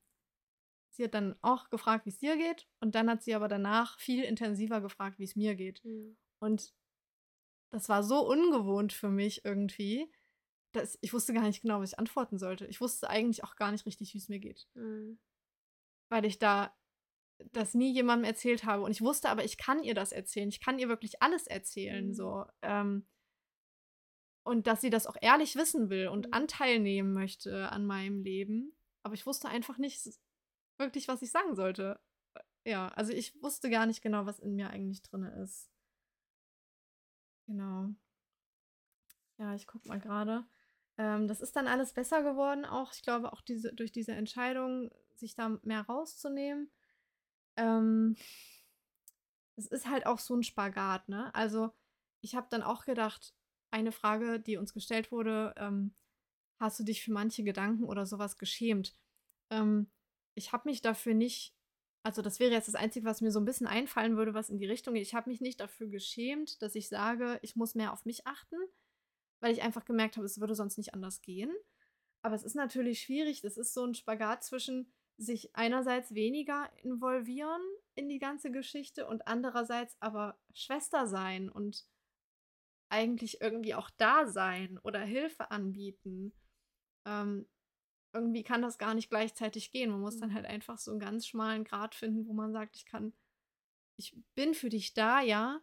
sie 0.89 1.05
hat 1.05 1.13
dann 1.13 1.35
auch 1.41 1.69
gefragt, 1.69 2.05
wie 2.05 2.09
es 2.09 2.19
dir 2.19 2.35
geht 2.35 2.67
und 2.81 2.95
dann 2.95 3.09
hat 3.09 3.23
sie 3.23 3.35
aber 3.35 3.47
danach 3.47 3.97
viel 3.99 4.23
intensiver 4.23 4.81
gefragt, 4.81 5.17
wie 5.17 5.23
es 5.23 5.37
mir 5.37 5.55
geht. 5.55 5.83
Mhm. 5.85 6.17
Und 6.39 6.73
das 7.71 7.87
war 7.87 8.03
so 8.03 8.27
ungewohnt 8.27 8.91
für 8.91 9.09
mich 9.09 9.45
irgendwie, 9.45 10.11
dass 10.73 10.97
ich 11.01 11.13
wusste 11.13 11.33
gar 11.33 11.43
nicht 11.43 11.61
genau, 11.61 11.79
was 11.79 11.93
ich 11.93 11.99
antworten 11.99 12.37
sollte. 12.37 12.67
Ich 12.67 12.81
wusste 12.81 13.09
eigentlich 13.09 13.45
auch 13.45 13.55
gar 13.55 13.71
nicht 13.71 13.85
richtig, 13.85 14.13
wie 14.13 14.17
es 14.17 14.27
mir 14.27 14.39
geht. 14.39 14.67
Mhm. 14.73 15.19
Weil 16.09 16.25
ich 16.25 16.37
da 16.37 16.75
das 17.51 17.73
nie 17.73 17.93
jemandem 17.93 18.25
erzählt 18.25 18.65
habe. 18.65 18.83
Und 18.83 18.91
ich 18.91 19.01
wusste 19.01 19.29
aber, 19.29 19.43
ich 19.43 19.57
kann 19.57 19.83
ihr 19.83 19.93
das 19.93 20.11
erzählen. 20.11 20.49
Ich 20.49 20.59
kann 20.59 20.79
ihr 20.79 20.89
wirklich 20.89 21.21
alles 21.21 21.47
erzählen. 21.47 22.07
Mhm. 22.07 22.13
So. 22.13 22.45
Ähm, 22.61 23.07
und 24.43 24.67
dass 24.67 24.81
sie 24.81 24.89
das 24.89 25.07
auch 25.07 25.17
ehrlich 25.21 25.55
wissen 25.55 25.89
will 25.89 26.07
und 26.07 26.27
mhm. 26.27 26.33
Anteil 26.33 26.79
nehmen 26.79 27.13
möchte 27.13 27.69
an 27.69 27.85
meinem 27.85 28.21
Leben. 28.21 28.73
Aber 29.03 29.13
ich 29.13 29.25
wusste 29.25 29.49
einfach 29.49 29.77
nicht 29.77 29.99
wirklich, 30.77 31.07
was 31.07 31.21
ich 31.21 31.31
sagen 31.31 31.55
sollte. 31.55 31.99
Ja, 32.63 32.89
also 32.89 33.13
ich 33.13 33.41
wusste 33.41 33.69
gar 33.69 33.85
nicht 33.85 34.01
genau, 34.01 34.25
was 34.25 34.39
in 34.39 34.55
mir 34.55 34.69
eigentlich 34.69 35.01
drin 35.01 35.23
ist. 35.23 35.71
Genau. 37.47 37.89
Ja, 39.37 39.55
ich 39.55 39.65
guck 39.65 39.85
mal 39.85 39.99
gerade. 39.99 40.45
Ähm, 40.97 41.27
das 41.27 41.41
ist 41.41 41.55
dann 41.55 41.67
alles 41.67 41.93
besser 41.93 42.21
geworden, 42.21 42.65
auch, 42.65 42.93
ich 42.93 43.01
glaube, 43.01 43.33
auch 43.33 43.41
diese, 43.41 43.73
durch 43.73 43.91
diese 43.91 44.11
Entscheidung, 44.11 44.91
sich 45.15 45.35
da 45.35 45.57
mehr 45.63 45.81
rauszunehmen. 45.81 46.71
Ähm, 47.57 48.15
es 49.55 49.67
ist 49.67 49.87
halt 49.87 50.05
auch 50.05 50.19
so 50.19 50.35
ein 50.35 50.43
Spagat, 50.43 51.09
ne? 51.09 51.33
Also, 51.35 51.71
ich 52.21 52.35
habe 52.35 52.47
dann 52.49 52.63
auch 52.63 52.85
gedacht, 52.85 53.33
eine 53.71 53.91
Frage, 53.91 54.39
die 54.39 54.57
uns 54.57 54.73
gestellt 54.73 55.11
wurde, 55.11 55.53
ähm, 55.57 55.95
hast 56.59 56.79
du 56.79 56.83
dich 56.83 57.03
für 57.03 57.11
manche 57.11 57.43
Gedanken 57.43 57.85
oder 57.85 58.05
sowas 58.05 58.37
geschämt? 58.37 58.95
Ähm, 59.49 59.91
ich 60.35 60.53
habe 60.53 60.69
mich 60.69 60.81
dafür 60.81 61.13
nicht, 61.13 61.55
also 62.03 62.21
das 62.21 62.39
wäre 62.39 62.51
jetzt 62.51 62.67
das 62.67 62.75
Einzige, 62.75 63.05
was 63.05 63.21
mir 63.21 63.31
so 63.31 63.39
ein 63.39 63.45
bisschen 63.45 63.67
einfallen 63.67 64.17
würde, 64.17 64.33
was 64.33 64.49
in 64.49 64.57
die 64.57 64.67
Richtung 64.67 64.93
geht. 64.93 65.03
Ich 65.03 65.15
habe 65.15 65.29
mich 65.29 65.41
nicht 65.41 65.59
dafür 65.59 65.87
geschämt, 65.87 66.61
dass 66.61 66.75
ich 66.75 66.87
sage, 66.87 67.39
ich 67.41 67.55
muss 67.55 67.75
mehr 67.75 67.93
auf 67.93 68.05
mich 68.05 68.27
achten, 68.27 68.57
weil 69.41 69.53
ich 69.53 69.61
einfach 69.61 69.85
gemerkt 69.85 70.17
habe, 70.17 70.25
es 70.25 70.39
würde 70.39 70.55
sonst 70.55 70.77
nicht 70.77 70.93
anders 70.93 71.21
gehen. 71.21 71.51
Aber 72.23 72.35
es 72.35 72.43
ist 72.43 72.55
natürlich 72.55 73.01
schwierig. 73.01 73.41
Das 73.41 73.57
ist 73.57 73.73
so 73.73 73.83
ein 73.83 73.95
Spagat 73.95 74.43
zwischen 74.43 74.93
sich 75.21 75.55
einerseits 75.55 76.13
weniger 76.13 76.69
involvieren 76.83 77.61
in 77.95 78.09
die 78.09 78.19
ganze 78.19 78.51
Geschichte 78.51 79.07
und 79.07 79.27
andererseits 79.27 79.95
aber 79.99 80.39
Schwester 80.53 81.07
sein 81.07 81.49
und 81.49 81.85
eigentlich 82.89 83.39
irgendwie 83.39 83.75
auch 83.75 83.89
da 83.91 84.27
sein 84.27 84.79
oder 84.79 84.99
Hilfe 84.99 85.51
anbieten. 85.51 86.33
Ähm, 87.05 87.47
irgendwie 88.13 88.43
kann 88.43 88.61
das 88.61 88.77
gar 88.77 88.93
nicht 88.93 89.09
gleichzeitig 89.09 89.71
gehen. 89.71 89.91
Man 89.91 90.01
muss 90.01 90.17
dann 90.17 90.29
mhm. 90.29 90.33
halt 90.33 90.45
einfach 90.45 90.77
so 90.77 90.91
einen 90.91 90.99
ganz 90.99 91.27
schmalen 91.27 91.63
Grad 91.63 91.95
finden, 91.95 92.27
wo 92.27 92.33
man 92.33 92.51
sagt, 92.51 92.75
ich 92.75 92.85
kann, 92.85 93.13
ich 93.97 94.17
bin 94.35 94.53
für 94.53 94.69
dich 94.69 94.93
da, 94.93 95.21
ja, 95.21 95.61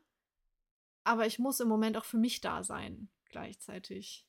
aber 1.05 1.27
ich 1.27 1.39
muss 1.39 1.61
im 1.61 1.69
Moment 1.69 1.97
auch 1.97 2.05
für 2.05 2.19
mich 2.19 2.41
da 2.41 2.63
sein, 2.63 3.11
gleichzeitig. 3.27 4.27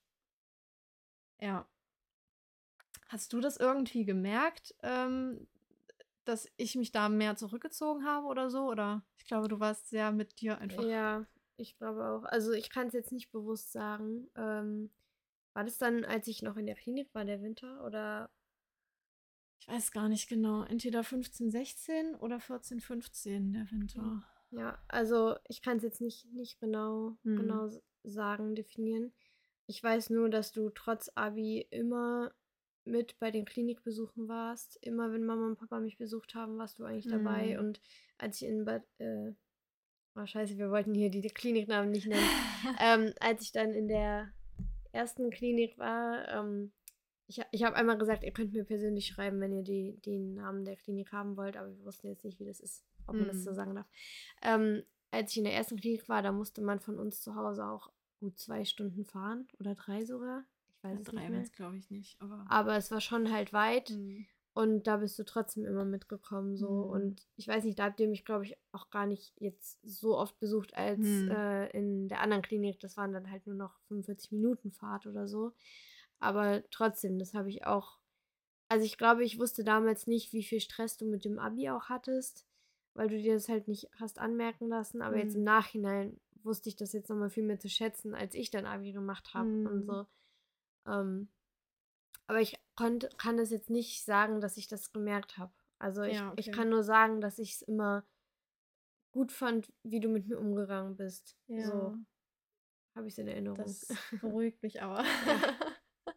Ja. 1.39 1.69
Hast 3.09 3.33
du 3.33 3.41
das 3.41 3.57
irgendwie 3.57 4.05
gemerkt, 4.05 4.75
ähm, 4.83 5.47
dass 6.25 6.47
ich 6.57 6.75
mich 6.75 6.91
da 6.91 7.09
mehr 7.09 7.35
zurückgezogen 7.35 8.05
habe 8.05 8.27
oder 8.27 8.49
so? 8.49 8.69
Oder 8.69 9.03
ich 9.17 9.25
glaube, 9.25 9.47
du 9.47 9.59
warst 9.59 9.89
sehr 9.89 10.11
mit 10.11 10.39
dir 10.39 10.59
einfach. 10.59 10.83
Ja, 10.83 11.25
ich 11.57 11.75
glaube 11.77 12.05
auch. 12.05 12.23
Also 12.23 12.51
ich 12.53 12.69
kann 12.69 12.87
es 12.87 12.93
jetzt 12.93 13.11
nicht 13.11 13.31
bewusst 13.31 13.71
sagen. 13.71 14.29
Ähm, 14.35 14.91
war 15.53 15.63
das 15.63 15.79
dann, 15.79 16.05
als 16.05 16.27
ich 16.27 16.43
noch 16.43 16.55
in 16.55 16.67
der 16.67 16.75
Klinik 16.75 17.13
war, 17.13 17.25
der 17.25 17.41
Winter? 17.41 17.83
Oder 17.83 18.29
ich 19.59 19.67
weiß 19.67 19.91
gar 19.91 20.07
nicht 20.07 20.29
genau. 20.29 20.63
Entweder 20.63 21.03
15, 21.03 21.49
16 21.49 22.15
oder 22.15 22.39
14, 22.39 22.79
15 22.79 23.53
der 23.53 23.71
Winter. 23.71 24.23
Ja, 24.51 24.77
also 24.87 25.35
ich 25.47 25.61
kann 25.61 25.77
es 25.77 25.83
jetzt 25.83 26.01
nicht, 26.01 26.31
nicht 26.31 26.59
genau, 26.59 27.17
hm. 27.23 27.37
genau 27.37 27.69
sagen, 28.03 28.55
definieren. 28.55 29.13
Ich 29.67 29.83
weiß 29.83 30.11
nur, 30.11 30.29
dass 30.29 30.51
du 30.51 30.69
trotz 30.69 31.11
Abi 31.15 31.67
immer 31.69 32.31
mit 32.89 33.17
bei 33.19 33.31
den 33.31 33.45
Klinikbesuchen 33.45 34.27
warst. 34.27 34.77
Immer 34.81 35.11
wenn 35.11 35.25
Mama 35.25 35.47
und 35.47 35.57
Papa 35.57 35.79
mich 35.79 35.97
besucht 35.97 36.35
haben, 36.35 36.57
warst 36.57 36.79
du 36.79 36.83
eigentlich 36.83 37.07
dabei. 37.07 37.53
Hm. 37.53 37.59
Und 37.59 37.81
als 38.17 38.41
ich 38.41 38.47
in 38.47 38.65
Bad, 38.65 38.83
äh, 38.97 39.31
oh 40.15 40.25
scheiße, 40.25 40.57
wir 40.57 40.71
wollten 40.71 40.93
hier 40.93 41.09
die, 41.09 41.21
die 41.21 41.29
Kliniknamen 41.29 41.91
nicht 41.91 42.07
nennen. 42.07 42.29
ähm, 42.79 43.13
als 43.19 43.43
ich 43.43 43.51
dann 43.51 43.73
in 43.73 43.87
der 43.87 44.31
ersten 44.91 45.29
Klinik 45.29 45.77
war, 45.77 46.27
ähm, 46.29 46.71
ich, 47.27 47.41
ich 47.51 47.63
habe 47.63 47.75
einmal 47.75 47.97
gesagt, 47.97 48.23
ihr 48.23 48.31
könnt 48.31 48.53
mir 48.53 48.63
persönlich 48.63 49.05
schreiben, 49.05 49.39
wenn 49.39 49.53
ihr 49.53 49.63
die, 49.63 49.99
den 50.01 50.33
Namen 50.33 50.65
der 50.65 50.75
Klinik 50.75 51.11
haben 51.11 51.37
wollt, 51.37 51.57
aber 51.57 51.69
wir 51.69 51.85
wussten 51.85 52.07
jetzt 52.07 52.25
nicht, 52.25 52.39
wie 52.39 52.45
das 52.45 52.59
ist, 52.59 52.83
ob 53.05 53.15
man 53.15 53.25
mm. 53.25 53.27
das 53.27 53.43
so 53.43 53.51
mhm. 53.51 53.55
sagen 53.55 53.75
darf. 53.75 53.87
Ähm, 54.41 54.83
als 55.11 55.31
ich 55.31 55.37
in 55.37 55.43
der 55.43 55.53
ersten 55.53 55.77
Klinik 55.77 56.09
war, 56.09 56.23
da 56.23 56.31
musste 56.31 56.61
man 56.61 56.79
von 56.79 56.97
uns 56.97 57.21
zu 57.21 57.35
Hause 57.35 57.65
auch 57.65 57.91
gut 58.19 58.39
zwei 58.39 58.65
Stunden 58.65 59.05
fahren 59.05 59.47
oder 59.59 59.75
drei 59.75 60.05
sogar. 60.05 60.43
Ich 60.79 60.89
weiß 60.89 60.99
ja, 61.05 61.11
drei 61.11 61.29
nicht 61.29 61.53
glaube 61.53 61.77
ich 61.77 61.89
nicht. 61.89 62.21
Aber, 62.21 62.45
aber 62.49 62.77
es 62.77 62.89
war 62.91 63.01
schon 63.01 63.31
halt 63.31 63.53
weit. 63.53 63.89
Mm. 63.91 64.25
Und 64.53 64.87
da 64.87 64.97
bist 64.97 65.17
du 65.17 65.23
trotzdem 65.23 65.63
immer 65.65 65.85
mitgekommen, 65.85 66.57
so. 66.57 66.67
Mhm. 66.67 66.89
Und 66.89 67.27
ich 67.37 67.47
weiß 67.47 67.63
nicht, 67.63 67.79
da 67.79 67.85
habt 67.85 67.99
ihr 67.99 68.07
mich, 68.09 68.25
glaube 68.25 68.45
ich, 68.45 68.57
auch 68.71 68.89
gar 68.89 69.05
nicht 69.05 69.33
jetzt 69.37 69.79
so 69.83 70.17
oft 70.17 70.37
besucht 70.39 70.73
als 70.73 70.99
mhm. 70.99 71.31
äh, 71.31 71.69
in 71.69 72.09
der 72.09 72.19
anderen 72.19 72.41
Klinik. 72.41 72.79
Das 72.79 72.97
waren 72.97 73.13
dann 73.13 73.31
halt 73.31 73.45
nur 73.47 73.55
noch 73.55 73.79
45 73.87 74.33
Minuten 74.33 74.71
Fahrt 74.71 75.05
oder 75.05 75.27
so. 75.27 75.53
Aber 76.19 76.63
trotzdem, 76.71 77.19
das 77.19 77.33
habe 77.33 77.49
ich 77.49 77.65
auch. 77.65 77.99
Also 78.67 78.85
ich 78.85 78.97
glaube, 78.97 79.23
ich 79.23 79.39
wusste 79.39 79.63
damals 79.63 80.07
nicht, 80.07 80.33
wie 80.33 80.43
viel 80.43 80.59
Stress 80.59 80.97
du 80.97 81.05
mit 81.05 81.25
dem 81.25 81.39
Abi 81.39 81.69
auch 81.69 81.87
hattest, 81.87 82.45
weil 82.95 83.07
du 83.07 83.17
dir 83.17 83.35
das 83.35 83.47
halt 83.47 83.67
nicht 83.67 83.89
hast 83.99 84.19
anmerken 84.19 84.67
lassen. 84.67 85.01
Aber 85.01 85.15
mhm. 85.15 85.21
jetzt 85.21 85.35
im 85.35 85.41
mhm. 85.41 85.45
Nachhinein 85.45 86.19
wusste 86.43 86.67
ich 86.69 86.75
das 86.75 86.91
jetzt 86.91 87.09
nochmal 87.09 87.29
viel 87.29 87.43
mehr 87.43 87.59
zu 87.59 87.69
schätzen, 87.69 88.13
als 88.13 88.35
ich 88.35 88.49
dann 88.51 88.65
Abi 88.65 88.91
gemacht 88.91 89.33
habe 89.33 89.47
und 89.47 89.75
mhm. 89.75 89.85
so. 89.85 90.05
Ähm, 90.85 91.29
aber 92.27 92.41
ich 92.41 92.59
konnt, 92.75 93.09
kann 93.17 93.39
es 93.39 93.49
jetzt 93.49 93.69
nicht 93.69 94.05
sagen, 94.05 94.41
dass 94.41 94.57
ich 94.57 94.67
das 94.67 94.91
gemerkt 94.91 95.37
habe. 95.37 95.53
Also 95.79 96.03
ich, 96.03 96.17
ja, 96.17 96.31
okay. 96.31 96.39
ich 96.39 96.51
kann 96.51 96.69
nur 96.69 96.83
sagen, 96.83 97.21
dass 97.21 97.39
ich 97.39 97.55
es 97.55 97.61
immer 97.61 98.05
gut 99.11 99.31
fand, 99.31 99.73
wie 99.83 99.99
du 99.99 100.09
mit 100.09 100.27
mir 100.27 100.37
umgegangen 100.37 100.95
bist. 100.95 101.37
Ja. 101.47 101.65
So 101.65 101.97
habe 102.95 103.07
ich 103.07 103.13
es 103.13 103.17
in 103.17 103.27
Erinnerung. 103.27 103.57
Das 103.57 103.87
beruhigt 104.21 104.61
mich 104.61 104.81
aber. 104.81 105.03
Ja. 105.03 105.55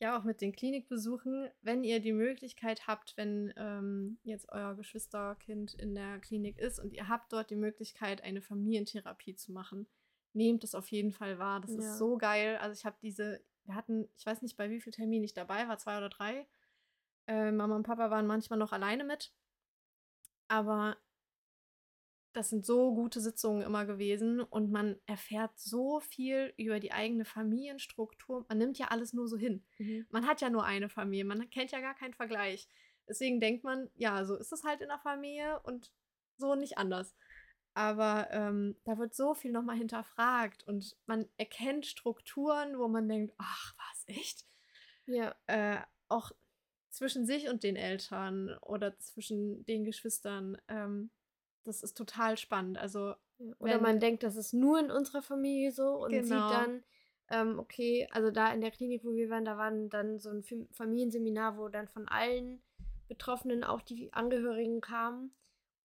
ja, 0.00 0.18
auch 0.18 0.24
mit 0.24 0.40
den 0.40 0.52
Klinikbesuchen, 0.52 1.50
wenn 1.60 1.84
ihr 1.84 2.00
die 2.00 2.12
Möglichkeit 2.12 2.86
habt, 2.86 3.16
wenn 3.16 3.52
ähm, 3.56 4.18
jetzt 4.22 4.48
euer 4.50 4.74
Geschwisterkind 4.74 5.74
in 5.74 5.94
der 5.94 6.18
Klinik 6.20 6.58
ist 6.58 6.78
und 6.78 6.92
ihr 6.92 7.08
habt 7.08 7.32
dort 7.32 7.50
die 7.50 7.56
Möglichkeit, 7.56 8.22
eine 8.22 8.42
Familientherapie 8.42 9.34
zu 9.34 9.52
machen, 9.52 9.86
nehmt 10.36 10.62
es 10.62 10.74
auf 10.74 10.88
jeden 10.90 11.12
Fall 11.12 11.38
wahr. 11.38 11.60
Das 11.60 11.72
ja. 11.72 11.78
ist 11.78 11.98
so 11.98 12.16
geil. 12.16 12.58
Also 12.58 12.78
ich 12.78 12.84
habe 12.84 12.96
diese 13.02 13.40
wir 13.66 13.74
hatten, 13.74 14.08
ich 14.16 14.24
weiß 14.24 14.42
nicht, 14.42 14.56
bei 14.56 14.70
wie 14.70 14.80
vielen 14.80 14.94
Terminen 14.94 15.24
ich 15.24 15.34
dabei 15.34 15.68
war, 15.68 15.78
zwei 15.78 15.98
oder 15.98 16.08
drei. 16.08 16.46
Äh, 17.26 17.50
Mama 17.50 17.76
und 17.76 17.82
Papa 17.82 18.10
waren 18.10 18.26
manchmal 18.26 18.58
noch 18.58 18.72
alleine 18.72 19.04
mit. 19.04 19.32
Aber 20.48 20.96
das 22.32 22.50
sind 22.50 22.64
so 22.64 22.94
gute 22.94 23.20
Sitzungen 23.20 23.62
immer 23.62 23.86
gewesen 23.86 24.40
und 24.40 24.70
man 24.70 24.96
erfährt 25.06 25.58
so 25.58 26.00
viel 26.00 26.52
über 26.56 26.78
die 26.78 26.92
eigene 26.92 27.24
Familienstruktur. 27.24 28.44
Man 28.48 28.58
nimmt 28.58 28.78
ja 28.78 28.88
alles 28.88 29.12
nur 29.12 29.26
so 29.26 29.36
hin. 29.36 29.64
Mhm. 29.78 30.06
Man 30.10 30.26
hat 30.26 30.40
ja 30.40 30.50
nur 30.50 30.64
eine 30.64 30.88
Familie, 30.88 31.24
man 31.24 31.48
kennt 31.50 31.72
ja 31.72 31.80
gar 31.80 31.94
keinen 31.94 32.14
Vergleich. 32.14 32.68
Deswegen 33.08 33.40
denkt 33.40 33.64
man, 33.64 33.88
ja, 33.94 34.24
so 34.24 34.36
ist 34.36 34.52
es 34.52 34.64
halt 34.64 34.82
in 34.82 34.88
der 34.88 34.98
Familie 34.98 35.60
und 35.60 35.92
so 36.36 36.54
nicht 36.54 36.76
anders. 36.76 37.16
Aber 37.76 38.28
ähm, 38.30 38.74
da 38.84 38.96
wird 38.96 39.14
so 39.14 39.34
viel 39.34 39.52
nochmal 39.52 39.76
hinterfragt 39.76 40.66
und 40.66 40.96
man 41.04 41.28
erkennt 41.36 41.84
Strukturen, 41.84 42.78
wo 42.78 42.88
man 42.88 43.06
denkt, 43.06 43.34
ach, 43.36 43.74
was, 43.76 44.16
echt? 44.16 44.46
Ja. 45.04 45.34
Äh, 45.46 45.76
auch 46.08 46.32
zwischen 46.88 47.26
sich 47.26 47.50
und 47.50 47.64
den 47.64 47.76
Eltern 47.76 48.56
oder 48.62 48.98
zwischen 48.98 49.66
den 49.66 49.84
Geschwistern. 49.84 50.56
Ähm, 50.68 51.10
das 51.64 51.82
ist 51.82 51.98
total 51.98 52.38
spannend. 52.38 52.78
Also, 52.78 53.14
oder 53.58 53.74
wenn, 53.74 53.82
man 53.82 54.00
denkt, 54.00 54.22
das 54.22 54.36
ist 54.36 54.54
nur 54.54 54.80
in 54.80 54.90
unserer 54.90 55.20
Familie 55.20 55.70
so 55.70 56.02
und 56.02 56.12
genau. 56.12 56.22
sieht 56.22 56.56
dann, 56.56 56.82
ähm, 57.28 57.58
okay, 57.58 58.08
also 58.10 58.30
da 58.30 58.54
in 58.54 58.62
der 58.62 58.70
Klinik, 58.70 59.04
wo 59.04 59.12
wir 59.12 59.28
waren, 59.28 59.44
da 59.44 59.58
war 59.58 59.70
dann 59.70 60.18
so 60.18 60.30
ein 60.30 60.42
Familienseminar, 60.72 61.58
wo 61.58 61.68
dann 61.68 61.88
von 61.88 62.08
allen 62.08 62.62
Betroffenen 63.06 63.64
auch 63.64 63.82
die 63.82 64.14
Angehörigen 64.14 64.80
kamen. 64.80 65.34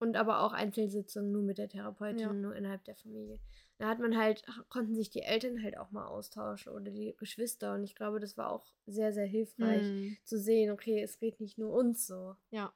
Und 0.02 0.18
aber 0.18 0.40
auch 0.42 0.52
Einzelsitzungen 0.52 1.32
nur 1.32 1.44
mit 1.44 1.60
der 1.60 1.70
Therapeutin, 1.70 2.18
Ja. 2.20 2.34
nur 2.34 2.56
innerhalb 2.56 2.84
der 2.86 2.96
Familie. 2.96 3.40
Da 3.78 3.88
hat 3.88 4.00
man 4.00 4.18
halt, 4.18 4.44
konnten 4.70 4.96
sich 4.96 5.12
die 5.12 5.22
Eltern 5.22 5.62
halt 5.62 5.78
auch 5.78 5.92
mal 5.92 6.08
austauschen 6.08 6.74
oder 6.74 6.90
die 6.90 7.14
Geschwister. 7.20 7.76
Und 7.76 7.84
ich 7.84 7.94
glaube, 7.94 8.20
das 8.20 8.36
war 8.36 8.50
auch 8.50 8.66
sehr, 8.88 9.14
sehr 9.14 9.28
hilfreich 9.28 9.86
Mhm. 9.86 10.18
zu 10.24 10.40
sehen, 10.40 10.72
okay, 10.72 11.04
es 11.04 11.20
geht 11.20 11.40
nicht 11.40 11.60
nur 11.60 11.72
uns 11.72 12.08
so. 12.08 12.36
Ja, 12.50 12.74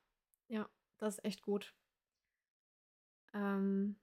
ja, 0.49 0.69
das 0.99 1.15
ist 1.15 1.25
echt 1.25 1.41
gut. 1.41 1.73
Ähm, 3.33 3.95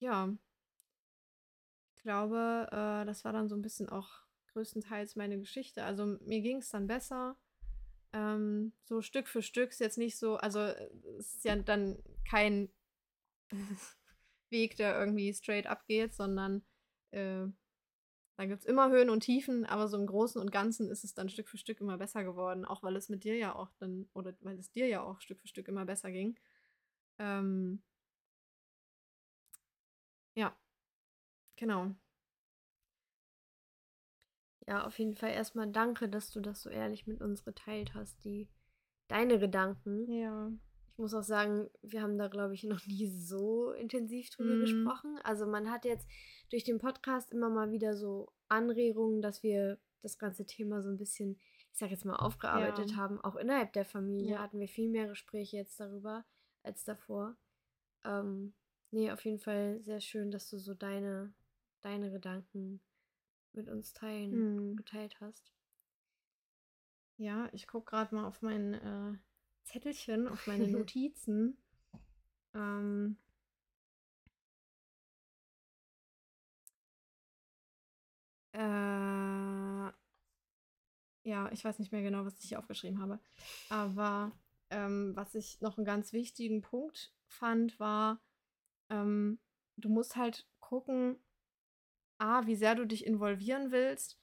ja, 0.00 0.28
ich 1.94 2.02
glaube, 2.02 2.66
äh, 2.72 3.06
das 3.06 3.24
war 3.24 3.32
dann 3.32 3.48
so 3.48 3.54
ein 3.54 3.62
bisschen 3.62 3.88
auch 3.88 4.08
größtenteils 4.54 5.14
meine 5.14 5.38
Geschichte. 5.38 5.84
Also 5.84 6.18
mir 6.26 6.40
ging 6.40 6.58
es 6.58 6.70
dann 6.70 6.88
besser. 6.88 7.36
Ähm, 8.12 8.72
so 8.84 9.02
Stück 9.02 9.28
für 9.28 9.42
Stück 9.42 9.70
ist 9.70 9.80
jetzt 9.80 9.98
nicht 9.98 10.18
so, 10.18 10.36
also 10.36 10.60
äh, 10.60 10.90
es 11.18 11.34
ist 11.36 11.44
ja 11.44 11.56
dann 11.56 11.98
kein 12.28 12.70
Weg, 14.50 14.76
der 14.76 14.98
irgendwie 14.98 15.34
straight 15.34 15.66
abgeht, 15.66 16.14
sondern 16.14 16.64
äh, 17.12 17.46
da 18.38 18.46
gibt 18.46 18.60
es 18.62 18.66
immer 18.66 18.90
Höhen 18.90 19.10
und 19.10 19.20
Tiefen, 19.20 19.66
aber 19.66 19.88
so 19.88 19.98
im 19.98 20.06
Großen 20.06 20.40
und 20.40 20.52
Ganzen 20.52 20.90
ist 20.90 21.04
es 21.04 21.14
dann 21.14 21.28
Stück 21.28 21.48
für 21.48 21.58
Stück 21.58 21.80
immer 21.80 21.98
besser 21.98 22.24
geworden, 22.24 22.64
auch 22.64 22.82
weil 22.82 22.96
es 22.96 23.08
mit 23.08 23.24
dir 23.24 23.36
ja 23.36 23.54
auch 23.54 23.70
dann, 23.78 24.08
oder 24.14 24.34
weil 24.40 24.58
es 24.58 24.70
dir 24.70 24.86
ja 24.86 25.02
auch 25.02 25.20
Stück 25.20 25.40
für 25.40 25.48
Stück 25.48 25.68
immer 25.68 25.84
besser 25.84 26.12
ging. 26.12 26.38
Ähm, 27.18 27.82
ja, 30.34 30.56
genau. 31.56 31.94
Ja, 34.68 34.84
auf 34.86 34.98
jeden 34.98 35.14
Fall 35.14 35.30
erstmal 35.30 35.66
danke, 35.66 36.10
dass 36.10 36.30
du 36.30 36.40
das 36.42 36.60
so 36.60 36.68
ehrlich 36.68 37.06
mit 37.06 37.22
uns 37.22 37.42
geteilt 37.42 37.94
hast, 37.94 38.22
die 38.26 38.50
deine 39.08 39.38
Gedanken. 39.38 40.06
Ja. 40.12 40.52
Ich 40.92 40.98
muss 40.98 41.14
auch 41.14 41.22
sagen, 41.22 41.70
wir 41.80 42.02
haben 42.02 42.18
da, 42.18 42.28
glaube 42.28 42.52
ich, 42.52 42.64
noch 42.64 42.84
nie 42.86 43.06
so 43.08 43.72
intensiv 43.72 44.28
drüber 44.28 44.56
Mhm. 44.56 44.60
gesprochen. 44.60 45.18
Also 45.24 45.46
man 45.46 45.70
hat 45.70 45.86
jetzt 45.86 46.06
durch 46.50 46.64
den 46.64 46.76
Podcast 46.76 47.30
immer 47.32 47.48
mal 47.48 47.70
wieder 47.72 47.96
so 47.96 48.30
Anregungen, 48.48 49.22
dass 49.22 49.42
wir 49.42 49.78
das 50.02 50.18
ganze 50.18 50.44
Thema 50.44 50.82
so 50.82 50.90
ein 50.90 50.98
bisschen, 50.98 51.40
ich 51.72 51.78
sag 51.78 51.90
jetzt 51.90 52.04
mal, 52.04 52.16
aufgearbeitet 52.16 52.90
Ja. 52.90 52.96
haben. 52.96 53.18
Auch 53.22 53.36
innerhalb 53.36 53.72
der 53.72 53.86
Familie 53.86 54.32
Ja. 54.32 54.38
hatten 54.42 54.60
wir 54.60 54.68
viel 54.68 54.90
mehr 54.90 55.06
Gespräche 55.08 55.56
jetzt 55.56 55.80
darüber 55.80 56.26
als 56.62 56.84
davor. 56.84 57.38
Ähm, 58.04 58.52
nee, 58.90 59.10
auf 59.10 59.24
jeden 59.24 59.38
Fall 59.38 59.80
sehr 59.80 60.02
schön, 60.02 60.30
dass 60.30 60.50
du 60.50 60.58
so 60.58 60.74
deine, 60.74 61.32
deine 61.80 62.10
Gedanken 62.10 62.82
mit 63.58 63.68
uns 63.68 63.92
teilen, 63.92 64.32
Hm. 64.32 64.76
geteilt 64.76 65.16
hast. 65.20 65.52
Ja, 67.18 67.48
ich 67.52 67.66
gucke 67.66 67.90
gerade 67.90 68.14
mal 68.14 68.26
auf 68.26 68.40
mein 68.42 68.74
äh, 68.74 69.18
Zettelchen, 69.64 70.28
auf 70.28 70.46
meine 70.46 70.68
Notizen. 70.68 71.58
ähm, 72.54 73.18
äh, 78.52 78.58
ja, 81.24 81.50
ich 81.52 81.64
weiß 81.64 81.78
nicht 81.78 81.92
mehr 81.92 82.02
genau, 82.02 82.24
was 82.24 82.38
ich 82.38 82.48
hier 82.48 82.58
aufgeschrieben 82.58 83.00
habe. 83.00 83.18
Aber 83.68 84.32
ähm, 84.70 85.14
was 85.14 85.34
ich 85.34 85.60
noch 85.60 85.76
einen 85.76 85.84
ganz 85.84 86.12
wichtigen 86.12 86.62
Punkt 86.62 87.12
fand, 87.26 87.78
war, 87.80 88.20
ähm, 88.90 89.38
du 89.76 89.88
musst 89.88 90.16
halt 90.16 90.46
gucken, 90.60 91.16
A, 92.18 92.46
wie 92.46 92.56
sehr 92.56 92.74
du 92.74 92.86
dich 92.86 93.06
involvieren 93.06 93.70
willst 93.70 94.18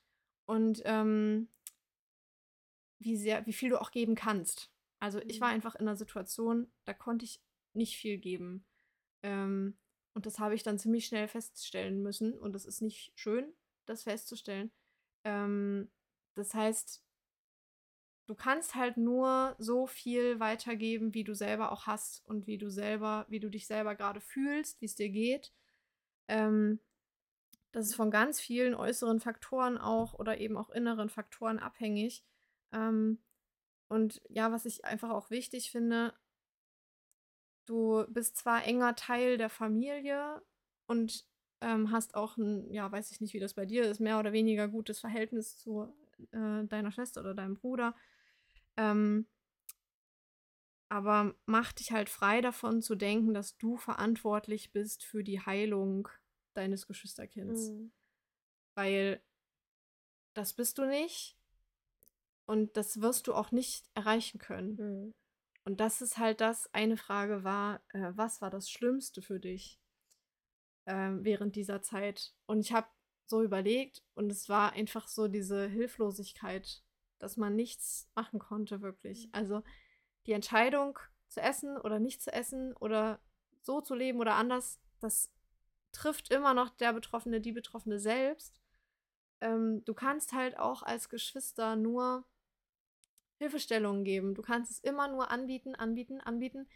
und 0.46 0.82
ähm, 0.86 1.50
wie 3.00 3.18
sehr, 3.18 3.46
wie 3.46 3.54
viel 3.54 3.70
du 3.70 3.82
auch 3.82 3.92
geben 3.92 4.16
kannst. 4.16 4.72
Also 5.00 5.20
ich 5.28 5.42
war 5.42 5.50
Mhm. 5.50 5.54
einfach 5.54 5.76
in 5.76 5.82
einer 5.88 5.98
Situation, 5.98 6.72
da 6.86 6.94
konnte 6.94 7.26
ich 7.26 7.42
nicht 7.74 7.98
viel 7.98 8.18
geben. 8.18 8.66
Ähm, 9.24 9.78
und 10.14 10.26
das 10.26 10.40
habe 10.40 10.56
ich 10.56 10.64
dann 10.64 10.80
ziemlich 10.80 11.06
schnell 11.06 11.28
feststellen 11.28 12.02
müssen. 12.02 12.34
Und 12.40 12.54
das 12.54 12.66
ist 12.66 12.82
nicht 12.82 13.12
schön, 13.16 13.54
das 13.86 14.04
festzustellen. 14.04 14.72
Ähm, 15.26 15.92
das 16.36 16.54
heißt, 16.54 17.04
du 18.28 18.36
kannst 18.36 18.76
halt 18.76 18.98
nur 18.98 19.56
so 19.60 19.88
viel 19.88 20.40
weitergeben, 20.40 21.14
wie 21.14 21.24
du 21.24 21.34
selber 21.36 21.72
auch 21.72 21.86
hast 21.88 22.26
und 22.26 22.48
wie 22.48 22.58
du 22.58 22.70
selber, 22.70 23.26
wie 23.30 23.40
du 23.40 23.50
dich 23.50 23.68
selber 23.68 23.96
gerade 23.96 24.22
fühlst, 24.22 24.82
wie 24.82 24.86
es 24.86 24.96
dir 24.96 25.10
geht. 25.10 25.54
Ähm, 26.28 26.80
das 27.76 27.88
ist 27.88 27.96
von 27.96 28.10
ganz 28.10 28.40
vielen 28.40 28.74
äußeren 28.74 29.20
Faktoren 29.20 29.78
auch 29.78 30.14
oder 30.14 30.40
eben 30.40 30.56
auch 30.56 30.70
inneren 30.70 31.10
Faktoren 31.10 31.60
abhängig. 31.60 32.24
Ähm, 32.72 33.20
und 33.90 34.22
ja, 34.30 34.50
was 34.54 34.66
ich 34.66 34.86
einfach 34.86 35.10
auch 35.10 35.30
wichtig 35.30 35.72
finde, 35.72 36.14
du 37.66 38.06
bist 38.08 38.38
zwar 38.38 38.64
enger 38.64 38.96
Teil 38.96 39.38
der 39.38 39.50
Familie 39.50 40.42
und 40.88 41.26
ähm, 41.60 41.92
hast 41.92 42.16
auch 42.16 42.38
ein, 42.38 42.72
ja, 42.72 42.90
weiß 42.90 43.12
ich 43.12 43.20
nicht, 43.20 43.34
wie 43.34 43.42
das 43.42 43.56
bei 43.56 43.66
dir 43.66 43.84
ist, 43.84 44.00
mehr 44.00 44.20
oder 44.20 44.32
weniger 44.32 44.70
gutes 44.70 45.02
Verhältnis 45.02 45.58
zu 45.58 45.94
äh, 46.32 46.64
deiner 46.64 46.94
Schwester 46.94 47.20
oder 47.20 47.34
deinem 47.34 47.56
Bruder. 47.56 47.94
Ähm, 48.78 49.28
aber 50.88 51.36
mach 51.46 51.74
dich 51.74 51.92
halt 51.92 52.08
frei 52.08 52.40
davon 52.40 52.82
zu 52.82 52.96
denken, 52.96 53.34
dass 53.34 53.58
du 53.58 53.76
verantwortlich 53.76 54.72
bist 54.72 55.04
für 55.04 55.26
die 55.26 55.42
Heilung 55.42 56.08
deines 56.56 56.88
Geschwisterkinds. 56.88 57.70
Mhm. 57.70 57.92
Weil 58.76 59.22
das 60.34 60.54
bist 60.54 60.78
du 60.78 60.86
nicht 60.86 61.38
und 62.46 62.76
das 62.78 63.02
wirst 63.02 63.28
du 63.28 63.34
auch 63.34 63.52
nicht 63.52 63.90
erreichen 63.94 64.40
können. 64.40 64.76
Mhm. 64.76 65.14
Und 65.64 65.80
das 65.80 66.02
ist 66.02 66.18
halt 66.18 66.42
das, 66.42 66.72
eine 66.74 66.98
Frage 66.98 67.44
war, 67.44 67.82
äh, 67.90 68.12
was 68.16 68.42
war 68.42 68.52
das 68.52 68.70
Schlimmste 68.70 69.22
für 69.22 69.40
dich 69.40 69.80
ähm, 70.86 71.24
während 71.24 71.56
dieser 71.56 71.82
Zeit? 71.82 72.36
Und 72.46 72.60
ich 72.60 72.72
habe 72.72 72.88
so 73.26 73.42
überlegt 73.42 74.04
und 74.14 74.32
es 74.32 74.48
war 74.48 74.74
einfach 74.74 75.08
so 75.08 75.28
diese 75.28 75.68
Hilflosigkeit, 75.68 76.84
dass 77.18 77.38
man 77.38 77.56
nichts 77.56 78.08
machen 78.14 78.40
konnte 78.40 78.82
wirklich. 78.82 79.26
Mhm. 79.26 79.32
Also 79.34 79.64
die 80.28 80.34
Entscheidung 80.34 81.00
zu 81.28 81.42
essen 81.42 81.78
oder 81.78 82.00
nicht 82.00 82.22
zu 82.22 82.32
essen 82.32 82.74
oder 82.78 83.20
so 83.62 83.82
zu 83.82 83.96
leben 83.96 84.20
oder 84.20 84.36
anders, 84.36 84.80
das 85.00 85.32
trifft 85.96 86.32
immer 86.32 86.54
noch 86.54 86.70
der 86.70 86.94
Betroffene, 86.94 87.42
die 87.42 87.52
Betroffene 87.52 88.00
selbst. 88.00 88.62
Ähm, 89.42 89.84
du 89.86 89.94
kannst 89.94 90.34
halt 90.34 90.58
auch 90.58 90.84
als 90.84 91.10
Geschwister 91.10 91.76
nur 91.76 92.26
Hilfestellungen 93.38 94.04
geben. 94.04 94.34
Du 94.36 94.42
kannst 94.42 94.72
es 94.72 94.80
immer 94.80 95.08
nur 95.08 95.32
anbieten, 95.32 95.76
anbieten, 95.76 96.22
anbieten. 96.22 96.68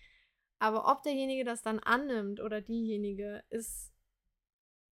Aber 0.60 0.92
ob 0.92 1.04
derjenige 1.04 1.46
das 1.46 1.62
dann 1.62 1.80
annimmt 1.80 2.42
oder 2.42 2.62
diejenige, 2.62 3.44
ist, 3.50 3.94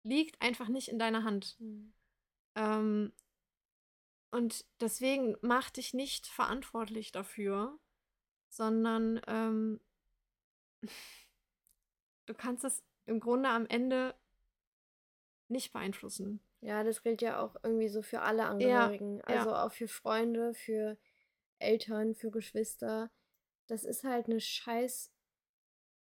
liegt 0.03 0.41
einfach 0.41 0.69
nicht 0.69 0.87
in 0.87 0.99
deiner 0.99 1.23
Hand. 1.23 1.57
Mhm. 1.59 1.93
Ähm, 2.55 3.13
und 4.31 4.65
deswegen 4.79 5.35
mach 5.41 5.69
dich 5.69 5.93
nicht 5.93 6.27
verantwortlich 6.27 7.11
dafür, 7.11 7.79
sondern 8.49 9.21
ähm, 9.27 9.81
du 12.25 12.33
kannst 12.33 12.63
es 12.63 12.83
im 13.07 13.19
Grunde 13.19 13.49
am 13.49 13.65
Ende 13.67 14.13
nicht 15.47 15.73
beeinflussen. 15.73 16.41
Ja, 16.61 16.83
das 16.83 17.03
gilt 17.03 17.21
ja 17.21 17.41
auch 17.41 17.55
irgendwie 17.63 17.87
so 17.87 18.01
für 18.01 18.21
alle 18.21 18.45
Angehörigen. 18.45 19.21
Also 19.21 19.53
auch 19.53 19.71
für 19.71 19.87
Freunde, 19.87 20.53
für 20.53 20.97
Eltern, 21.59 22.15
für 22.15 22.31
Geschwister. 22.31 23.11
Das 23.67 23.83
ist 23.83 24.03
halt 24.03 24.27
eine 24.27 24.39
scheiß 24.39 25.11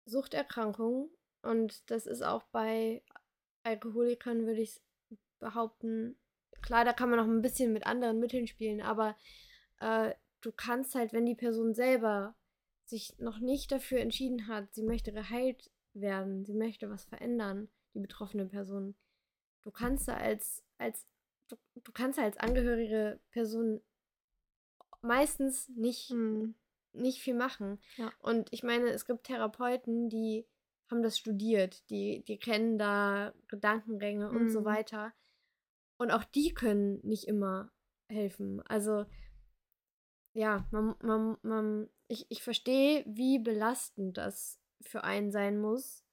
Suchterkrankung. 0.06 1.10
Und 1.42 1.90
das 1.90 2.06
ist 2.06 2.22
auch 2.22 2.44
bei 2.44 3.02
Alkoholikern, 3.62 4.46
würde 4.46 4.62
ich 4.62 4.80
behaupten. 5.38 6.16
Klar, 6.62 6.84
da 6.84 6.92
kann 6.92 7.10
man 7.10 7.18
noch 7.18 7.26
ein 7.26 7.42
bisschen 7.42 7.72
mit 7.72 7.86
anderen 7.86 8.18
Mitteln 8.18 8.46
spielen, 8.46 8.80
aber 8.80 9.16
äh, 9.80 10.14
du 10.40 10.52
kannst 10.52 10.94
halt, 10.94 11.12
wenn 11.12 11.26
die 11.26 11.34
Person 11.34 11.74
selber 11.74 12.34
sich 12.84 13.18
noch 13.18 13.38
nicht 13.38 13.70
dafür 13.72 13.98
entschieden 13.98 14.48
hat, 14.48 14.72
sie 14.74 14.82
möchte 14.82 15.12
geheilt 15.12 15.70
werden, 16.00 16.44
sie 16.44 16.54
möchte 16.54 16.90
was 16.90 17.04
verändern, 17.04 17.68
die 17.94 18.00
betroffene 18.00 18.46
Person, 18.46 18.94
du 19.62 19.70
kannst 19.70 20.08
da 20.08 20.16
als, 20.16 20.62
als 20.78 21.06
du, 21.48 21.56
du 21.74 21.92
kannst 21.92 22.18
da 22.18 22.22
als 22.22 22.36
angehörige 22.36 23.20
Person 23.30 23.80
meistens 25.02 25.68
nicht, 25.70 26.10
Hm. 26.10 26.54
nicht 26.92 27.20
viel 27.20 27.34
machen. 27.34 27.78
Ja. 27.96 28.12
Und 28.18 28.52
ich 28.52 28.62
meine, 28.62 28.88
es 28.90 29.06
gibt 29.06 29.24
Therapeuten, 29.24 30.08
die 30.08 30.46
haben 30.90 31.02
das 31.02 31.18
studiert, 31.18 31.88
die, 31.90 32.24
die 32.24 32.38
kennen 32.38 32.78
da 32.78 33.34
Gedankengänge 33.48 34.30
und 34.30 34.50
so 34.50 34.60
Mhm. 34.60 34.64
weiter. 34.64 35.12
Und 35.98 36.10
auch 36.10 36.24
die 36.24 36.52
können 36.52 37.00
nicht 37.02 37.24
immer 37.26 37.72
helfen. 38.08 38.62
Also, 38.62 39.06
ja, 40.34 40.66
man, 40.70 40.94
man, 41.02 41.38
man, 41.42 41.88
ich, 42.08 42.26
ich 42.28 42.42
verstehe, 42.42 43.04
wie 43.06 43.38
belastend 43.38 44.16
das 44.18 44.60
für 44.82 45.04
einen 45.04 45.30
sein 45.30 45.58
muss, 45.58 46.04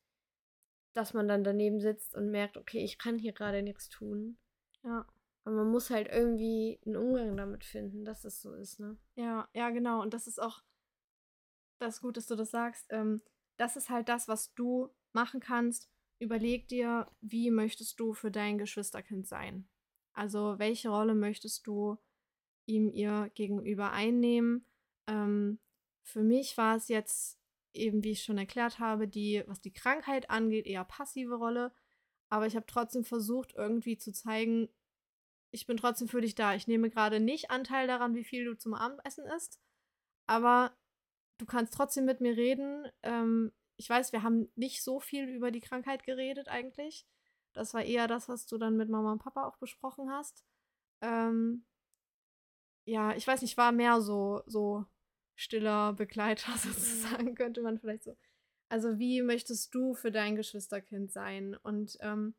dass 0.93 1.13
man 1.13 1.27
dann 1.27 1.43
daneben 1.43 1.79
sitzt 1.79 2.15
und 2.15 2.31
merkt, 2.31 2.57
okay, 2.57 2.83
ich 2.83 2.97
kann 2.97 3.17
hier 3.17 3.33
gerade 3.33 3.63
nichts 3.63 3.89
tun. 3.89 4.37
Ja. 4.83 5.07
Aber 5.45 5.55
man 5.57 5.71
muss 5.71 5.89
halt 5.89 6.07
irgendwie 6.07 6.79
einen 6.85 6.95
Umgang 6.95 7.35
damit 7.35 7.65
finden, 7.65 8.05
dass 8.05 8.23
es 8.23 8.41
so 8.41 8.53
ist, 8.53 8.79
ne? 8.79 8.97
Ja, 9.15 9.49
ja, 9.53 9.71
genau. 9.71 10.01
Und 10.01 10.13
das 10.13 10.27
ist 10.27 10.41
auch 10.41 10.63
das 11.83 11.95
ist 11.95 12.01
gut, 12.01 12.15
dass 12.17 12.27
du 12.27 12.35
das 12.35 12.51
sagst. 12.51 12.85
Ähm, 12.89 13.21
das 13.57 13.75
ist 13.75 13.89
halt 13.89 14.07
das, 14.09 14.27
was 14.27 14.53
du 14.53 14.89
machen 15.11 15.39
kannst. 15.41 15.89
Überleg 16.19 16.67
dir, 16.69 17.11
wie 17.21 17.51
möchtest 17.51 17.99
du 17.99 18.13
für 18.13 18.31
dein 18.31 18.57
Geschwisterkind 18.57 19.27
sein? 19.27 19.67
Also, 20.13 20.57
welche 20.59 20.89
Rolle 20.89 21.13
möchtest 21.15 21.67
du 21.67 21.97
ihm 22.65 22.89
ihr 22.89 23.29
gegenüber 23.35 23.91
einnehmen? 23.91 24.65
Ähm, 25.07 25.59
für 26.03 26.23
mich 26.23 26.57
war 26.57 26.77
es 26.77 26.87
jetzt 26.87 27.37
eben, 27.73 28.03
wie 28.03 28.11
ich 28.11 28.23
schon 28.23 28.37
erklärt 28.37 28.79
habe, 28.79 29.07
die, 29.07 29.43
was 29.47 29.61
die 29.61 29.73
Krankheit 29.73 30.29
angeht, 30.29 30.65
eher 30.65 30.85
passive 30.85 31.35
Rolle. 31.35 31.73
Aber 32.29 32.47
ich 32.47 32.55
habe 32.55 32.65
trotzdem 32.65 33.03
versucht, 33.03 33.53
irgendwie 33.55 33.97
zu 33.97 34.11
zeigen, 34.11 34.69
ich 35.51 35.67
bin 35.67 35.77
trotzdem 35.77 36.07
für 36.07 36.21
dich 36.21 36.35
da. 36.35 36.55
Ich 36.55 36.67
nehme 36.67 36.89
gerade 36.89 37.19
nicht 37.19 37.51
Anteil 37.51 37.87
daran, 37.87 38.15
wie 38.15 38.23
viel 38.23 38.45
du 38.45 38.57
zum 38.57 38.73
Abendessen 38.73 39.25
isst, 39.25 39.59
aber 40.25 40.75
du 41.37 41.45
kannst 41.45 41.73
trotzdem 41.73 42.05
mit 42.05 42.21
mir 42.21 42.35
reden. 42.35 42.87
Ähm, 43.03 43.51
ich 43.77 43.89
weiß, 43.89 44.13
wir 44.13 44.23
haben 44.23 44.51
nicht 44.55 44.83
so 44.83 44.99
viel 44.99 45.27
über 45.27 45.51
die 45.51 45.61
Krankheit 45.61 46.03
geredet 46.03 46.47
eigentlich. 46.47 47.05
Das 47.53 47.73
war 47.73 47.83
eher 47.83 48.07
das, 48.07 48.29
was 48.29 48.47
du 48.47 48.57
dann 48.57 48.77
mit 48.77 48.89
Mama 48.89 49.11
und 49.11 49.19
Papa 49.19 49.45
auch 49.45 49.57
besprochen 49.57 50.09
hast. 50.09 50.43
Ähm, 51.01 51.65
ja, 52.85 53.15
ich 53.15 53.27
weiß 53.27 53.41
nicht, 53.41 53.57
war 53.57 53.71
mehr 53.71 54.01
so, 54.01 54.41
so 54.45 54.85
stiller 55.35 55.93
Begleiter 55.93 56.51
sozusagen, 56.57 57.35
könnte 57.35 57.61
man 57.61 57.79
vielleicht 57.79 58.03
so. 58.03 58.17
Also, 58.69 58.97
wie 58.97 59.21
möchtest 59.21 59.73
du 59.75 59.93
für 59.93 60.11
dein 60.11 60.35
Geschwisterkind 60.35 61.11
sein? 61.11 61.55
Und 61.55 61.97
ähm, 62.01 62.33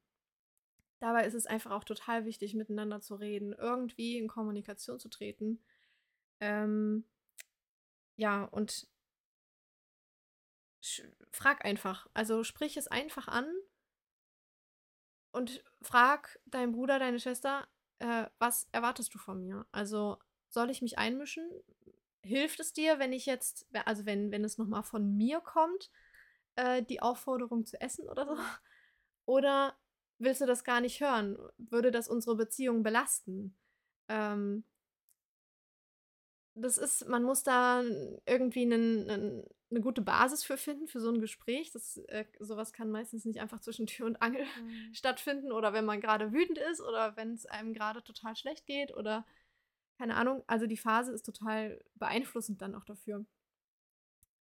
dabei 1.00 1.26
ist 1.26 1.34
es 1.34 1.46
einfach 1.46 1.70
auch 1.70 1.84
total 1.84 2.24
wichtig, 2.24 2.54
miteinander 2.54 3.00
zu 3.00 3.14
reden, 3.14 3.52
irgendwie 3.52 4.18
in 4.18 4.26
Kommunikation 4.26 4.98
zu 4.98 5.08
treten. 5.08 5.62
Ähm, 6.40 7.04
ja, 8.16 8.44
und 8.44 8.88
frag 11.30 11.64
einfach. 11.64 12.06
Also 12.14 12.44
sprich 12.44 12.76
es 12.76 12.88
einfach 12.88 13.28
an 13.28 13.46
und 15.32 15.64
frag 15.82 16.38
deinen 16.46 16.72
Bruder, 16.72 16.98
deine 16.98 17.18
Schwester, 17.18 17.66
äh, 17.98 18.26
was 18.38 18.68
erwartest 18.72 19.14
du 19.14 19.18
von 19.18 19.40
mir? 19.40 19.66
Also 19.72 20.18
soll 20.48 20.70
ich 20.70 20.82
mich 20.82 20.98
einmischen? 20.98 21.48
Hilft 22.24 22.60
es 22.60 22.72
dir, 22.72 22.98
wenn 22.98 23.12
ich 23.12 23.26
jetzt, 23.26 23.66
also 23.84 24.06
wenn, 24.06 24.30
wenn 24.30 24.44
es 24.44 24.58
nochmal 24.58 24.82
von 24.82 25.16
mir 25.16 25.40
kommt, 25.40 25.90
äh, 26.56 26.82
die 26.82 27.02
Aufforderung 27.02 27.66
zu 27.66 27.80
essen 27.80 28.08
oder 28.08 28.26
so? 28.26 28.36
Oder 29.26 29.74
willst 30.18 30.42
du 30.42 30.46
das 30.46 30.64
gar 30.64 30.82
nicht 30.82 31.00
hören? 31.00 31.38
Würde 31.56 31.90
das 31.90 32.08
unsere 32.08 32.36
Beziehung 32.36 32.82
belasten? 32.82 33.56
Ähm, 34.08 34.64
das 36.54 36.78
ist, 36.78 37.08
man 37.08 37.24
muss 37.24 37.42
da 37.42 37.82
irgendwie 38.26 38.62
einen, 38.62 39.10
einen, 39.10 39.44
eine 39.70 39.80
gute 39.80 40.02
Basis 40.02 40.44
für 40.44 40.56
finden, 40.56 40.86
für 40.86 41.00
so 41.00 41.10
ein 41.10 41.20
Gespräch. 41.20 41.72
Das, 41.72 41.96
äh, 42.08 42.26
sowas 42.38 42.72
kann 42.72 42.90
meistens 42.90 43.24
nicht 43.24 43.40
einfach 43.40 43.60
zwischen 43.60 43.86
Tür 43.86 44.06
und 44.06 44.22
Angel 44.22 44.44
mhm. 44.44 44.94
stattfinden 44.94 45.52
oder 45.52 45.72
wenn 45.72 45.84
man 45.84 46.00
gerade 46.00 46.32
wütend 46.32 46.58
ist 46.58 46.80
oder 46.80 47.16
wenn 47.16 47.32
es 47.34 47.46
einem 47.46 47.74
gerade 47.74 48.04
total 48.04 48.36
schlecht 48.36 48.66
geht 48.66 48.94
oder 48.94 49.26
keine 49.98 50.16
Ahnung. 50.16 50.42
Also 50.46 50.66
die 50.66 50.76
Phase 50.76 51.12
ist 51.12 51.24
total 51.24 51.82
beeinflussend 51.94 52.60
dann 52.62 52.74
auch 52.74 52.84
dafür. 52.84 53.24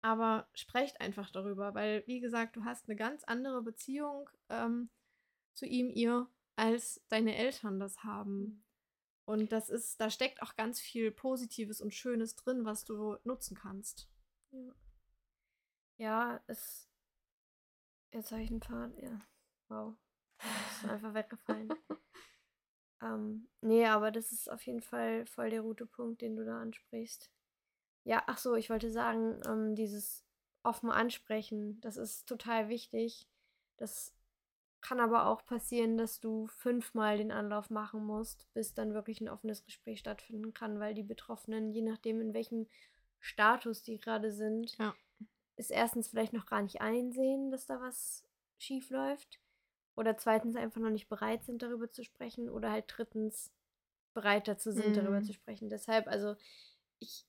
Aber 0.02 0.48
sprecht 0.54 1.00
einfach 1.00 1.30
darüber, 1.30 1.74
weil, 1.74 2.06
wie 2.06 2.20
gesagt, 2.20 2.56
du 2.56 2.64
hast 2.64 2.88
eine 2.88 2.96
ganz 2.96 3.24
andere 3.24 3.62
Beziehung 3.62 4.30
ähm, 4.48 4.90
zu 5.54 5.66
ihm, 5.66 5.90
ihr, 5.90 6.28
als 6.56 7.04
deine 7.08 7.36
Eltern 7.36 7.80
das 7.80 8.04
haben. 8.04 8.38
Mhm. 8.40 8.64
Und 9.24 9.52
das 9.52 9.68
ist, 9.68 10.00
da 10.00 10.08
steckt 10.08 10.40
auch 10.40 10.56
ganz 10.56 10.80
viel 10.80 11.10
Positives 11.10 11.82
und 11.82 11.92
Schönes 11.92 12.34
drin, 12.34 12.64
was 12.64 12.84
du 12.84 13.18
nutzen 13.24 13.56
kannst. 13.56 14.08
Ja, 14.52 14.74
ja 15.98 16.40
es. 16.46 16.88
Jetzt 18.10 18.32
habe 18.32 18.42
ich 18.42 18.50
einen 18.50 18.62
Faden, 18.62 18.96
ja. 18.98 19.20
Wow. 19.68 19.96
Das 20.38 20.82
ist 20.82 20.88
einfach 20.88 21.12
weggefallen. 21.12 21.68
ähm, 23.02 23.48
nee, 23.60 23.86
aber 23.86 24.10
das 24.10 24.32
ist 24.32 24.50
auf 24.50 24.62
jeden 24.66 24.82
Fall 24.82 25.26
voll 25.26 25.50
der 25.50 25.62
gute 25.62 25.86
Punkt, 25.86 26.22
den 26.22 26.36
du 26.36 26.44
da 26.44 26.60
ansprichst. 26.60 27.30
Ja, 28.04 28.22
ach 28.26 28.38
so, 28.38 28.54
ich 28.54 28.70
wollte 28.70 28.90
sagen, 28.90 29.40
ähm, 29.46 29.74
dieses 29.74 30.24
offen 30.62 30.90
ansprechen, 30.90 31.80
das 31.80 31.96
ist 31.96 32.26
total 32.26 32.68
wichtig. 32.68 33.28
Das 33.76 34.14
kann 34.80 35.00
aber 35.00 35.26
auch 35.26 35.44
passieren, 35.44 35.98
dass 35.98 36.20
du 36.20 36.46
fünfmal 36.46 37.18
den 37.18 37.32
Anlauf 37.32 37.70
machen 37.70 38.04
musst, 38.04 38.46
bis 38.54 38.74
dann 38.74 38.94
wirklich 38.94 39.20
ein 39.20 39.28
offenes 39.28 39.64
Gespräch 39.64 40.00
stattfinden 40.00 40.54
kann, 40.54 40.78
weil 40.78 40.94
die 40.94 41.02
Betroffenen, 41.02 41.72
je 41.72 41.82
nachdem, 41.82 42.20
in 42.20 42.34
welchem 42.34 42.66
Status 43.20 43.82
die 43.82 43.98
gerade 43.98 44.30
sind, 44.32 44.76
ja. 44.78 44.94
ist 45.56 45.70
erstens 45.70 46.08
vielleicht 46.08 46.32
noch 46.32 46.46
gar 46.46 46.62
nicht 46.62 46.80
einsehen, 46.80 47.50
dass 47.50 47.66
da 47.66 47.80
was 47.80 48.24
schief 48.58 48.90
läuft. 48.90 49.40
Oder 49.98 50.16
zweitens 50.16 50.54
einfach 50.54 50.80
noch 50.80 50.90
nicht 50.90 51.08
bereit 51.08 51.42
sind, 51.44 51.60
darüber 51.60 51.90
zu 51.90 52.04
sprechen. 52.04 52.48
Oder 52.48 52.70
halt 52.70 52.84
drittens 52.86 53.52
bereit 54.14 54.46
dazu 54.46 54.70
sind, 54.70 54.90
mhm. 54.90 54.94
darüber 54.94 55.22
zu 55.22 55.32
sprechen. 55.32 55.68
Deshalb, 55.68 56.06
also 56.06 56.36
ich 57.00 57.26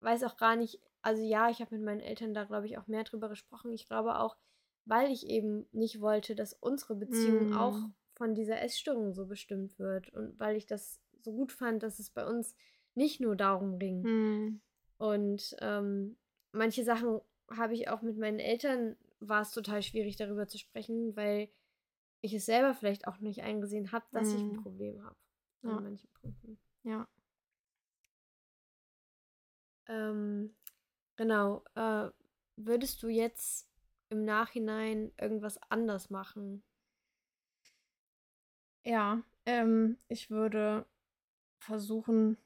weiß 0.00 0.24
auch 0.24 0.36
gar 0.36 0.54
nicht, 0.56 0.80
also 1.02 1.22
ja, 1.22 1.48
ich 1.48 1.60
habe 1.60 1.74
mit 1.74 1.84
meinen 1.84 2.00
Eltern 2.00 2.34
da, 2.34 2.44
glaube 2.44 2.66
ich, 2.66 2.76
auch 2.76 2.86
mehr 2.86 3.04
drüber 3.04 3.30
gesprochen. 3.30 3.72
Ich 3.72 3.86
glaube 3.86 4.18
auch, 4.18 4.36
weil 4.84 5.10
ich 5.10 5.26
eben 5.26 5.66
nicht 5.72 6.00
wollte, 6.00 6.34
dass 6.34 6.52
unsere 6.52 6.94
Beziehung 6.94 7.50
mm. 7.50 7.52
auch 7.54 7.78
von 8.14 8.34
dieser 8.34 8.60
Essstörung 8.60 9.14
so 9.14 9.26
bestimmt 9.26 9.78
wird 9.78 10.12
und 10.12 10.38
weil 10.38 10.56
ich 10.56 10.66
das 10.66 11.00
so 11.22 11.32
gut 11.32 11.52
fand, 11.52 11.82
dass 11.82 11.98
es 11.98 12.10
bei 12.10 12.26
uns 12.26 12.54
nicht 12.94 13.20
nur 13.20 13.36
darum 13.36 13.78
ging. 13.78 14.02
Mm. 14.02 14.60
Und 14.98 15.56
ähm, 15.60 16.18
manche 16.52 16.84
Sachen 16.84 17.20
habe 17.50 17.74
ich 17.74 17.88
auch 17.88 18.02
mit 18.02 18.18
meinen 18.18 18.38
Eltern, 18.38 18.96
war 19.20 19.42
es 19.42 19.52
total 19.52 19.82
schwierig 19.82 20.16
darüber 20.16 20.46
zu 20.48 20.58
sprechen, 20.58 21.16
weil 21.16 21.48
ich 22.20 22.34
es 22.34 22.46
selber 22.46 22.74
vielleicht 22.74 23.06
auch 23.06 23.18
nicht 23.18 23.42
eingesehen 23.42 23.92
habe, 23.92 24.06
dass 24.12 24.28
mm. 24.28 24.36
ich 24.36 24.42
ein 24.42 24.52
mm. 24.52 24.62
Problem 24.62 25.02
habe 25.02 25.16
an 25.62 25.70
ja. 25.70 25.80
manchen 25.80 26.10
Punkten. 26.14 26.58
Ja. 26.82 27.08
Ähm, 29.86 30.54
genau. 31.16 31.64
Äh, 31.74 32.10
würdest 32.56 33.02
du 33.02 33.08
jetzt 33.08 33.68
im 34.08 34.24
Nachhinein 34.24 35.12
irgendwas 35.18 35.58
anders 35.70 36.10
machen? 36.10 36.62
Ja, 38.84 39.22
ähm, 39.46 39.98
ich 40.08 40.30
würde 40.30 40.86
versuchen, 41.58 42.38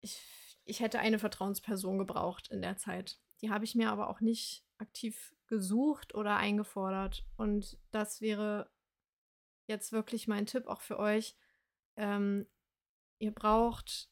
ich, 0.00 0.20
ich 0.64 0.80
hätte 0.80 0.98
eine 0.98 1.18
Vertrauensperson 1.18 1.98
gebraucht 1.98 2.48
in 2.48 2.62
der 2.62 2.76
Zeit. 2.76 3.18
Die 3.40 3.50
habe 3.50 3.64
ich 3.64 3.74
mir 3.74 3.90
aber 3.90 4.08
auch 4.08 4.20
nicht 4.20 4.64
aktiv 4.78 5.34
gesucht 5.52 6.14
oder 6.14 6.38
eingefordert. 6.38 7.26
Und 7.36 7.78
das 7.90 8.22
wäre 8.22 8.70
jetzt 9.66 9.92
wirklich 9.92 10.26
mein 10.26 10.46
Tipp 10.46 10.66
auch 10.66 10.80
für 10.80 10.98
euch. 10.98 11.36
Ähm, 11.96 12.46
ihr 13.18 13.32
braucht, 13.32 14.08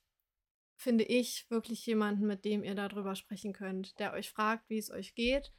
finde 0.76 1.04
ich, 1.04 1.50
wirklich 1.50 1.86
jemanden, 1.86 2.26
mit 2.26 2.44
dem 2.44 2.62
ihr 2.62 2.74
darüber 2.74 3.14
sprechen 3.14 3.54
könnt, 3.54 3.98
der 3.98 4.12
euch 4.12 4.30
fragt, 4.30 4.68
wie 4.68 4.76
es 4.76 4.90
euch 4.90 5.14
geht, 5.14 5.50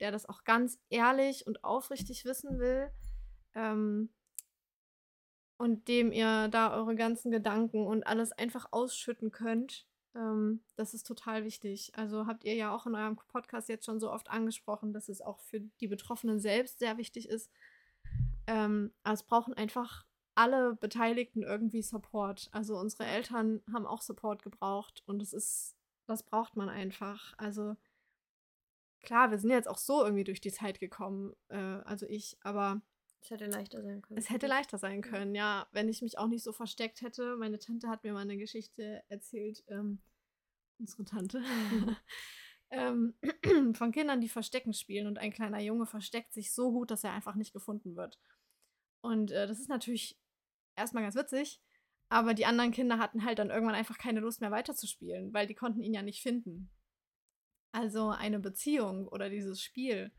der 0.00 0.10
das 0.10 0.28
auch 0.28 0.42
ganz 0.42 0.80
ehrlich 0.88 1.46
und 1.46 1.62
aufrichtig 1.62 2.24
wissen 2.24 2.58
will. 2.58 2.90
Ähm, 3.54 4.12
und 5.58 5.86
dem 5.86 6.10
ihr 6.10 6.48
da 6.48 6.74
eure 6.74 6.96
ganzen 6.96 7.30
Gedanken 7.30 7.86
und 7.86 8.04
alles 8.04 8.32
einfach 8.32 8.66
ausschütten 8.72 9.30
könnt. 9.30 9.86
Ähm, 10.14 10.62
das 10.76 10.94
ist 10.94 11.06
total 11.06 11.44
wichtig. 11.44 11.92
Also 11.94 12.26
habt 12.26 12.44
ihr 12.44 12.54
ja 12.54 12.74
auch 12.74 12.86
in 12.86 12.94
eurem 12.94 13.16
Podcast 13.16 13.68
jetzt 13.68 13.86
schon 13.86 14.00
so 14.00 14.10
oft 14.10 14.30
angesprochen, 14.30 14.92
dass 14.92 15.08
es 15.08 15.20
auch 15.20 15.40
für 15.40 15.60
die 15.60 15.88
Betroffenen 15.88 16.40
selbst 16.40 16.78
sehr 16.78 16.98
wichtig 16.98 17.28
ist. 17.28 17.50
Ähm, 18.46 18.92
es 19.04 19.22
brauchen 19.22 19.54
einfach 19.54 20.06
alle 20.34 20.74
Beteiligten 20.74 21.42
irgendwie 21.42 21.82
Support. 21.82 22.48
Also 22.52 22.78
unsere 22.78 23.04
Eltern 23.04 23.62
haben 23.72 23.86
auch 23.86 24.02
Support 24.02 24.42
gebraucht 24.42 25.02
und 25.06 25.22
es 25.22 25.32
ist, 25.32 25.76
das 26.06 26.22
braucht 26.22 26.56
man 26.56 26.68
einfach. 26.68 27.34
Also 27.36 27.76
klar, 29.02 29.30
wir 29.30 29.38
sind 29.38 29.50
jetzt 29.50 29.68
auch 29.68 29.78
so 29.78 30.02
irgendwie 30.02 30.24
durch 30.24 30.40
die 30.40 30.52
Zeit 30.52 30.80
gekommen, 30.80 31.34
äh, 31.48 31.56
also 31.56 32.06
ich, 32.06 32.36
aber. 32.42 32.80
Es 33.22 33.30
hätte 33.30 33.46
leichter 33.46 33.82
sein 33.82 34.02
können. 34.02 34.18
Es 34.18 34.30
hätte 34.30 34.46
leichter 34.46 34.78
sein 34.78 35.02
können, 35.02 35.34
ja. 35.34 35.68
Wenn 35.72 35.88
ich 35.88 36.02
mich 36.02 36.18
auch 36.18 36.28
nicht 36.28 36.42
so 36.42 36.52
versteckt 36.52 37.02
hätte. 37.02 37.36
Meine 37.36 37.58
Tante 37.58 37.88
hat 37.88 38.02
mir 38.02 38.12
mal 38.12 38.20
eine 38.20 38.38
Geschichte 38.38 39.02
erzählt, 39.08 39.62
ähm, 39.68 40.00
unsere 40.78 41.04
Tante, 41.04 41.42
ähm, 42.70 43.14
von 43.74 43.92
Kindern, 43.92 44.20
die 44.20 44.28
Verstecken 44.28 44.72
spielen 44.72 45.06
und 45.06 45.18
ein 45.18 45.32
kleiner 45.32 45.60
Junge 45.60 45.86
versteckt 45.86 46.32
sich 46.32 46.52
so 46.52 46.72
gut, 46.72 46.90
dass 46.90 47.04
er 47.04 47.12
einfach 47.12 47.34
nicht 47.34 47.52
gefunden 47.52 47.96
wird. 47.96 48.18
Und 49.02 49.30
äh, 49.30 49.46
das 49.46 49.60
ist 49.60 49.68
natürlich 49.68 50.18
erstmal 50.76 51.02
ganz 51.02 51.14
witzig, 51.14 51.60
aber 52.08 52.34
die 52.34 52.46
anderen 52.46 52.72
Kinder 52.72 52.98
hatten 52.98 53.24
halt 53.24 53.38
dann 53.38 53.50
irgendwann 53.50 53.74
einfach 53.74 53.98
keine 53.98 54.20
Lust 54.20 54.40
mehr 54.40 54.50
weiterzuspielen, 54.50 55.32
weil 55.32 55.46
die 55.46 55.54
konnten 55.54 55.82
ihn 55.82 55.94
ja 55.94 56.02
nicht 56.02 56.22
finden. 56.22 56.70
Also 57.72 58.08
eine 58.08 58.40
Beziehung 58.40 59.06
oder 59.06 59.30
dieses 59.30 59.62
Spiel 59.62 60.10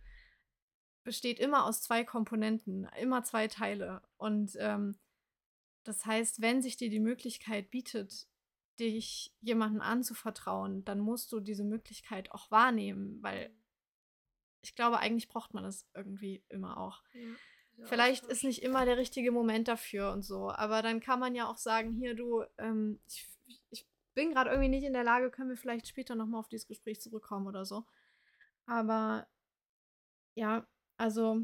besteht 1.04 1.40
immer 1.40 1.66
aus 1.66 1.82
zwei 1.82 2.04
Komponenten, 2.04 2.88
immer 3.00 3.24
zwei 3.24 3.48
Teile. 3.48 4.02
Und 4.18 4.56
ähm, 4.60 5.00
das 5.84 6.06
heißt, 6.06 6.42
wenn 6.42 6.62
sich 6.62 6.78
dir 6.78 6.90
die 6.90 7.00
Möglichkeit 7.00 7.72
bietet, 7.72 8.28
dich 8.80 9.36
jemandem 9.42 9.82
anzuvertrauen, 9.82 10.86
dann 10.86 11.00
musst 11.00 11.32
du 11.32 11.40
diese 11.40 11.64
Möglichkeit 11.64 12.32
auch 12.32 12.50
wahrnehmen, 12.52 13.22
weil 13.22 13.54
ich 14.62 14.76
glaube, 14.76 15.00
eigentlich 15.00 15.28
braucht 15.28 15.54
man 15.54 15.64
das 15.64 15.88
irgendwie 15.94 16.44
immer 16.50 16.78
auch. 16.78 17.04
Ja, 17.14 17.86
Vielleicht 17.86 18.26
ist 18.26 18.44
nicht 18.44 18.62
immer 18.62 18.86
der 18.86 18.98
richtige 18.98 19.32
Moment 19.32 19.68
dafür 19.68 20.12
und 20.12 20.24
so, 20.24 20.52
aber 20.52 20.82
dann 20.82 21.00
kann 21.00 21.20
man 21.20 21.36
ja 21.36 21.48
auch 21.48 21.58
sagen, 21.58 21.94
hier 21.94 22.16
du, 22.16 22.44
ähm, 22.58 23.00
ich, 23.08 23.28
ich 23.72 23.88
bin 24.14 24.32
gerade 24.32 24.50
irgendwie 24.50 24.70
nicht 24.70 24.84
in 24.84 24.94
der 24.94 25.04
Lage, 25.04 25.32
können 25.32 25.50
wir 25.50 25.58
vielleicht 25.58 25.88
später 25.88 26.16
nochmal 26.16 26.40
auf 26.40 26.50
dieses 26.50 26.68
Gespräch 26.68 27.02
zurückkommen 27.02 27.48
oder 27.48 27.66
so. 27.66 27.86
Aber 28.66 29.28
ja, 30.36 30.68
also 31.02 31.42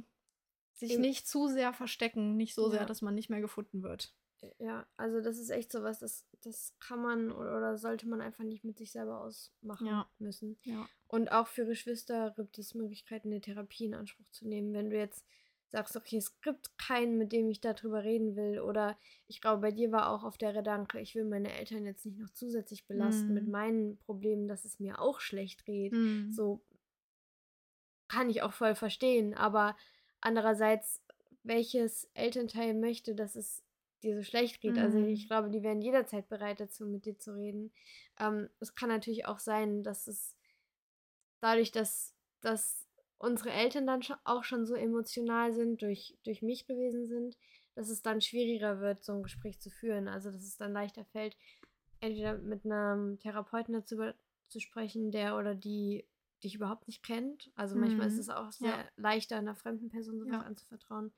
sich 0.74 0.94
Eben. 0.94 1.02
nicht 1.02 1.28
zu 1.28 1.48
sehr 1.48 1.74
verstecken, 1.74 2.38
nicht 2.38 2.54
so 2.54 2.66
ja. 2.66 2.78
sehr, 2.78 2.86
dass 2.86 3.02
man 3.02 3.16
nicht 3.16 3.30
mehr 3.32 3.42
gefunden 3.42 3.82
wird. 3.82 4.14
Ja, 4.60 4.86
also 4.98 5.20
das 5.20 5.40
ist 5.40 5.50
echt 5.50 5.72
sowas, 5.72 5.98
das, 5.98 6.28
das 6.44 6.76
kann 6.80 7.02
man 7.02 7.32
oder, 7.32 7.58
oder 7.58 7.78
sollte 7.80 8.08
man 8.08 8.22
einfach 8.22 8.44
nicht 8.44 8.64
mit 8.64 8.78
sich 8.78 8.92
selber 8.92 9.22
ausmachen 9.22 9.88
ja. 9.88 10.08
müssen. 10.20 10.60
Ja. 10.64 10.88
Und 11.08 11.32
auch 11.32 11.48
für 11.48 11.66
Geschwister 11.66 12.36
gibt 12.36 12.60
es 12.60 12.76
Möglichkeiten, 12.76 13.30
eine 13.30 13.42
Therapie 13.42 13.86
in 13.86 13.96
Anspruch 13.96 14.30
zu 14.30 14.48
nehmen. 14.48 14.74
Wenn 14.74 14.92
du 14.92 14.98
jetzt 14.98 15.26
sagst, 15.70 15.98
okay, 15.98 16.18
es 16.18 16.40
gibt 16.42 16.78
keinen, 16.78 17.18
mit 17.18 17.32
dem 17.32 17.50
ich 17.50 17.60
darüber 17.60 18.04
reden 18.04 18.36
will. 18.36 18.60
Oder 18.60 18.98
ich 19.28 19.42
glaube, 19.42 19.62
bei 19.62 19.72
dir 19.72 19.92
war 19.92 20.10
auch 20.12 20.24
auf 20.24 20.38
der 20.38 20.54
Gedanke, 20.54 21.00
ich 21.00 21.16
will 21.16 21.26
meine 21.26 21.52
Eltern 21.52 21.86
jetzt 21.86 22.06
nicht 22.06 22.20
noch 22.20 22.30
zusätzlich 22.30 22.88
belasten 22.88 23.32
mm. 23.32 23.34
mit 23.34 23.48
meinen 23.48 23.98
Problemen, 23.98 24.48
dass 24.48 24.64
es 24.64 24.80
mir 24.80 25.02
auch 25.02 25.20
schlecht 25.20 25.66
geht. 25.66 25.92
Mm. 25.92 26.32
So 26.32 26.62
kann 28.08 28.30
ich 28.30 28.42
auch 28.42 28.54
voll 28.54 28.76
verstehen. 28.76 29.34
Aber 29.34 29.76
andererseits, 30.22 31.04
welches 31.44 32.10
Elternteil 32.14 32.74
möchte, 32.74 33.16
dass 33.16 33.36
es 33.36 33.64
dir 34.04 34.16
so 34.16 34.24
schlecht 34.24 34.62
geht. 34.62 34.76
Mhm. 34.76 34.82
Also 34.82 35.00
ich 35.00 35.28
glaube, 35.28 35.50
die 35.50 35.64
wären 35.64 35.82
jederzeit 35.82 36.28
bereit 36.30 36.60
dazu, 36.60 36.86
mit 36.86 37.06
dir 37.06 37.18
zu 37.18 37.36
reden. 37.36 37.72
Ähm, 38.20 38.50
es 38.60 38.76
kann 38.76 38.90
natürlich 38.90 39.26
auch 39.26 39.40
sein, 39.40 39.84
dass 39.84 40.08
es 40.08 40.36
dadurch, 41.40 41.72
dass, 41.72 42.14
dass 42.42 42.88
unsere 43.18 43.52
Eltern 43.52 43.88
dann 43.88 44.02
auch 44.24 44.44
schon 44.44 44.66
so 44.66 44.76
emotional 44.76 45.54
sind, 45.54 45.82
durch, 45.82 46.18
durch 46.24 46.42
mich 46.42 46.68
gewesen 46.68 47.08
sind, 47.08 47.38
dass 47.76 47.90
es 47.90 48.02
dann 48.02 48.22
schwieriger 48.22 48.80
wird, 48.80 49.04
so 49.04 49.14
ein 49.14 49.24
Gespräch 49.24 49.60
zu 49.60 49.70
führen. 49.70 50.08
Also 50.08 50.32
dass 50.32 50.44
es 50.44 50.58
dann 50.58 50.74
leichter 50.74 51.06
fällt, 51.06 51.36
entweder 52.00 52.38
mit 52.38 52.66
einem 52.66 53.20
Therapeuten 53.20 53.74
dazu 53.74 53.98
zu 54.48 54.60
sprechen, 54.60 55.12
der 55.12 55.38
oder 55.38 55.56
die 55.56 56.06
dich 56.44 56.56
überhaupt 56.56 56.88
nicht 56.88 57.04
kennt. 57.04 57.52
Also 57.56 57.76
mhm. 57.76 57.82
manchmal 57.82 58.08
ist 58.08 58.16
mhm. 58.16 58.20
es 58.20 58.30
auch 58.30 58.52
sehr 58.52 58.70
ja. 58.70 58.86
leichter, 58.96 59.38
einer 59.38 59.56
fremden 59.56 59.90
Person 59.90 60.20
sowas 60.20 60.34
ja. 60.34 60.42
anzuvertrauen. 60.42 61.14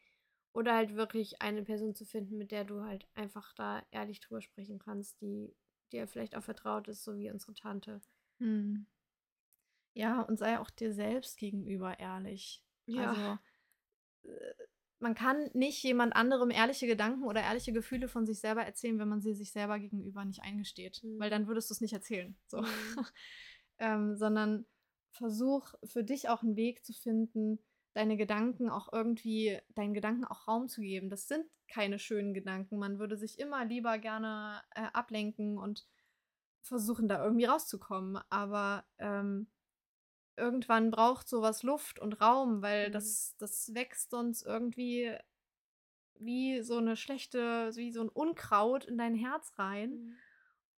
Oder 0.52 0.76
halt 0.76 0.96
wirklich 0.96 1.42
eine 1.42 1.64
Person 1.64 1.94
zu 1.94 2.06
finden, 2.06 2.38
mit 2.38 2.52
der 2.52 2.66
du 2.66 2.82
halt 2.82 3.08
einfach 3.14 3.54
da 3.54 3.84
ehrlich 3.92 4.20
drüber 4.20 4.42
sprechen 4.42 4.80
kannst, 4.80 5.22
die 5.22 5.54
dir 5.92 6.08
vielleicht 6.08 6.36
auch 6.36 6.44
vertraut 6.44 6.88
ist, 6.88 7.04
so 7.04 7.18
wie 7.18 7.32
unsere 7.32 7.54
Tante. 7.54 8.02
Hm. 8.40 8.88
Ja, 9.94 10.22
und 10.22 10.38
sei 10.38 10.60
auch 10.60 10.70
dir 10.70 10.94
selbst 10.94 11.38
gegenüber 11.38 12.00
ehrlich. 12.00 12.64
Ja. 12.86 13.10
Also, 13.10 13.40
äh, 14.24 14.54
man 15.00 15.16
kann 15.16 15.50
nicht 15.54 15.82
jemand 15.84 16.16
anderem 16.16 16.52
ehrliche 16.52 16.88
Gedanken 16.88 17.24
oder 17.24 17.42
ehrliche 17.42 17.72
Gefühle 17.72 18.08
von 18.08 18.26
sich 18.26 18.40
selber 18.40 18.64
erzählen, 18.64 19.00
wenn 19.00 19.08
man 19.08 19.22
sie 19.22 19.34
sich 19.34 19.52
selber 19.52 19.80
gegenüber 19.80 20.26
nicht 20.26 20.42
eingesteht. 20.42 21.02
Mhm. 21.04 21.20
Weil 21.20 21.30
dann 21.30 21.48
würdest 21.48 21.70
du 21.70 21.74
es 21.74 21.82
nicht 21.82 21.94
erzählen. 21.94 22.36
So. 22.48 22.62
Mhm. 22.62 22.68
ähm, 23.80 24.18
sondern 24.18 24.66
versuch 25.20 25.74
für 25.84 26.04
dich 26.04 26.30
auch 26.30 26.42
einen 26.42 26.56
Weg 26.56 26.84
zu 26.84 26.94
finden, 26.94 27.60
deine 27.94 28.18
Gedanken 28.18 28.70
auch 28.70 28.92
irgendwie, 28.92 29.60
deinen 29.76 29.94
Gedanken 29.94 30.26
auch 30.26 30.48
Raum 30.48 30.68
zu 30.68 30.82
geben. 30.82 31.10
Das 31.10 31.28
sind 31.28 31.46
keine 31.68 32.00
schönen 32.00 32.34
Gedanken. 32.34 32.78
Man 32.78 32.98
würde 32.98 33.18
sich 33.18 33.40
immer 33.40 33.66
lieber 33.66 33.98
gerne 34.00 34.62
äh, 34.72 34.88
ablenken 34.94 35.58
und 35.58 35.86
versuchen, 36.62 37.08
da 37.08 37.24
irgendwie 37.24 37.46
rauszukommen. 37.46 38.22
Aber 38.30 38.86
ähm, 38.98 39.48
irgendwann 40.38 40.92
braucht 40.92 41.28
sowas 41.28 41.64
Luft 41.64 42.00
und 42.00 42.22
Raum, 42.22 42.62
weil 42.62 42.90
mhm. 42.90 42.94
das, 42.94 43.36
das 43.38 43.74
wächst 43.74 44.12
sonst 44.12 44.44
irgendwie 44.44 45.16
wie 46.20 46.62
so 46.62 46.78
eine 46.78 46.96
schlechte, 46.96 47.72
wie 47.76 47.92
so 47.92 48.02
ein 48.02 48.10
Unkraut 48.10 48.86
in 48.86 48.98
dein 48.98 49.16
Herz 49.16 49.54
rein. 49.58 49.92
Mhm. 49.92 50.18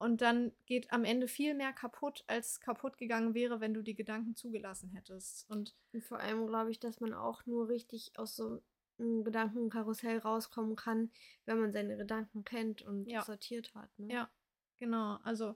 Und 0.02 0.22
dann 0.22 0.52
geht 0.66 0.91
am 0.91 1.04
Ende 1.04 1.28
viel 1.28 1.54
mehr 1.54 1.74
kaputt, 1.74 2.24
als 2.26 2.60
kaputt 2.60 2.97
gegangen 2.97 3.36
wäre, 3.36 3.62
wenn 3.62 3.76
du 3.76 3.84
die 3.84 3.93
Gedanken 3.93 4.36
zugelassen 4.36 4.89
hättest. 4.89 5.47
Und, 5.47 5.76
und 5.93 6.04
vor 6.04 6.20
allem 6.20 6.47
glaube 6.47 6.72
ich, 6.72 6.80
dass 6.80 6.99
man 7.02 7.14
auch 7.14 7.45
nur 7.45 7.70
richtig 7.70 8.12
aus 8.18 8.36
so 8.36 8.64
einem 8.97 9.24
Gedankenkarussell 9.24 10.18
rauskommen 10.18 10.76
kann, 10.76 11.12
wenn 11.45 11.60
man 11.60 11.72
seine 11.72 11.97
Gedanken 11.97 12.43
kennt 12.43 12.82
und 12.82 13.06
ja. 13.06 13.22
sortiert 13.22 13.76
hat. 13.76 13.91
Ne? 13.99 14.12
Ja, 14.12 14.32
genau. 14.80 15.20
Also, 15.22 15.56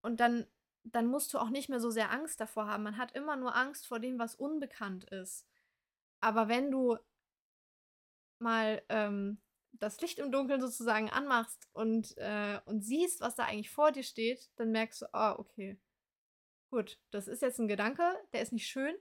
und 0.00 0.20
dann, 0.20 0.46
dann 0.84 1.06
musst 1.06 1.34
du 1.34 1.38
auch 1.38 1.50
nicht 1.50 1.68
mehr 1.68 1.80
so 1.80 1.90
sehr 1.90 2.10
Angst 2.10 2.40
davor 2.40 2.66
haben. 2.66 2.82
Man 2.82 2.96
hat 2.96 3.12
immer 3.12 3.36
nur 3.36 3.54
Angst 3.54 3.86
vor 3.86 4.00
dem, 4.00 4.18
was 4.18 4.34
unbekannt 4.34 5.04
ist. 5.10 5.46
Aber 6.22 6.48
wenn 6.48 6.70
du 6.70 6.96
mal 8.38 8.80
ähm, 8.88 9.36
das 9.80 10.00
Licht 10.00 10.18
im 10.18 10.30
Dunkeln 10.30 10.60
sozusagen 10.60 11.10
anmachst 11.10 11.68
und, 11.72 12.16
äh, 12.18 12.60
und 12.66 12.82
siehst, 12.82 13.20
was 13.20 13.34
da 13.34 13.44
eigentlich 13.44 13.70
vor 13.70 13.90
dir 13.90 14.02
steht, 14.02 14.50
dann 14.56 14.70
merkst 14.70 15.02
du, 15.02 15.14
ah, 15.14 15.36
okay, 15.38 15.80
gut, 16.70 17.00
das 17.10 17.26
ist 17.26 17.42
jetzt 17.42 17.58
ein 17.58 17.66
Gedanke, 17.66 18.02
der 18.32 18.42
ist 18.42 18.52
nicht 18.52 18.68
schön, 18.68 18.94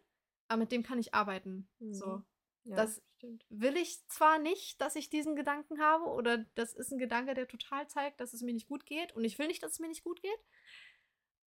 aber 0.47 0.61
mit 0.61 0.71
dem 0.71 0.81
kann 0.81 0.97
ich 0.97 1.13
arbeiten. 1.13 1.69
Mhm. 1.79 1.93
So. 1.93 2.23
Ja, 2.63 2.75
das 2.75 3.01
stimmt. 3.17 3.45
will 3.49 3.77
ich 3.77 4.05
zwar 4.07 4.39
nicht, 4.39 4.81
dass 4.81 4.95
ich 4.95 5.09
diesen 5.09 5.35
Gedanken 5.35 5.79
habe, 5.79 6.05
oder 6.05 6.39
das 6.55 6.73
ist 6.73 6.91
ein 6.91 6.97
Gedanke, 6.97 7.33
der 7.33 7.47
total 7.47 7.87
zeigt, 7.87 8.19
dass 8.21 8.33
es 8.33 8.41
mir 8.41 8.53
nicht 8.53 8.67
gut 8.67 8.85
geht, 8.85 9.13
und 9.15 9.25
ich 9.25 9.37
will 9.37 9.47
nicht, 9.47 9.61
dass 9.61 9.73
es 9.73 9.79
mir 9.79 9.87
nicht 9.87 10.03
gut 10.03 10.21
geht, 10.21 10.39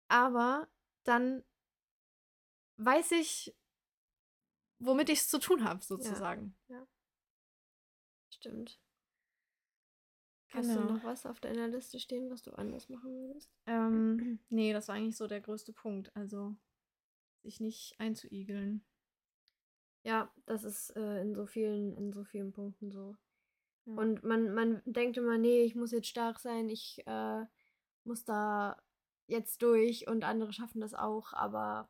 aber 0.09 0.69
dann 1.05 1.45
weiß 2.79 3.13
ich, 3.13 3.57
womit 4.81 5.09
ich 5.09 5.21
es 5.21 5.29
zu 5.29 5.39
tun 5.39 5.65
habe, 5.65 5.85
sozusagen. 5.85 6.57
Ja, 6.69 6.77
ja. 6.77 6.87
Stimmt. 8.31 8.81
Hast 10.53 10.69
genau. 10.69 10.83
du 10.83 10.95
noch 10.95 11.05
was 11.05 11.27
auf 11.27 11.39
deiner 11.41 11.69
Liste 11.69 12.01
stehen, 12.01 12.29
was 12.31 12.43
du 12.43 12.51
anders 12.53 12.89
machen 12.89 13.13
würdest? 13.13 13.51
Ähm, 13.67 14.39
nee, 14.49 14.73
das 14.73 14.89
war 14.89 14.97
eigentlich 14.97 15.17
so 15.17 15.29
der 15.29 15.41
größte 15.41 15.73
Punkt. 15.73 16.15
Also, 16.17 16.57
sich 17.43 17.61
nicht 17.61 17.95
einzuigeln. 17.99 18.85
Ja, 20.03 20.33
das 20.47 20.65
ist 20.65 20.97
äh, 20.97 21.21
in 21.21 21.35
so 21.35 21.47
vielen, 21.47 21.97
in 21.97 22.13
so 22.13 22.25
vielen 22.25 22.53
Punkten 22.53 22.91
so. 22.91 23.17
Ja. 23.85 23.95
Und 23.95 24.25
man, 24.25 24.53
man 24.53 24.83
denkt 24.87 25.17
immer, 25.19 25.39
nee, 25.39 25.63
ich 25.63 25.75
muss 25.75 25.93
jetzt 25.93 26.09
stark 26.09 26.41
sein, 26.41 26.69
ich 26.69 27.03
äh, 27.07 27.45
muss 28.05 28.25
da 28.25 28.83
jetzt 29.27 29.63
durch 29.63 30.09
und 30.09 30.25
andere 30.25 30.53
schaffen 30.53 30.81
das 30.81 30.95
auch, 30.95 31.33
aber 31.33 31.89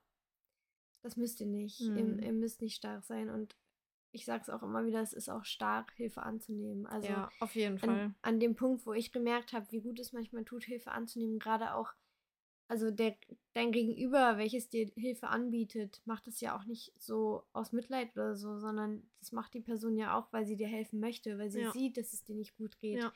das 1.02 1.16
müsst 1.16 1.40
ihr 1.40 1.46
nicht. 1.46 1.80
Mhm. 1.80 1.96
Ihr, 1.96 2.22
ihr, 2.24 2.32
müsst 2.32 2.60
nicht 2.60 2.76
stark 2.76 3.04
sein 3.04 3.30
und 3.30 3.56
ich 4.12 4.24
sage 4.24 4.42
es 4.42 4.50
auch 4.50 4.62
immer 4.62 4.84
wieder, 4.86 5.00
es 5.00 5.12
ist 5.12 5.28
auch 5.28 5.44
stark, 5.44 5.92
Hilfe 5.96 6.22
anzunehmen. 6.22 6.86
Also 6.86 7.08
ja, 7.08 7.30
auf 7.40 7.54
jeden 7.54 7.78
Fall. 7.78 7.88
An, 7.88 8.14
an 8.22 8.40
dem 8.40 8.56
Punkt, 8.56 8.86
wo 8.86 8.92
ich 8.92 9.12
gemerkt 9.12 9.52
habe, 9.52 9.70
wie 9.70 9.80
gut 9.80 9.98
es 10.00 10.12
manchmal 10.12 10.44
tut, 10.44 10.64
Hilfe 10.64 10.90
anzunehmen, 10.90 11.38
gerade 11.38 11.74
auch, 11.74 11.92
also 12.68 12.90
der, 12.90 13.16
dein 13.52 13.72
Gegenüber, 13.72 14.36
welches 14.36 14.68
dir 14.68 14.90
Hilfe 14.96 15.28
anbietet, 15.28 16.02
macht 16.04 16.26
es 16.26 16.40
ja 16.40 16.56
auch 16.56 16.64
nicht 16.64 16.92
so 16.98 17.44
aus 17.52 17.72
Mitleid 17.72 18.12
oder 18.14 18.36
so, 18.36 18.58
sondern 18.58 19.08
das 19.20 19.32
macht 19.32 19.54
die 19.54 19.60
Person 19.60 19.96
ja 19.96 20.18
auch, 20.18 20.32
weil 20.32 20.46
sie 20.46 20.56
dir 20.56 20.68
helfen 20.68 21.00
möchte, 21.00 21.38
weil 21.38 21.50
sie 21.50 21.62
ja. 21.62 21.72
sieht, 21.72 21.96
dass 21.96 22.12
es 22.12 22.24
dir 22.24 22.34
nicht 22.34 22.56
gut 22.56 22.78
geht. 22.78 22.98
Ja. 22.98 23.12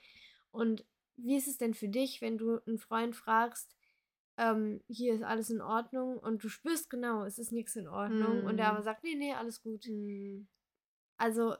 Und 0.51 0.84
wie 1.16 1.36
ist 1.36 1.49
es 1.49 1.59
denn 1.59 1.74
für 1.74 1.88
dich, 1.88 2.20
wenn 2.20 2.38
du 2.38 2.61
einen 2.66 2.78
Freund 2.78 3.16
fragst, 3.16 3.74
ähm, 4.36 4.80
hier 4.88 5.14
ist 5.14 5.22
alles 5.22 5.51
in 5.51 5.61
Ordnung 5.61 6.18
und 6.18 6.42
du 6.42 6.49
spürst 6.49 6.90
genau, 6.90 7.24
es 7.24 7.38
ist 7.38 7.53
nichts 7.53 7.76
in 7.76 7.86
Ordnung 7.86 8.42
mm. 8.42 8.47
und 8.47 8.57
der 8.57 8.72
aber 8.72 8.82
sagt, 8.82 9.05
nee, 9.05 9.14
nee, 9.14 9.32
alles 9.32 9.62
gut. 9.62 9.86
Mm. 9.86 10.47
Also, 11.16 11.56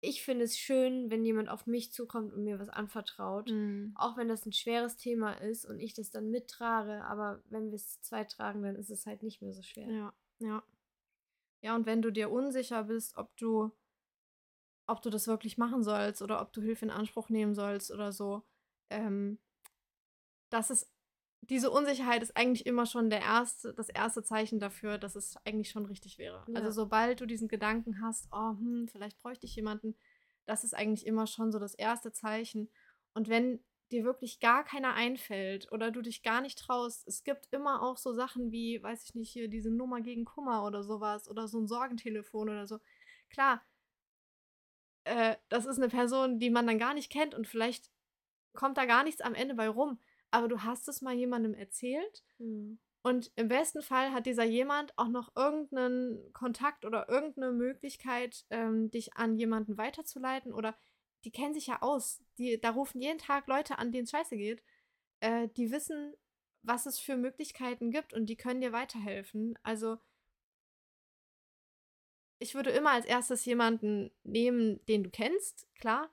ich 0.00 0.22
finde 0.22 0.44
es 0.44 0.58
schön, 0.58 1.10
wenn 1.10 1.24
jemand 1.24 1.48
auf 1.48 1.66
mich 1.66 1.92
zukommt 1.92 2.32
und 2.32 2.44
mir 2.44 2.58
was 2.58 2.68
anvertraut. 2.68 3.50
Mhm. 3.50 3.94
Auch 3.96 4.16
wenn 4.16 4.28
das 4.28 4.44
ein 4.44 4.52
schweres 4.52 4.96
Thema 4.96 5.32
ist 5.32 5.64
und 5.64 5.80
ich 5.80 5.94
das 5.94 6.10
dann 6.10 6.30
mittrage. 6.30 7.04
Aber 7.04 7.42
wenn 7.48 7.70
wir 7.70 7.76
es 7.76 7.92
zu 7.92 8.00
zweit 8.02 8.30
tragen, 8.30 8.62
dann 8.62 8.76
ist 8.76 8.90
es 8.90 9.06
halt 9.06 9.22
nicht 9.22 9.40
mehr 9.40 9.54
so 9.54 9.62
schwer. 9.62 9.90
Ja, 9.90 10.14
ja. 10.40 10.62
Ja, 11.62 11.74
und 11.74 11.86
wenn 11.86 12.02
du 12.02 12.10
dir 12.10 12.30
unsicher 12.30 12.84
bist, 12.84 13.16
ob 13.16 13.34
du, 13.38 13.72
ob 14.86 15.00
du 15.00 15.08
das 15.08 15.26
wirklich 15.26 15.56
machen 15.56 15.82
sollst 15.82 16.20
oder 16.20 16.42
ob 16.42 16.52
du 16.52 16.60
Hilfe 16.60 16.84
in 16.84 16.90
Anspruch 16.90 17.30
nehmen 17.30 17.54
sollst 17.54 17.90
oder 17.90 18.12
so, 18.12 18.42
ähm, 18.90 19.38
das 20.50 20.70
ist 20.70 20.93
diese 21.50 21.70
Unsicherheit 21.70 22.22
ist 22.22 22.36
eigentlich 22.36 22.66
immer 22.66 22.86
schon 22.86 23.10
der 23.10 23.20
erste, 23.20 23.74
das 23.74 23.88
erste 23.88 24.22
Zeichen 24.22 24.58
dafür, 24.58 24.98
dass 24.98 25.16
es 25.16 25.36
eigentlich 25.44 25.70
schon 25.70 25.86
richtig 25.86 26.18
wäre. 26.18 26.44
Ja. 26.48 26.56
Also 26.56 26.70
sobald 26.70 27.20
du 27.20 27.26
diesen 27.26 27.48
Gedanken 27.48 28.00
hast, 28.02 28.28
oh, 28.32 28.50
hm, 28.50 28.88
vielleicht 28.90 29.18
bräuchte 29.18 29.46
ich 29.46 29.56
jemanden, 29.56 29.96
das 30.46 30.64
ist 30.64 30.74
eigentlich 30.74 31.06
immer 31.06 31.26
schon 31.26 31.52
so 31.52 31.58
das 31.58 31.74
erste 31.74 32.12
Zeichen. 32.12 32.70
Und 33.14 33.28
wenn 33.28 33.60
dir 33.90 34.04
wirklich 34.04 34.40
gar 34.40 34.64
keiner 34.64 34.94
einfällt 34.94 35.70
oder 35.72 35.90
du 35.90 36.02
dich 36.02 36.22
gar 36.22 36.40
nicht 36.40 36.58
traust, 36.58 37.06
es 37.06 37.22
gibt 37.24 37.48
immer 37.52 37.82
auch 37.82 37.96
so 37.96 38.12
Sachen 38.12 38.50
wie, 38.50 38.82
weiß 38.82 39.04
ich 39.04 39.14
nicht, 39.14 39.30
hier 39.30 39.48
diese 39.48 39.70
Nummer 39.70 40.00
gegen 40.00 40.24
Kummer 40.24 40.64
oder 40.64 40.82
sowas 40.82 41.28
oder 41.28 41.48
so 41.48 41.60
ein 41.60 41.68
Sorgentelefon 41.68 42.48
oder 42.48 42.66
so. 42.66 42.78
Klar, 43.30 43.62
äh, 45.04 45.36
das 45.48 45.66
ist 45.66 45.78
eine 45.78 45.88
Person, 45.88 46.38
die 46.38 46.50
man 46.50 46.66
dann 46.66 46.78
gar 46.78 46.94
nicht 46.94 47.10
kennt 47.10 47.34
und 47.34 47.46
vielleicht 47.46 47.90
kommt 48.54 48.78
da 48.78 48.84
gar 48.86 49.04
nichts 49.04 49.20
am 49.20 49.34
Ende 49.34 49.54
bei 49.54 49.68
rum. 49.68 49.98
Aber 50.34 50.48
du 50.48 50.64
hast 50.64 50.88
es 50.88 51.00
mal 51.00 51.14
jemandem 51.14 51.54
erzählt. 51.54 52.24
Mhm. 52.38 52.80
Und 53.02 53.30
im 53.36 53.46
besten 53.46 53.82
Fall 53.82 54.12
hat 54.12 54.26
dieser 54.26 54.42
jemand 54.42 54.92
auch 54.98 55.08
noch 55.08 55.36
irgendeinen 55.36 56.32
Kontakt 56.32 56.84
oder 56.84 57.08
irgendeine 57.08 57.52
Möglichkeit, 57.52 58.44
ähm, 58.50 58.90
dich 58.90 59.14
an 59.14 59.36
jemanden 59.36 59.78
weiterzuleiten. 59.78 60.52
Oder 60.52 60.76
die 61.24 61.30
kennen 61.30 61.54
sich 61.54 61.68
ja 61.68 61.82
aus. 61.82 62.20
Die, 62.38 62.60
da 62.60 62.70
rufen 62.70 63.00
jeden 63.00 63.18
Tag 63.18 63.46
Leute 63.46 63.78
an, 63.78 63.92
denen 63.92 64.04
es 64.04 64.10
scheiße 64.10 64.36
geht. 64.36 64.64
Äh, 65.20 65.48
die 65.56 65.70
wissen, 65.70 66.14
was 66.62 66.86
es 66.86 66.98
für 66.98 67.16
Möglichkeiten 67.16 67.92
gibt 67.92 68.12
und 68.12 68.26
die 68.26 68.36
können 68.36 68.60
dir 68.60 68.72
weiterhelfen. 68.72 69.56
Also 69.62 69.98
ich 72.40 72.56
würde 72.56 72.70
immer 72.70 72.90
als 72.90 73.06
erstes 73.06 73.44
jemanden 73.44 74.10
nehmen, 74.24 74.84
den 74.86 75.04
du 75.04 75.10
kennst, 75.10 75.68
klar. 75.76 76.10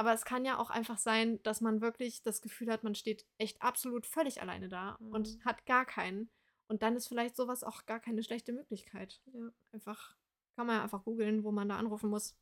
Aber 0.00 0.14
es 0.14 0.24
kann 0.24 0.46
ja 0.46 0.58
auch 0.58 0.70
einfach 0.70 0.96
sein, 0.96 1.42
dass 1.42 1.60
man 1.60 1.82
wirklich 1.82 2.22
das 2.22 2.40
Gefühl 2.40 2.72
hat, 2.72 2.84
man 2.84 2.94
steht 2.94 3.26
echt 3.36 3.60
absolut 3.60 4.06
völlig 4.06 4.40
alleine 4.40 4.70
da 4.70 4.96
Mhm. 4.98 5.12
und 5.12 5.44
hat 5.44 5.66
gar 5.66 5.84
keinen. 5.84 6.30
Und 6.68 6.80
dann 6.80 6.96
ist 6.96 7.06
vielleicht 7.06 7.36
sowas 7.36 7.62
auch 7.62 7.84
gar 7.84 8.00
keine 8.00 8.22
schlechte 8.22 8.54
Möglichkeit. 8.54 9.20
Ja. 9.34 9.52
Einfach, 9.72 10.16
kann 10.56 10.66
man 10.66 10.76
ja 10.76 10.82
einfach 10.84 11.04
googeln, 11.04 11.44
wo 11.44 11.52
man 11.52 11.68
da 11.68 11.76
anrufen 11.76 12.08
muss. 12.08 12.34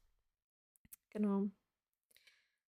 Genau. 1.11 1.51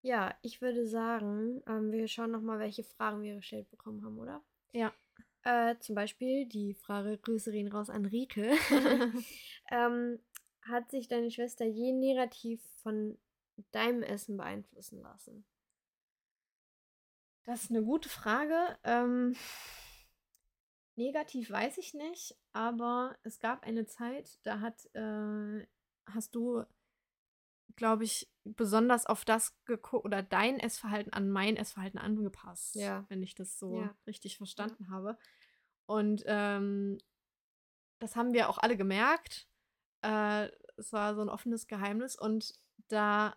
Ja, 0.03 0.35
ich 0.43 0.61
würde 0.61 0.85
sagen, 0.89 1.63
ähm, 1.69 1.93
wir 1.93 2.09
schauen 2.09 2.33
nochmal, 2.33 2.59
welche 2.59 2.83
Fragen 2.83 3.23
wir 3.23 3.37
gestellt 3.37 3.71
bekommen 3.71 4.05
haben, 4.05 4.19
oder? 4.19 4.43
Ja. 4.73 4.93
Äh, 5.45 5.79
zum 5.79 5.95
Beispiel 5.95 6.47
die 6.47 6.75
Frage, 6.75 7.17
Grüße 7.17 7.53
gehen 7.53 7.69
raus 7.69 7.91
an 7.91 8.07
Rike. 8.07 8.57
ähm, 9.71 10.19
hat 10.63 10.91
sich 10.91 11.07
deine 11.07 11.31
Schwester 11.31 11.65
je 11.65 11.93
negativ 11.93 12.61
von 12.83 13.17
deinem 13.73 14.03
Essen 14.03 14.37
beeinflussen 14.37 15.01
lassen? 15.01 15.45
Das 17.45 17.65
ist 17.65 17.71
eine 17.71 17.83
gute 17.83 18.09
Frage. 18.09 18.79
Ähm, 18.85 19.35
negativ 20.97 21.51
weiß 21.51 21.79
ich 21.79 21.95
nicht, 21.95 22.37
aber 22.53 23.17
es 23.23 23.41
gab 23.41 23.65
eine 23.65 23.87
Zeit, 23.87 24.39
da 24.45 24.61
hat, 24.61 24.85
äh, 24.95 25.67
hast 26.07 26.35
du, 26.35 26.65
glaube 27.77 28.05
ich, 28.05 28.31
besonders 28.45 29.07
auf 29.07 29.25
das 29.25 29.55
geguckt 29.65 30.05
oder 30.05 30.23
dein 30.23 30.59
Essverhalten 30.59 31.13
an 31.13 31.31
mein 31.31 31.57
Essverhalten 31.57 31.99
angepasst, 31.99 32.75
Ja. 32.75 33.05
wenn 33.09 33.23
ich 33.23 33.35
das 33.35 33.59
so 33.59 33.75
Ja. 33.77 33.95
richtig 34.07 34.37
verstanden 34.37 34.91
habe. 34.91 35.17
Und 35.87 36.23
ähm, 36.27 36.99
das 37.99 38.17
haben 38.17 38.33
wir 38.33 38.49
auch 38.49 38.59
alle 38.59 38.77
gemerkt. 38.77 39.49
Äh, 40.03 40.49
es 40.77 40.93
war 40.93 41.15
so 41.15 41.21
ein 41.21 41.29
offenes 41.29 41.67
Geheimnis 41.67 42.17
und 42.17 42.59
da 42.89 43.37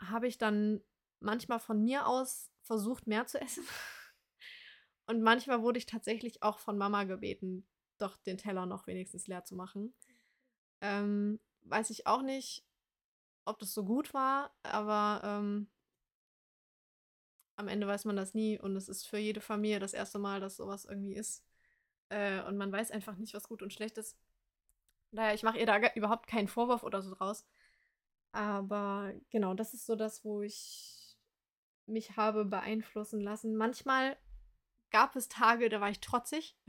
habe 0.00 0.26
ich 0.26 0.38
dann 0.38 0.82
manchmal 1.20 1.60
von 1.60 1.82
mir 1.82 2.06
aus 2.06 2.50
versucht, 2.62 3.06
mehr 3.06 3.26
zu 3.26 3.40
essen. 3.40 3.64
Und 5.06 5.22
manchmal 5.22 5.62
wurde 5.62 5.78
ich 5.78 5.86
tatsächlich 5.86 6.42
auch 6.42 6.58
von 6.58 6.78
Mama 6.78 7.04
gebeten, 7.04 7.66
doch 7.98 8.16
den 8.18 8.38
Teller 8.38 8.66
noch 8.66 8.86
wenigstens 8.86 9.26
leer 9.26 9.44
zu 9.44 9.56
machen. 9.56 9.92
Ähm, 10.80 11.40
weiß 11.62 11.90
ich 11.90 12.06
auch 12.06 12.22
nicht, 12.22 12.64
ob 13.44 13.58
das 13.58 13.74
so 13.74 13.84
gut 13.84 14.14
war, 14.14 14.54
aber 14.62 15.20
ähm, 15.24 15.68
am 17.56 17.68
Ende 17.68 17.86
weiß 17.86 18.04
man 18.04 18.16
das 18.16 18.34
nie 18.34 18.58
und 18.58 18.76
es 18.76 18.88
ist 18.88 19.06
für 19.06 19.18
jede 19.18 19.40
Familie 19.40 19.80
das 19.80 19.92
erste 19.92 20.18
Mal, 20.18 20.40
dass 20.40 20.56
sowas 20.56 20.84
irgendwie 20.84 21.14
ist. 21.14 21.44
Äh, 22.08 22.42
und 22.44 22.56
man 22.56 22.72
weiß 22.72 22.90
einfach 22.90 23.16
nicht, 23.16 23.34
was 23.34 23.48
gut 23.48 23.62
und 23.62 23.72
schlecht 23.72 23.98
ist. 23.98 24.16
Daher, 25.12 25.34
ich 25.34 25.42
mache 25.42 25.58
ihr 25.58 25.66
da 25.66 25.78
überhaupt 25.94 26.26
keinen 26.26 26.48
Vorwurf 26.48 26.82
oder 26.82 27.02
so 27.02 27.14
draus. 27.14 27.44
Aber 28.32 29.12
genau, 29.30 29.54
das 29.54 29.74
ist 29.74 29.86
so 29.86 29.96
das, 29.96 30.24
wo 30.24 30.42
ich 30.42 31.16
mich 31.86 32.16
habe 32.16 32.44
beeinflussen 32.44 33.20
lassen. 33.20 33.56
Manchmal 33.56 34.16
gab 34.90 35.16
es 35.16 35.28
Tage, 35.28 35.68
da 35.68 35.80
war 35.80 35.90
ich 35.90 36.00
trotzig. 36.00 36.56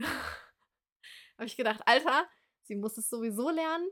habe 1.36 1.46
ich 1.46 1.56
gedacht, 1.56 1.82
Alter, 1.86 2.26
sie 2.62 2.74
muss 2.74 2.98
es 2.98 3.08
sowieso 3.08 3.50
lernen. 3.50 3.88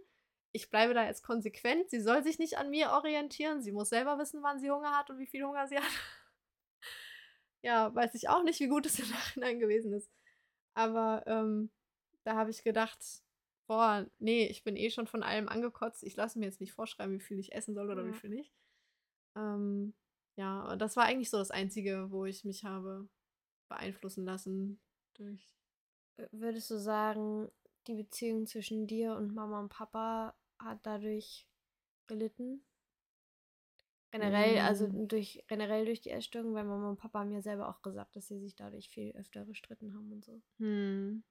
Ich 0.52 0.70
bleibe 0.70 0.94
da 0.94 1.04
jetzt 1.04 1.22
konsequent. 1.22 1.90
Sie 1.90 2.00
soll 2.00 2.24
sich 2.24 2.38
nicht 2.40 2.58
an 2.58 2.70
mir 2.70 2.90
orientieren. 2.90 3.62
Sie 3.62 3.72
muss 3.72 3.90
selber 3.90 4.18
wissen, 4.18 4.42
wann 4.42 4.58
sie 4.58 4.70
Hunger 4.70 4.96
hat 4.96 5.10
und 5.10 5.18
wie 5.18 5.26
viel 5.26 5.44
Hunger 5.44 5.68
sie 5.68 5.78
hat. 5.78 5.84
ja, 7.62 7.94
weiß 7.94 8.14
ich 8.14 8.28
auch 8.28 8.42
nicht, 8.42 8.58
wie 8.58 8.68
gut 8.68 8.86
es 8.86 8.98
im 8.98 9.08
Nachhinein 9.10 9.60
gewesen 9.60 9.92
ist. 9.92 10.10
Aber 10.74 11.22
ähm, 11.26 11.70
da 12.24 12.34
habe 12.34 12.50
ich 12.50 12.64
gedacht, 12.64 12.98
boah, 13.70 14.04
nee, 14.18 14.46
ich 14.46 14.64
bin 14.64 14.74
eh 14.74 14.90
schon 14.90 15.06
von 15.06 15.22
allem 15.22 15.48
angekotzt. 15.48 16.02
Ich 16.02 16.16
lasse 16.16 16.40
mir 16.40 16.46
jetzt 16.46 16.60
nicht 16.60 16.72
vorschreiben, 16.72 17.14
wie 17.14 17.22
viel 17.22 17.38
ich 17.38 17.52
essen 17.52 17.72
soll 17.72 17.88
oder 17.88 18.04
Ja. 18.04 18.12
wie 18.12 18.18
viel 18.18 18.30
nicht. 18.30 18.52
Ähm, 19.36 19.94
ja, 20.34 20.74
das 20.74 20.96
war 20.96 21.04
eigentlich 21.04 21.30
so 21.30 21.38
das 21.38 21.52
Einzige, 21.52 22.10
wo 22.10 22.24
ich 22.24 22.44
mich 22.44 22.64
habe 22.64 23.08
beeinflussen 23.68 24.24
lassen 24.24 24.80
durch. 25.14 25.54
Äh, 26.16 26.26
Würdest 26.32 26.68
du 26.72 26.80
sagen, 26.80 27.48
die 27.86 27.94
Beziehung 27.94 28.44
zwischen 28.48 28.88
dir 28.88 29.14
und 29.14 29.36
Mama 29.36 29.60
und 29.60 29.68
Papa 29.68 30.34
hat 30.58 30.80
dadurch 30.82 31.46
gelitten? 32.08 32.64
Generell, 34.10 34.58
also 34.58 34.88
Mm. 34.88 35.06
durch 35.06 35.44
generell 35.46 35.84
durch 35.84 36.00
die 36.00 36.10
Essstörung, 36.10 36.54
weil 36.54 36.64
Mama 36.64 36.90
und 36.90 36.96
Papa 36.96 37.20
haben 37.20 37.30
ja 37.30 37.40
selber 37.40 37.68
auch 37.68 37.82
gesagt, 37.82 38.16
dass 38.16 38.26
sie 38.26 38.40
sich 38.40 38.56
dadurch 38.56 38.88
viel 38.88 39.12
öfter 39.12 39.44
gestritten 39.44 39.94
haben 39.94 40.10
und 40.10 40.24
so. 40.24 40.42
Hm. 40.58 41.22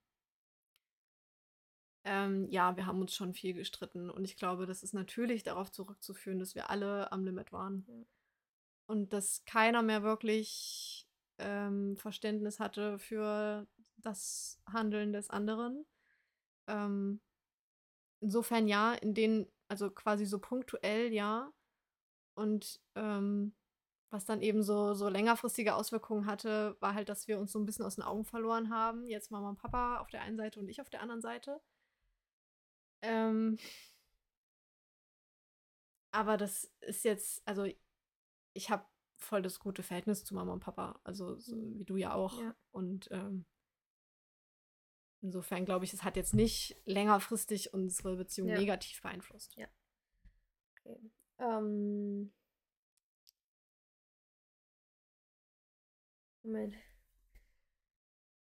Ähm, 2.05 2.47
ja, 2.49 2.75
wir 2.77 2.85
haben 2.85 3.01
uns 3.01 3.13
schon 3.13 3.33
viel 3.33 3.53
gestritten 3.53 4.09
und 4.09 4.23
ich 4.23 4.37
glaube, 4.37 4.65
das 4.65 4.83
ist 4.83 4.93
natürlich 4.93 5.43
darauf 5.43 5.71
zurückzuführen, 5.71 6.39
dass 6.39 6.55
wir 6.55 6.69
alle 6.69 7.11
am 7.11 7.25
Limit 7.25 7.51
waren. 7.51 7.85
Ja. 7.87 8.05
Und 8.87 9.13
dass 9.13 9.43
keiner 9.45 9.81
mehr 9.81 10.01
wirklich 10.01 11.07
ähm, 11.37 11.97
Verständnis 11.97 12.59
hatte 12.59 12.99
für 12.99 13.67
das 13.97 14.61
Handeln 14.65 15.13
des 15.13 15.29
anderen. 15.29 15.85
Ähm, 16.67 17.21
insofern 18.21 18.67
ja, 18.67 18.93
in 18.93 19.13
denen, 19.13 19.47
also 19.67 19.91
quasi 19.91 20.25
so 20.25 20.39
punktuell 20.39 21.13
ja. 21.13 21.51
Und 22.35 22.79
ähm, 22.95 23.53
was 24.09 24.25
dann 24.25 24.41
eben 24.41 24.63
so, 24.63 24.93
so 24.93 25.07
längerfristige 25.09 25.75
Auswirkungen 25.75 26.25
hatte, 26.25 26.77
war 26.79 26.93
halt, 26.93 27.09
dass 27.09 27.27
wir 27.27 27.39
uns 27.39 27.51
so 27.51 27.59
ein 27.59 27.65
bisschen 27.65 27.85
aus 27.85 27.95
den 27.95 28.03
Augen 28.03 28.25
verloren 28.25 28.69
haben. 28.69 29.05
Jetzt 29.05 29.31
Mama 29.31 29.49
und 29.49 29.59
Papa 29.59 29.99
auf 29.99 30.09
der 30.09 30.21
einen 30.21 30.37
Seite 30.37 30.59
und 30.59 30.69
ich 30.69 30.81
auf 30.81 30.89
der 30.89 31.01
anderen 31.01 31.21
Seite. 31.21 31.59
Ähm, 33.01 33.57
aber 36.11 36.37
das 36.37 36.65
ist 36.81 37.03
jetzt, 37.05 37.41
also 37.47 37.65
ich 38.53 38.69
habe 38.69 38.85
voll 39.17 39.41
das 39.41 39.59
gute 39.59 39.83
Verhältnis 39.83 40.23
zu 40.23 40.33
Mama 40.33 40.53
und 40.53 40.59
Papa, 40.61 40.99
also 41.03 41.37
so, 41.37 41.55
Mhm. 41.55 41.79
wie 41.79 41.85
du 41.85 41.95
ja 41.97 42.13
auch. 42.13 42.39
Ja. 42.41 42.55
Und 42.71 43.07
ähm, 43.11 43.45
insofern 45.21 45.65
glaube 45.65 45.85
ich, 45.85 45.93
es 45.93 46.03
hat 46.03 46.15
jetzt 46.15 46.33
nicht 46.33 46.75
längerfristig 46.85 47.73
unsere 47.73 48.15
Beziehung 48.15 48.49
Ja. 48.49 48.57
negativ 48.57 49.01
beeinflusst. 49.01 49.55
Ja. 49.55 49.67
Okay. 50.79 51.11
Ähm. 51.39 52.33
Moment. 56.43 56.75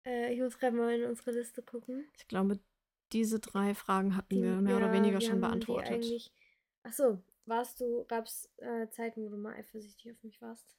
Äh, 0.06 0.34
ich 0.34 0.40
muss 0.40 0.58
gerade 0.58 0.76
mal 0.76 0.94
in 1.00 1.06
unsere 1.10 1.32
Liste 1.32 1.62
gucken. 1.62 2.10
Ich 2.18 2.28
glaube, 2.28 2.60
diese 3.14 3.40
drei 3.40 3.74
Fragen 3.76 4.16
hatten 4.16 4.36
Die- 4.36 4.42
wir 4.44 4.62
mehr 4.62 4.78
oder 4.78 4.88
ja, 4.88 4.94
weniger 4.94 5.20
wir 5.20 5.28
schon 5.28 5.42
beantwortet. 5.42 5.92
eigentlich- 5.92 6.34
Ach 6.84 6.94
so, 6.94 7.24
warst 7.46 7.80
du, 7.82 8.06
gab 8.06 8.26
es 8.26 8.50
äh, 8.58 8.90
Zeiten, 8.90 9.24
wo 9.24 9.30
du 9.30 9.38
mal 9.38 9.54
eifersüchtig 9.56 10.12
auf 10.12 10.24
mich 10.24 10.42
warst? 10.42 10.76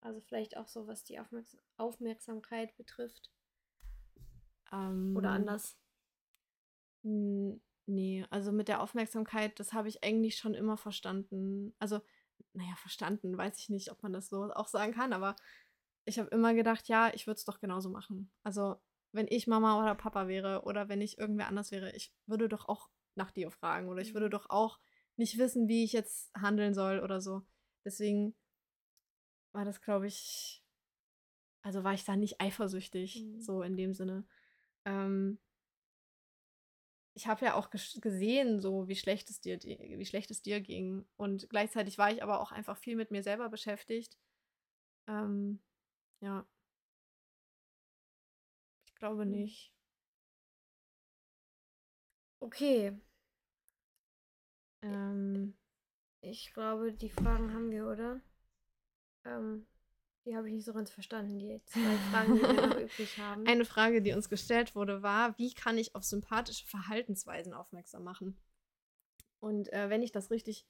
Also 0.00 0.20
vielleicht 0.20 0.56
auch 0.56 0.68
so, 0.68 0.86
was 0.86 1.04
die 1.04 1.18
Aufmerks 1.18 1.56
Aufmerksamkeit 1.76 2.76
betrifft. 2.76 3.30
Ähm, 4.72 5.14
Oder 5.16 5.30
anders. 5.30 5.78
Nee, 7.86 8.24
also 8.30 8.50
mit 8.50 8.68
der 8.68 8.80
Aufmerksamkeit, 8.82 9.60
das 9.60 9.72
habe 9.74 9.88
ich 9.88 10.02
eigentlich 10.02 10.36
schon 10.38 10.54
immer 10.54 10.76
verstanden. 10.76 11.74
Also, 11.78 12.00
naja, 12.54 12.74
verstanden, 12.76 13.36
weiß 13.36 13.58
ich 13.58 13.68
nicht, 13.68 13.90
ob 13.92 14.02
man 14.02 14.12
das 14.12 14.28
so 14.28 14.44
auch 14.52 14.68
sagen 14.68 14.92
kann, 14.92 15.12
aber 15.12 15.36
ich 16.06 16.18
habe 16.18 16.28
immer 16.30 16.54
gedacht, 16.54 16.88
ja, 16.88 17.12
ich 17.14 17.26
würde 17.26 17.36
es 17.36 17.44
doch 17.44 17.60
genauso 17.60 17.90
machen. 17.90 18.30
Also, 18.42 18.76
wenn 19.14 19.26
ich 19.28 19.46
Mama 19.46 19.80
oder 19.80 19.94
Papa 19.94 20.28
wäre 20.28 20.62
oder 20.64 20.88
wenn 20.88 21.00
ich 21.00 21.18
irgendwer 21.18 21.48
anders 21.48 21.70
wäre, 21.70 21.90
ich 21.92 22.12
würde 22.26 22.48
doch 22.48 22.68
auch 22.68 22.90
nach 23.14 23.30
dir 23.30 23.50
fragen 23.50 23.88
oder 23.88 24.02
ich 24.02 24.14
würde 24.14 24.26
Mhm. 24.26 24.30
doch 24.32 24.50
auch 24.50 24.78
nicht 25.16 25.38
wissen, 25.38 25.68
wie 25.68 25.84
ich 25.84 25.92
jetzt 25.92 26.32
handeln 26.34 26.74
soll 26.74 27.00
oder 27.00 27.20
so. 27.20 27.42
Deswegen 27.84 28.34
war 29.52 29.64
das, 29.64 29.80
glaube 29.80 30.06
ich, 30.08 30.62
also 31.62 31.84
war 31.84 31.94
ich 31.94 32.04
da 32.04 32.16
nicht 32.16 32.40
eifersüchtig, 32.40 33.22
Mhm. 33.22 33.40
so 33.40 33.62
in 33.62 33.76
dem 33.76 33.94
Sinne. 33.94 34.26
Ähm, 34.84 35.38
ich 37.16 37.28
habe 37.28 37.44
ja 37.44 37.54
auch 37.54 37.70
ges- 37.70 38.00
gesehen, 38.00 38.60
so 38.60 38.88
wie 38.88 38.96
schlecht 38.96 39.30
es 39.30 39.40
dir, 39.40 39.56
di- 39.56 39.78
wie 39.98 40.06
schlecht 40.06 40.30
es 40.32 40.42
dir 40.42 40.60
ging. 40.60 41.06
Und 41.16 41.48
gleichzeitig 41.48 41.96
war 41.98 42.10
ich 42.12 42.22
aber 42.22 42.40
auch 42.40 42.50
einfach 42.50 42.76
viel 42.76 42.96
mit 42.96 43.12
mir 43.12 43.22
selber 43.22 43.48
beschäftigt. 43.48 44.18
Ähm, 45.06 45.60
ja. 46.20 46.46
Ich 48.94 48.98
glaube 49.00 49.26
Mhm. 49.26 49.32
nicht. 49.32 49.72
Okay, 52.40 52.92
Ähm, 54.82 55.54
ich 56.20 56.52
glaube, 56.52 56.92
die 56.92 57.08
Fragen 57.10 57.52
haben 57.52 57.70
wir, 57.70 57.86
oder? 57.86 58.20
Ähm, 59.24 59.66
Die 60.26 60.34
habe 60.36 60.48
ich 60.48 60.54
nicht 60.54 60.64
so 60.64 60.72
ganz 60.72 60.90
verstanden, 60.90 61.38
die 61.38 61.60
zwei 61.66 61.98
Fragen, 62.10 62.34
die 62.36 62.40
wir 62.42 62.48
noch 62.48 62.78
übrig 62.80 63.18
haben. 63.18 63.46
Eine 63.46 63.64
Frage, 63.66 64.00
die 64.00 64.12
uns 64.12 64.28
gestellt 64.30 64.74
wurde, 64.74 65.02
war, 65.02 65.36
wie 65.38 65.52
kann 65.52 65.76
ich 65.76 65.94
auf 65.94 66.02
sympathische 66.04 66.66
Verhaltensweisen 66.66 67.52
aufmerksam 67.52 68.04
machen? 68.04 68.36
Und 69.40 69.70
äh, 69.72 69.90
wenn 69.90 70.02
ich 70.02 70.12
das 70.12 70.30
richtig 70.30 70.66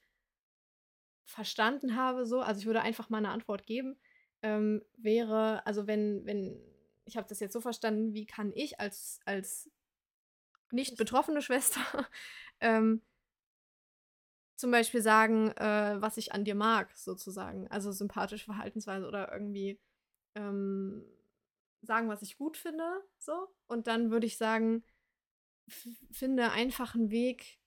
verstanden 1.23 1.95
habe, 1.95 2.25
so, 2.25 2.41
also 2.41 2.59
ich 2.59 2.65
würde 2.65 2.81
einfach 2.81 3.09
mal 3.09 3.19
eine 3.19 3.29
Antwort 3.29 3.65
geben, 3.65 3.97
ähm, 4.41 4.83
wäre, 4.97 5.65
also 5.65 5.87
wenn, 5.87 6.25
wenn, 6.25 6.61
ich 7.05 7.17
habe 7.17 7.27
das 7.27 7.39
jetzt 7.39 7.53
so 7.53 7.61
verstanden, 7.61 8.13
wie 8.13 8.25
kann 8.25 8.51
ich 8.53 8.79
als, 8.79 9.19
als 9.25 9.69
nicht 10.71 10.97
betroffene 10.97 11.41
Schwester 11.41 11.81
ähm, 12.59 13.01
zum 14.55 14.71
Beispiel 14.71 15.01
sagen, 15.01 15.51
äh, 15.51 16.01
was 16.01 16.17
ich 16.17 16.33
an 16.33 16.45
dir 16.45 16.55
mag, 16.55 16.95
sozusagen. 16.95 17.67
Also 17.67 17.91
sympathische 17.91 18.45
Verhaltensweise 18.45 19.07
oder 19.07 19.31
irgendwie 19.31 19.79
ähm, 20.35 21.03
sagen, 21.81 22.07
was 22.07 22.21
ich 22.21 22.37
gut 22.37 22.57
finde, 22.57 23.03
so. 23.17 23.47
Und 23.67 23.87
dann 23.87 24.11
würde 24.11 24.25
ich 24.25 24.37
sagen, 24.37 24.83
finde 26.11 26.51
einfach 26.51 26.95
einen 26.95 27.11
Weg, 27.11 27.59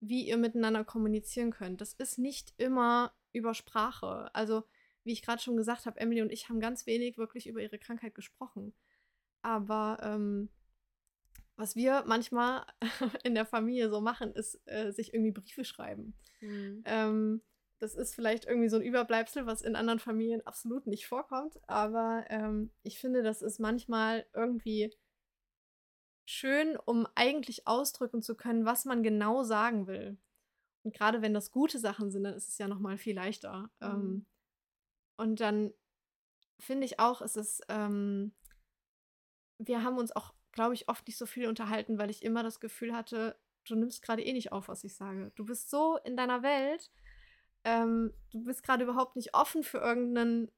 wie 0.00 0.26
ihr 0.26 0.36
miteinander 0.36 0.84
kommunizieren 0.84 1.50
könnt. 1.50 1.80
Das 1.80 1.94
ist 1.94 2.18
nicht 2.18 2.54
immer 2.58 3.12
über 3.32 3.54
Sprache. 3.54 4.30
Also, 4.34 4.64
wie 5.04 5.12
ich 5.12 5.22
gerade 5.22 5.42
schon 5.42 5.56
gesagt 5.56 5.86
habe, 5.86 5.98
Emily 6.00 6.22
und 6.22 6.32
ich 6.32 6.48
haben 6.48 6.60
ganz 6.60 6.86
wenig 6.86 7.18
wirklich 7.18 7.46
über 7.46 7.60
ihre 7.60 7.78
Krankheit 7.78 8.14
gesprochen. 8.14 8.74
Aber 9.46 9.98
ähm, 10.02 10.48
was 11.54 11.76
wir 11.76 12.02
manchmal 12.04 12.66
in 13.22 13.36
der 13.36 13.46
Familie 13.46 13.88
so 13.90 14.00
machen, 14.00 14.32
ist 14.32 14.60
äh, 14.64 14.90
sich 14.90 15.14
irgendwie 15.14 15.30
Briefe 15.30 15.64
schreiben. 15.64 16.18
Mhm. 16.40 16.82
Ähm, 16.84 17.42
das 17.78 17.94
ist 17.94 18.16
vielleicht 18.16 18.46
irgendwie 18.46 18.68
so 18.68 18.74
ein 18.74 18.82
Überbleibsel, 18.82 19.46
was 19.46 19.62
in 19.62 19.76
anderen 19.76 20.00
Familien 20.00 20.44
absolut 20.44 20.88
nicht 20.88 21.06
vorkommt. 21.06 21.60
Aber 21.68 22.24
ähm, 22.28 22.72
ich 22.82 22.98
finde, 22.98 23.22
das 23.22 23.40
ist 23.40 23.60
manchmal 23.60 24.26
irgendwie 24.34 24.92
schön, 26.28 26.76
um 26.76 27.06
eigentlich 27.14 27.68
ausdrücken 27.68 28.22
zu 28.22 28.34
können, 28.36 28.64
was 28.64 28.84
man 28.84 29.04
genau 29.04 29.44
sagen 29.44 29.86
will. 29.86 30.18
Und 30.82 30.92
gerade 30.92 31.22
wenn 31.22 31.34
das 31.34 31.52
gute 31.52 31.78
Sachen 31.78 32.10
sind, 32.10 32.24
dann 32.24 32.34
ist 32.34 32.48
es 32.48 32.58
ja 32.58 32.66
noch 32.66 32.80
mal 32.80 32.98
viel 32.98 33.14
leichter. 33.14 33.70
Mhm. 33.78 33.86
Ähm, 33.86 34.26
und 35.18 35.38
dann 35.38 35.72
finde 36.58 36.84
ich 36.84 36.98
auch, 36.98 37.22
ist 37.22 37.36
es, 37.36 37.60
ähm, 37.68 38.32
wir 39.58 39.82
haben 39.82 39.98
uns 39.98 40.14
auch 40.14 40.32
glaube 40.56 40.74
ich, 40.74 40.88
oft 40.88 41.06
nicht 41.06 41.18
so 41.18 41.26
viel 41.26 41.46
unterhalten, 41.46 41.98
weil 41.98 42.10
ich 42.10 42.24
immer 42.24 42.42
das 42.42 42.60
Gefühl 42.60 42.96
hatte, 42.96 43.38
du 43.68 43.76
nimmst 43.76 44.02
gerade 44.02 44.24
eh 44.24 44.32
nicht 44.32 44.52
auf, 44.52 44.68
was 44.68 44.82
ich 44.84 44.96
sage. 44.96 45.30
Du 45.36 45.44
bist 45.44 45.70
so 45.70 45.98
in 45.98 46.16
deiner 46.16 46.42
Welt, 46.42 46.90
ähm, 47.62 48.12
du 48.32 48.42
bist 48.42 48.62
gerade 48.62 48.84
überhaupt 48.84 49.16
nicht 49.16 49.34
offen 49.34 49.62
für 49.62 49.78
irgendein 49.78 50.50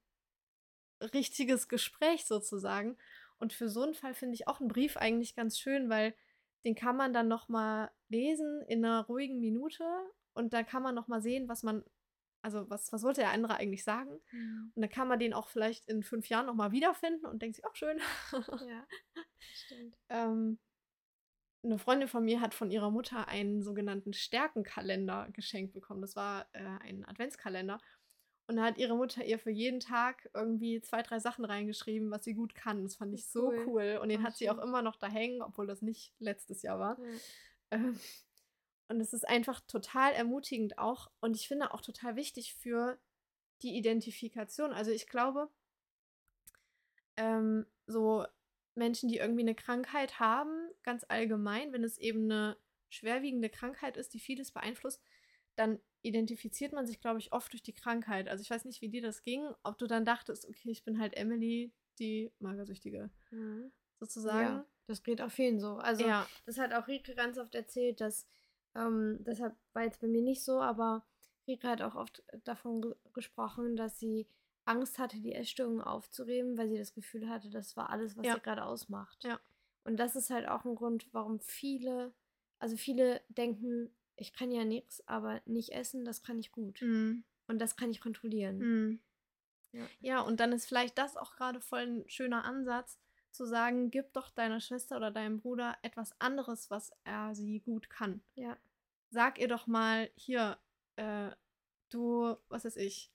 richtiges 1.13 1.67
Gespräch 1.67 2.25
sozusagen. 2.25 2.97
Und 3.39 3.51
für 3.51 3.69
so 3.69 3.83
einen 3.83 3.93
Fall 3.93 4.13
finde 4.13 4.35
ich 4.35 4.47
auch 4.47 4.61
einen 4.61 4.69
Brief 4.69 4.95
eigentlich 4.95 5.35
ganz 5.35 5.59
schön, 5.59 5.89
weil 5.89 6.15
den 6.63 6.75
kann 6.75 6.95
man 6.95 7.11
dann 7.11 7.27
noch 7.27 7.49
mal 7.49 7.91
lesen 8.07 8.63
in 8.67 8.83
einer 8.83 9.05
ruhigen 9.05 9.39
Minute 9.39 9.83
und 10.33 10.53
da 10.53 10.63
kann 10.63 10.81
man 10.81 10.95
noch 10.95 11.09
mal 11.09 11.21
sehen, 11.21 11.49
was 11.49 11.61
man 11.61 11.83
also 12.41 12.69
was, 12.69 12.91
was 12.91 13.03
wollte 13.03 13.21
der 13.21 13.31
andere 13.31 13.55
eigentlich 13.55 13.83
sagen? 13.83 14.19
Mhm. 14.31 14.71
Und 14.75 14.81
dann 14.81 14.89
kann 14.89 15.07
man 15.07 15.19
den 15.19 15.33
auch 15.33 15.49
vielleicht 15.49 15.87
in 15.87 16.03
fünf 16.03 16.29
Jahren 16.29 16.45
nochmal 16.45 16.71
wiederfinden 16.71 17.25
und 17.25 17.41
denkt 17.41 17.55
sich, 17.55 17.65
ach 17.65 17.75
schön. 17.75 17.99
Ja, 18.31 18.87
stimmt. 19.39 19.95
ähm, 20.09 20.59
eine 21.63 21.77
Freundin 21.77 22.07
von 22.07 22.23
mir 22.23 22.39
hat 22.39 22.53
von 22.53 22.71
ihrer 22.71 22.89
Mutter 22.89 23.27
einen 23.27 23.61
sogenannten 23.61 24.13
Stärkenkalender 24.13 25.27
geschenkt 25.33 25.73
bekommen. 25.73 26.01
Das 26.01 26.15
war 26.15 26.47
äh, 26.53 26.63
ein 26.81 27.03
Adventskalender. 27.05 27.79
Und 28.47 28.55
da 28.55 28.63
hat 28.63 28.77
ihre 28.77 28.95
Mutter 28.95 29.23
ihr 29.23 29.37
für 29.37 29.51
jeden 29.51 29.79
Tag 29.79 30.27
irgendwie 30.33 30.81
zwei, 30.81 31.03
drei 31.03 31.19
Sachen 31.19 31.45
reingeschrieben, 31.45 32.09
was 32.09 32.23
sie 32.23 32.33
gut 32.33 32.55
kann. 32.55 32.81
Das 32.83 32.95
fand 32.95 33.13
ich 33.13 33.27
so 33.27 33.49
cool. 33.49 33.65
cool. 33.67 33.99
Und 34.01 34.09
den 34.09 34.21
Ach, 34.21 34.27
hat 34.27 34.37
sie 34.37 34.49
auch 34.49 34.57
immer 34.57 34.81
noch 34.81 34.95
da 34.95 35.07
hängen, 35.07 35.41
obwohl 35.41 35.67
das 35.67 35.81
nicht 35.81 36.13
letztes 36.17 36.63
Jahr 36.63 36.79
war. 36.79 36.97
Ja. 36.99 37.05
Ähm, 37.71 37.99
und 38.89 38.99
es 38.99 39.13
ist 39.13 39.27
einfach 39.27 39.61
total 39.61 40.13
ermutigend 40.13 40.77
auch 40.77 41.09
und 41.21 41.35
ich 41.35 41.47
finde 41.47 41.73
auch 41.73 41.81
total 41.81 42.15
wichtig 42.15 42.55
für 42.55 42.99
die 43.61 43.77
Identifikation. 43.77 44.73
Also 44.73 44.91
ich 44.91 45.07
glaube, 45.07 45.49
ähm, 47.15 47.65
so 47.85 48.25
Menschen, 48.75 49.09
die 49.09 49.17
irgendwie 49.17 49.41
eine 49.41 49.55
Krankheit 49.55 50.19
haben, 50.19 50.69
ganz 50.83 51.05
allgemein, 51.07 51.71
wenn 51.71 51.83
es 51.83 51.97
eben 51.97 52.23
eine 52.23 52.57
schwerwiegende 52.89 53.49
Krankheit 53.49 53.95
ist, 53.95 54.13
die 54.13 54.19
vieles 54.19 54.51
beeinflusst, 54.51 55.03
dann 55.55 55.79
identifiziert 56.01 56.73
man 56.73 56.87
sich, 56.87 56.99
glaube 56.99 57.19
ich, 57.19 57.33
oft 57.33 57.51
durch 57.51 57.61
die 57.61 57.73
Krankheit. 57.73 58.27
Also 58.29 58.41
ich 58.41 58.49
weiß 58.49 58.65
nicht, 58.65 58.81
wie 58.81 58.89
dir 58.89 59.01
das 59.01 59.23
ging, 59.23 59.47
ob 59.63 59.77
du 59.77 59.85
dann 59.85 60.05
dachtest, 60.05 60.47
okay, 60.47 60.71
ich 60.71 60.83
bin 60.83 60.99
halt 60.99 61.15
Emily, 61.15 61.73
die 61.99 62.31
Magersüchtige, 62.39 63.11
mhm. 63.31 63.71
sozusagen. 63.99 64.39
Ja, 64.39 64.65
das 64.87 65.03
geht 65.03 65.21
auch 65.21 65.29
vielen 65.29 65.59
so. 65.59 65.75
Also 65.75 66.07
ja. 66.07 66.27
das 66.45 66.57
hat 66.57 66.73
auch 66.73 66.87
Rike 66.87 67.13
ganz 67.13 67.37
oft 67.37 67.53
erzählt, 67.53 67.99
dass 67.99 68.25
ähm, 68.75 69.17
deshalb 69.21 69.55
war 69.73 69.83
jetzt 69.83 70.01
bei 70.01 70.07
mir 70.07 70.21
nicht 70.21 70.43
so, 70.43 70.59
aber 70.61 71.05
Rika 71.47 71.69
hat 71.69 71.81
auch 71.81 71.95
oft 71.95 72.23
davon 72.43 72.81
ge 72.81 72.95
gesprochen, 73.13 73.75
dass 73.75 73.99
sie 73.99 74.27
Angst 74.65 74.99
hatte, 74.99 75.19
die 75.19 75.33
Essstörung 75.33 75.81
aufzureben, 75.81 76.57
weil 76.57 76.69
sie 76.69 76.77
das 76.77 76.93
Gefühl 76.93 77.27
hatte, 77.27 77.49
das 77.49 77.75
war 77.75 77.89
alles, 77.89 78.15
was 78.15 78.25
ja. 78.25 78.35
sie 78.35 78.41
gerade 78.41 78.63
ausmacht. 78.63 79.23
Ja. 79.23 79.39
Und 79.83 79.97
das 79.97 80.15
ist 80.15 80.29
halt 80.29 80.47
auch 80.47 80.65
ein 80.65 80.75
Grund, 80.75 81.07
warum 81.11 81.39
viele, 81.39 82.13
also 82.59 82.77
viele 82.77 83.21
denken, 83.29 83.89
ich 84.15 84.33
kann 84.33 84.51
ja 84.51 84.65
nichts, 84.65 85.05
aber 85.07 85.41
nicht 85.45 85.71
essen, 85.71 86.05
das 86.05 86.21
kann 86.21 86.37
ich 86.37 86.51
gut. 86.51 86.81
Mhm. 86.81 87.23
Und 87.47 87.59
das 87.59 87.75
kann 87.75 87.89
ich 87.89 87.99
kontrollieren. 87.99 88.57
Mhm. 88.59 88.99
Ja. 89.71 89.87
ja, 90.01 90.21
und 90.21 90.39
dann 90.39 90.51
ist 90.51 90.67
vielleicht 90.67 90.97
das 90.97 91.17
auch 91.17 91.35
gerade 91.35 91.61
voll 91.61 91.81
ein 91.81 92.09
schöner 92.09 92.43
Ansatz, 92.43 92.99
zu 93.31 93.45
sagen, 93.45 93.91
gib 93.91 94.13
doch 94.13 94.29
deiner 94.29 94.59
Schwester 94.59 94.97
oder 94.97 95.11
deinem 95.11 95.39
Bruder 95.39 95.77
etwas 95.81 96.19
anderes, 96.19 96.69
was 96.69 96.91
er 97.03 97.35
sie 97.35 97.59
gut 97.59 97.89
kann. 97.89 98.21
Ja. 98.35 98.57
Sag 99.09 99.39
ihr 99.39 99.47
doch 99.47 99.67
mal, 99.67 100.09
hier, 100.15 100.57
äh, 100.95 101.31
du, 101.89 102.35
was 102.49 102.65
weiß 102.65 102.77
ich. 102.77 103.11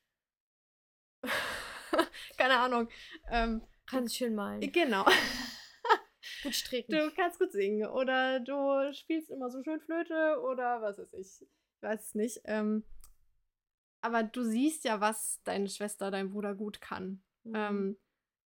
Keine 2.37 2.59
Ahnung. 2.59 2.89
Ähm, 3.31 3.63
kannst 3.87 4.17
schön 4.17 4.35
malen. 4.35 4.61
Genau. 4.73 5.05
gut 6.43 6.55
stricken. 6.55 6.93
Du 6.93 7.11
kannst 7.15 7.39
gut 7.39 7.53
singen 7.53 7.89
oder 7.89 8.41
du 8.41 8.93
spielst 8.95 9.31
immer 9.31 9.51
so 9.51 9.63
schön 9.63 9.81
Flöte 9.81 10.41
oder 10.43 10.83
was 10.83 10.99
weiß 10.99 11.13
ich. 11.15 11.43
Ich 11.43 11.83
weiß 11.83 12.09
es 12.09 12.15
nicht. 12.15 12.41
Ähm, 12.45 12.85
aber 14.01 14.23
du 14.23 14.43
siehst 14.43 14.85
ja, 14.85 15.01
was 15.01 15.41
deine 15.45 15.69
Schwester, 15.69 16.11
dein 16.11 16.31
Bruder 16.31 16.55
gut 16.55 16.81
kann. 16.81 17.23
Mhm. 17.45 17.55
Ähm, 17.55 17.99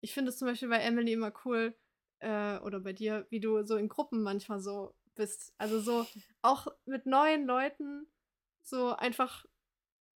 ich 0.06 0.14
finde 0.14 0.28
es 0.28 0.38
zum 0.38 0.46
Beispiel 0.46 0.68
bei 0.68 0.78
Emily 0.78 1.14
immer 1.14 1.32
cool, 1.44 1.74
äh, 2.20 2.58
oder 2.58 2.78
bei 2.78 2.92
dir, 2.92 3.26
wie 3.28 3.40
du 3.40 3.64
so 3.64 3.76
in 3.76 3.88
Gruppen 3.88 4.22
manchmal 4.22 4.60
so 4.60 4.94
bist. 5.16 5.52
Also 5.58 5.80
so 5.80 6.06
auch 6.42 6.68
mit 6.84 7.06
neuen 7.06 7.44
Leuten, 7.44 8.06
so 8.62 8.94
einfach, 8.94 9.46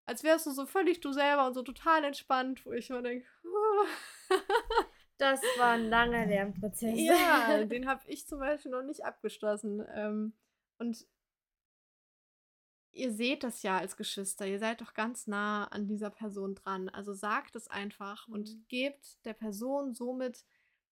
als 0.06 0.22
wärst 0.22 0.46
du 0.46 0.52
so 0.52 0.64
völlig 0.64 1.00
du 1.00 1.10
selber 1.10 1.44
und 1.48 1.54
so 1.54 1.62
total 1.62 2.04
entspannt, 2.04 2.64
wo 2.64 2.70
ich 2.70 2.88
immer 2.88 3.02
denke, 3.02 3.26
das 5.18 5.40
war 5.58 5.72
ein 5.72 5.88
langer 5.88 6.24
Lernprozess. 6.24 6.96
Ja, 6.96 7.64
den 7.64 7.88
habe 7.88 8.02
ich 8.06 8.28
zum 8.28 8.38
Beispiel 8.38 8.70
noch 8.70 8.84
nicht 8.84 9.04
abgeschlossen. 9.04 9.84
Ähm, 9.92 10.34
und 10.78 11.04
ihr 12.92 13.12
seht 13.12 13.44
das 13.44 13.62
ja 13.62 13.78
als 13.78 13.96
Geschwister, 13.96 14.46
ihr 14.46 14.58
seid 14.58 14.80
doch 14.80 14.94
ganz 14.94 15.26
nah 15.26 15.64
an 15.64 15.86
dieser 15.86 16.10
Person 16.10 16.54
dran. 16.54 16.88
Also 16.88 17.12
sagt 17.12 17.56
es 17.56 17.68
einfach 17.68 18.26
mhm. 18.28 18.34
und 18.34 18.68
gebt 18.68 19.24
der 19.24 19.34
Person 19.34 19.94
somit 19.94 20.44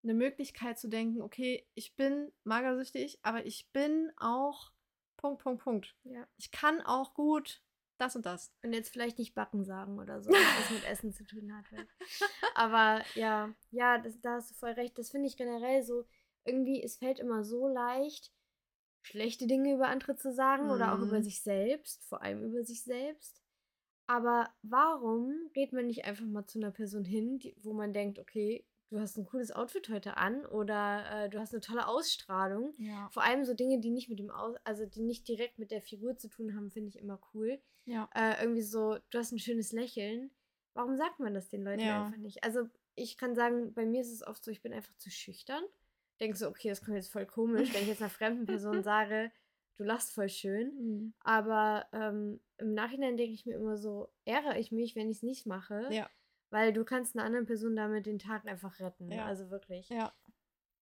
eine 0.02 0.14
Möglichkeit 0.14 0.78
zu 0.78 0.88
denken, 0.88 1.22
okay, 1.22 1.66
ich 1.74 1.96
bin 1.96 2.32
magersüchtig, 2.44 3.18
aber 3.22 3.44
ich 3.46 3.70
bin 3.72 4.12
auch 4.16 4.72
Punkt, 5.16 5.42
Punkt, 5.42 5.62
Punkt. 5.62 5.96
Ja. 6.04 6.26
Ich 6.36 6.52
kann 6.52 6.80
auch 6.80 7.14
gut 7.14 7.62
das 7.98 8.14
und 8.14 8.24
das. 8.24 8.52
Und 8.62 8.72
jetzt 8.72 8.90
vielleicht 8.90 9.18
nicht 9.18 9.34
Backen 9.34 9.64
sagen 9.64 9.98
oder 9.98 10.22
so, 10.22 10.30
was 10.30 10.70
mit 10.70 10.84
Essen 10.88 11.12
zu 11.12 11.24
tun 11.24 11.52
hat. 11.54 11.64
Aber 12.54 13.04
ja, 13.14 13.52
ja, 13.70 13.98
das, 13.98 14.20
da 14.20 14.34
hast 14.34 14.50
du 14.50 14.54
voll 14.54 14.70
recht. 14.70 14.96
Das 14.96 15.10
finde 15.10 15.26
ich 15.26 15.36
generell 15.36 15.82
so, 15.82 16.04
irgendwie, 16.44 16.82
es 16.82 16.96
fällt 16.96 17.18
immer 17.18 17.44
so 17.44 17.66
leicht, 17.66 18.32
schlechte 19.02 19.46
Dinge 19.46 19.74
über 19.74 19.88
andere 19.88 20.16
zu 20.16 20.32
sagen 20.32 20.64
mhm. 20.64 20.70
oder 20.70 20.94
auch 20.94 20.98
über 21.00 21.18
mhm. 21.18 21.22
sich 21.22 21.42
selbst, 21.42 22.04
vor 22.04 22.22
allem 22.22 22.42
über 22.42 22.64
sich 22.64 22.82
selbst. 22.82 23.42
Aber 24.06 24.48
warum 24.62 25.50
geht 25.52 25.72
man 25.72 25.86
nicht 25.86 26.04
einfach 26.06 26.24
mal 26.24 26.46
zu 26.46 26.58
einer 26.58 26.70
Person 26.70 27.04
hin, 27.04 27.38
die, 27.38 27.54
wo 27.62 27.72
man 27.72 27.92
denkt, 27.92 28.18
okay, 28.18 28.64
du 28.90 28.98
hast 28.98 29.18
ein 29.18 29.26
cooles 29.26 29.52
Outfit 29.52 29.88
heute 29.90 30.16
an 30.16 30.46
oder 30.46 31.04
äh, 31.10 31.28
du 31.28 31.38
hast 31.38 31.52
eine 31.52 31.60
tolle 31.60 31.86
Ausstrahlung. 31.86 32.74
Ja. 32.78 33.08
Vor 33.10 33.22
allem 33.22 33.44
so 33.44 33.54
Dinge, 33.54 33.80
die 33.80 33.90
nicht 33.90 34.08
mit 34.08 34.18
dem 34.18 34.30
Aus 34.30 34.56
also 34.64 34.86
die 34.86 35.02
nicht 35.02 35.28
direkt 35.28 35.58
mit 35.58 35.70
der 35.70 35.82
Figur 35.82 36.16
zu 36.16 36.28
tun 36.28 36.56
haben, 36.56 36.70
finde 36.70 36.88
ich 36.88 36.98
immer 36.98 37.20
cool. 37.34 37.60
Ja. 37.84 38.08
Äh, 38.14 38.42
irgendwie 38.42 38.62
so, 38.62 38.96
du 39.10 39.18
hast 39.18 39.32
ein 39.32 39.38
schönes 39.38 39.72
Lächeln. 39.72 40.30
Warum 40.74 40.96
sagt 40.96 41.20
man 41.20 41.34
das 41.34 41.48
den 41.48 41.62
Leuten 41.62 41.80
ja. 41.80 42.06
einfach 42.06 42.18
nicht? 42.18 42.44
Also 42.44 42.68
ich 42.94 43.16
kann 43.16 43.34
sagen, 43.34 43.74
bei 43.74 43.84
mir 43.84 44.00
ist 44.00 44.12
es 44.12 44.26
oft 44.26 44.42
so, 44.44 44.50
ich 44.50 44.62
bin 44.62 44.72
einfach 44.72 44.96
zu 44.96 45.10
schüchtern 45.10 45.62
denke 46.18 46.36
so, 46.36 46.48
okay, 46.48 46.68
das 46.68 46.82
kommt 46.82 46.96
jetzt 46.96 47.12
voll 47.12 47.26
komisch, 47.26 47.72
wenn 47.72 47.82
ich 47.82 47.88
jetzt 47.88 48.02
einer 48.02 48.10
fremden 48.10 48.46
Person 48.46 48.82
sage, 48.82 49.30
du 49.76 49.84
lachst 49.84 50.12
voll 50.12 50.28
schön. 50.28 50.74
Mhm. 50.74 51.14
Aber 51.20 51.86
ähm, 51.92 52.40
im 52.58 52.74
Nachhinein 52.74 53.16
denke 53.16 53.34
ich 53.34 53.46
mir 53.46 53.56
immer 53.56 53.76
so, 53.76 54.12
ärgere 54.24 54.58
ich 54.58 54.72
mich, 54.72 54.96
wenn 54.96 55.10
ich 55.10 55.18
es 55.18 55.22
nicht 55.22 55.46
mache. 55.46 55.88
Ja. 55.90 56.08
Weil 56.50 56.72
du 56.72 56.84
kannst 56.84 57.16
einer 57.16 57.24
anderen 57.24 57.46
Person 57.46 57.76
damit 57.76 58.06
den 58.06 58.18
Tag 58.18 58.46
einfach 58.46 58.80
retten. 58.80 59.10
Ja. 59.12 59.26
Also 59.26 59.50
wirklich. 59.50 59.88
Ja. 59.90 60.12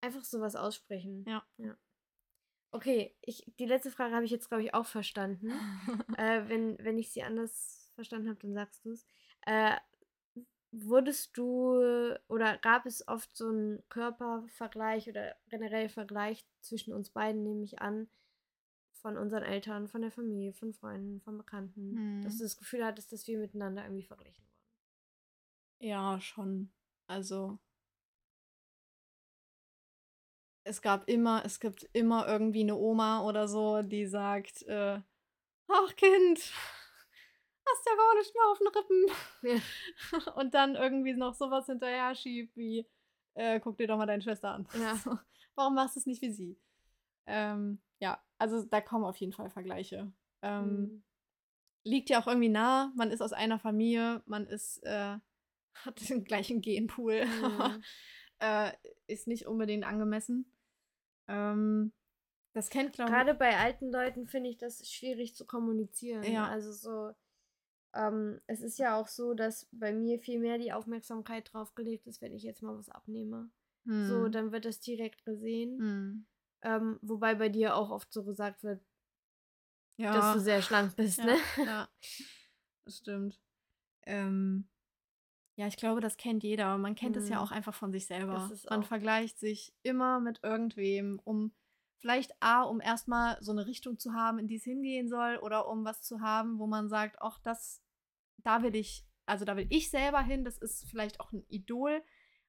Einfach 0.00 0.24
sowas 0.24 0.56
aussprechen. 0.56 1.24
Ja. 1.26 1.44
ja. 1.58 1.76
Okay, 2.70 3.16
ich, 3.20 3.50
die 3.58 3.66
letzte 3.66 3.90
Frage 3.90 4.14
habe 4.14 4.24
ich 4.24 4.30
jetzt, 4.30 4.48
glaube 4.48 4.62
ich, 4.62 4.74
auch 4.74 4.86
verstanden. 4.86 5.50
äh, 6.18 6.48
wenn, 6.48 6.78
wenn 6.78 6.98
ich 6.98 7.10
sie 7.10 7.22
anders 7.22 7.90
verstanden 7.94 8.28
habe, 8.28 8.38
dann 8.40 8.54
sagst 8.54 8.84
du 8.84 8.90
es. 8.90 9.06
Äh, 9.46 9.76
wurdest 10.72 11.36
du 11.36 12.14
oder 12.28 12.58
gab 12.58 12.86
es 12.86 13.06
oft 13.08 13.36
so 13.36 13.48
einen 13.48 13.82
Körpervergleich 13.88 15.08
oder 15.08 15.36
generell 15.48 15.88
Vergleich 15.88 16.46
zwischen 16.60 16.92
uns 16.92 17.10
beiden, 17.10 17.42
nehme 17.42 17.64
ich 17.64 17.80
an, 17.80 18.08
von 18.92 19.16
unseren 19.18 19.44
Eltern, 19.44 19.88
von 19.88 20.02
der 20.02 20.10
Familie, 20.12 20.52
von 20.52 20.74
Freunden, 20.74 21.20
von 21.22 21.38
Bekannten, 21.38 22.02
dass 22.22 22.36
Hm. 22.36 22.38
du 22.38 22.44
das 22.44 22.56
Gefühl 22.58 22.84
hattest, 22.84 23.12
dass 23.12 23.26
wir 23.28 23.38
miteinander 23.38 23.84
irgendwie 23.84 24.04
verglichen 24.04 24.44
wurden? 24.46 24.56
Ja, 25.80 26.20
schon. 26.20 26.70
Also, 27.06 27.58
es 30.64 30.82
gab 30.82 31.08
immer, 31.08 31.44
es 31.44 31.60
gibt 31.60 31.88
immer 31.92 32.26
irgendwie 32.26 32.60
eine 32.62 32.76
Oma 32.76 33.22
oder 33.22 33.48
so, 33.48 33.82
die 33.82 34.06
sagt, 34.06 34.62
äh, 34.62 35.00
ach 35.68 35.96
Kind, 35.96 36.52
hast 37.70 37.86
ja 37.86 37.96
gar 37.96 38.14
nicht 38.16 38.34
mehr 38.34 38.44
auf 38.50 38.58
den 38.58 38.68
Rippen. 38.68 39.06
Ja. 39.42 40.32
Und 40.36 40.54
dann 40.54 40.74
irgendwie 40.74 41.14
noch 41.14 41.34
sowas 41.34 41.66
hinterher 41.66 42.14
schiebt 42.14 42.56
wie, 42.56 42.86
äh, 43.34 43.60
guck 43.60 43.76
dir 43.76 43.86
doch 43.86 43.96
mal 43.98 44.06
deine 44.06 44.22
Schwester 44.22 44.50
an. 44.50 44.68
Ja. 44.74 44.98
Warum 45.54 45.74
machst 45.74 45.96
du 45.96 46.00
es 46.00 46.06
nicht 46.06 46.22
wie 46.22 46.30
sie? 46.32 46.58
Ähm, 47.26 47.80
ja, 47.98 48.22
also 48.38 48.62
da 48.64 48.80
kommen 48.80 49.04
auf 49.04 49.16
jeden 49.16 49.32
Fall 49.32 49.50
Vergleiche. 49.50 50.12
Ähm, 50.42 50.80
Mhm. 50.80 51.02
liegt 51.84 52.10
ja 52.10 52.20
auch 52.20 52.26
irgendwie 52.26 52.48
nah, 52.48 52.92
man 52.96 53.10
ist 53.10 53.20
aus 53.22 53.32
einer 53.32 53.58
Familie, 53.58 54.22
man 54.26 54.46
ist, 54.46 54.82
äh, 54.84 55.18
hat 55.74 56.08
den 56.08 56.24
gleichen 56.24 56.60
Genpool, 56.60 57.24
Mhm. 57.26 57.82
äh, 58.38 58.72
ist 59.06 59.26
nicht 59.26 59.46
unbedingt 59.46 59.84
angemessen. 59.84 60.52
Ähm, 61.28 61.92
das 62.52 62.70
kennt, 62.70 62.92
glaube 62.94 63.10
ich. 63.10 63.16
Gerade 63.16 63.34
bei 63.34 63.56
alten 63.58 63.90
Leuten 63.90 64.26
finde 64.28 64.48
ich 64.50 64.56
das 64.56 64.88
schwierig 64.90 65.34
zu 65.34 65.44
kommunizieren. 65.46 66.22
Ja. 66.22 66.46
Also 66.48 66.72
so, 66.72 67.12
ähm, 67.96 68.40
es 68.46 68.60
ist 68.60 68.78
ja 68.78 68.96
auch 69.00 69.08
so, 69.08 69.34
dass 69.34 69.66
bei 69.72 69.92
mir 69.92 70.18
viel 70.18 70.38
mehr 70.38 70.58
die 70.58 70.72
Aufmerksamkeit 70.72 71.52
drauf 71.52 71.74
gelegt 71.74 72.06
ist, 72.06 72.20
wenn 72.22 72.34
ich 72.34 72.42
jetzt 72.42 72.62
mal 72.62 72.76
was 72.76 72.88
abnehme. 72.88 73.50
So, 73.84 74.24
Hm. 74.24 74.32
dann 74.32 74.52
wird 74.52 74.64
das 74.64 74.80
direkt 74.80 75.24
gesehen. 75.24 75.78
Hm. 75.78 76.26
Ähm, 76.62 76.98
wobei 77.02 77.34
bei 77.34 77.48
dir 77.48 77.76
auch 77.76 77.90
oft 77.90 78.12
so 78.12 78.24
gesagt 78.24 78.62
wird, 78.62 78.84
Ja. 79.96 80.12
dass 80.12 80.32
du 80.32 80.40
sehr 80.40 80.62
schlank 80.62 80.96
bist, 80.96 81.18
ja, 81.18 81.26
ne? 81.26 81.36
ja, 81.64 81.88
das 82.84 82.98
stimmt. 82.98 83.40
Ähm, 84.02 84.68
ja, 85.56 85.66
ich 85.66 85.76
glaube, 85.76 86.00
das 86.00 86.16
kennt 86.16 86.42
jeder. 86.42 86.76
Man 86.78 86.94
kennt 86.94 87.16
es 87.16 87.28
ja 87.28 87.36
Mhm. 87.38 87.42
auch 87.42 87.50
einfach 87.50 87.74
von 87.74 87.92
sich 87.92 88.06
selber. 88.06 88.50
Man 88.68 88.82
vergleicht 88.84 89.38
sich 89.38 89.72
immer 89.82 90.20
mit 90.20 90.40
irgendwem, 90.42 91.20
um 91.24 91.52
vielleicht 91.98 92.32
A, 92.40 92.62
um 92.62 92.80
erstmal 92.80 93.42
so 93.42 93.52
eine 93.52 93.66
Richtung 93.66 93.98
zu 93.98 94.12
haben, 94.12 94.38
in 94.38 94.48
die 94.48 94.56
es 94.56 94.64
hingehen 94.64 95.08
soll, 95.08 95.38
oder 95.38 95.68
um 95.68 95.84
was 95.84 96.02
zu 96.02 96.20
haben, 96.20 96.58
wo 96.58 96.66
man 96.66 96.88
sagt, 96.88 97.16
ach, 97.20 97.38
das, 97.38 97.82
da 98.46 98.62
will 98.62 98.76
ich, 98.76 99.04
also 99.26 99.44
da 99.44 99.56
will 99.56 99.66
ich 99.70 99.90
selber 99.90 100.22
hin, 100.22 100.44
das 100.44 100.58
ist 100.58 100.88
vielleicht 100.88 101.18
auch 101.20 101.32
ein 101.32 101.44
Idol, 101.48 102.02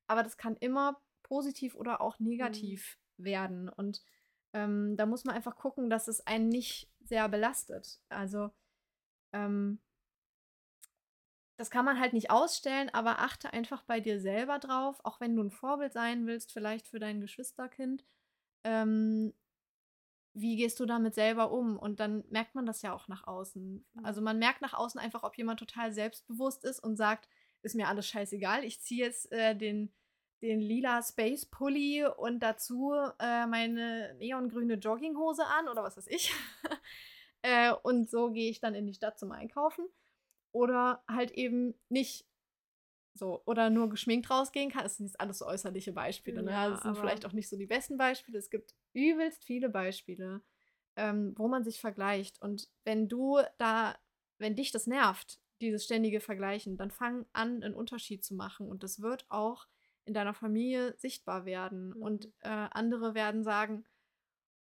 aber 0.06 0.22
das 0.22 0.38
kann 0.38 0.56
immer 0.58 1.02
positiv 1.24 1.76
oder 1.76 2.02
auch 2.02 2.20
negativ 2.20 3.00
werden. 3.18 3.68
Und 3.68 4.04
ähm, 4.54 4.96
da 4.96 5.08
muss 5.08 5.26
man 5.26 5.36
einfach 5.36 5.56
gucken, 5.56 5.90
dass 5.90 6.08
es 6.08 6.26
einen 6.26 6.50
nicht 6.50 6.90
sehr 7.02 7.28
belastet. 7.30 8.00
Also 8.10 8.52
ähm, 9.34 9.80
das 11.58 11.72
kann 11.72 11.86
man 11.86 12.00
halt 12.00 12.14
nicht 12.14 12.30
ausstellen, 12.30 12.90
aber 12.94 13.20
achte 13.20 13.52
einfach 13.52 13.82
bei 13.84 14.00
dir 14.00 14.22
selber 14.22 14.60
drauf, 14.60 15.00
auch 15.04 15.20
wenn 15.20 15.36
du 15.36 15.44
ein 15.44 15.52
Vorbild 15.52 15.92
sein 15.92 16.28
willst, 16.28 16.52
vielleicht 16.52 16.88
für 16.88 17.00
dein 17.00 17.20
Geschwisterkind. 17.20 18.06
Ähm, 18.64 19.34
wie 20.40 20.56
gehst 20.56 20.80
du 20.80 20.86
damit 20.86 21.16
selber 21.16 21.52
um? 21.52 21.78
Und 21.78 22.00
dann 22.00 22.24
merkt 22.30 22.56
man 22.56 22.66
das 22.66 22.82
ja 22.82 22.94
auch 22.94 23.08
nach 23.08 23.26
außen. 23.26 23.86
Also 24.04 24.22
man 24.22 24.38
merkt 24.38 24.62
nach 24.62 24.74
außen 24.74 25.00
einfach, 25.00 25.24
ob 25.24 25.38
jemand 25.38 25.60
total 25.60 25.92
selbstbewusst 25.92 26.64
ist 26.64 26.80
und 26.80 26.96
sagt, 26.96 27.28
ist 27.64 27.76
mir 27.76 27.88
alles 27.88 28.08
scheißegal, 28.08 28.64
ich 28.64 28.82
ziehe 28.82 29.06
jetzt 29.06 29.32
äh, 29.32 29.56
den, 29.56 29.92
den 30.42 30.62
lila 30.62 31.02
Space 31.02 31.46
Pulli 31.46 32.06
und 32.06 32.40
dazu 32.40 32.94
äh, 33.20 33.48
meine 33.48 34.16
neongrüne 34.20 34.76
Jogginghose 34.76 35.46
an 35.46 35.68
oder 35.68 35.84
was 35.84 35.98
weiß 35.98 36.08
ich. 36.08 36.32
äh, 37.42 37.74
und 37.84 38.10
so 38.10 38.32
gehe 38.32 38.50
ich 38.50 38.60
dann 38.60 38.76
in 38.76 38.86
die 38.86 38.94
Stadt 38.94 39.18
zum 39.18 39.32
Einkaufen. 39.32 39.86
Oder 40.52 41.04
halt 41.08 41.32
eben 41.32 41.74
nicht 41.90 42.26
so. 43.18 43.42
Oder 43.46 43.70
nur 43.70 43.90
geschminkt 43.90 44.30
rausgehen 44.30 44.72
kann. 44.72 44.84
Das 44.84 44.98
sind 44.98 45.08
jetzt 45.08 45.20
alles 45.20 45.40
so 45.40 45.46
äußerliche 45.46 45.94
Beispiele. 45.94 46.44
Ne? 46.44 46.52
Ja, 46.52 46.70
Das 46.70 46.82
sind 46.82 46.98
vielleicht 46.98 47.26
auch 47.26 47.34
nicht 47.34 47.50
so 47.50 47.58
die 47.58 47.66
besten 47.66 47.98
Beispiele. 47.98 48.38
Es 48.38 48.50
gibt 48.50 48.76
übelst 48.94 49.44
viele 49.44 49.70
Beispiele, 49.70 50.42
ähm, 50.96 51.34
wo 51.38 51.48
man 51.48 51.64
sich 51.64 51.80
vergleicht. 51.80 52.42
Und 52.42 52.70
wenn 52.84 53.08
du 53.08 53.40
da, 53.58 53.98
wenn 54.38 54.56
dich 54.56 54.72
das 54.72 54.88
nervt, 54.88 55.40
dieses 55.62 55.84
ständige 55.86 56.20
Vergleichen, 56.20 56.78
dann 56.78 56.92
fang 56.92 57.26
an, 57.34 57.64
einen 57.64 57.74
Unterschied 57.74 58.24
zu 58.24 58.36
machen. 58.36 58.70
Und 58.70 58.84
das 58.84 59.02
wird 59.02 59.26
auch 59.30 59.68
in 60.06 60.14
deiner 60.14 60.34
Familie 60.34 60.96
sichtbar 60.98 61.46
werden. 61.46 61.90
Mhm. 61.90 62.02
Und 62.02 62.26
äh, 62.42 62.68
andere 62.72 63.14
werden 63.16 63.44
sagen, 63.44 63.86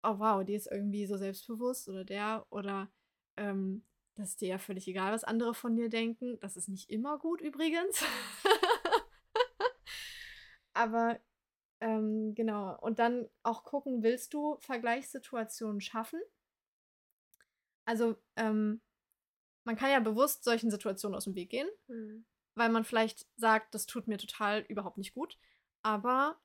oh 0.02 0.18
wow, 0.18 0.44
die 0.44 0.54
ist 0.54 0.70
irgendwie 0.70 1.06
so 1.06 1.16
selbstbewusst 1.16 1.88
oder 1.88 2.04
der 2.04 2.46
oder 2.50 2.90
ähm, 3.36 3.84
das 4.16 4.30
ist 4.30 4.40
dir 4.40 4.48
ja 4.48 4.58
völlig 4.58 4.86
egal, 4.88 5.12
was 5.12 5.24
andere 5.24 5.54
von 5.54 5.76
dir 5.76 5.88
denken. 5.88 6.38
Das 6.40 6.56
ist 6.56 6.68
nicht 6.68 6.90
immer 6.90 7.18
gut 7.18 7.40
übrigens. 7.40 8.04
Aber 10.72 11.18
ähm, 11.80 12.34
genau. 12.34 12.78
Und 12.80 12.98
dann 12.98 13.28
auch 13.42 13.64
gucken, 13.64 14.02
willst 14.02 14.34
du 14.34 14.56
Vergleichssituationen 14.60 15.80
schaffen? 15.80 16.20
Also, 17.86 18.16
ähm, 18.36 18.80
man 19.64 19.76
kann 19.76 19.90
ja 19.90 20.00
bewusst 20.00 20.44
solchen 20.44 20.70
Situationen 20.70 21.16
aus 21.16 21.24
dem 21.24 21.34
Weg 21.34 21.50
gehen, 21.50 21.68
Mhm. 21.88 22.24
weil 22.54 22.70
man 22.70 22.84
vielleicht 22.84 23.26
sagt, 23.36 23.74
das 23.74 23.86
tut 23.86 24.08
mir 24.08 24.18
total 24.18 24.60
überhaupt 24.68 24.98
nicht 24.98 25.14
gut. 25.14 25.38
Aber 25.82 26.38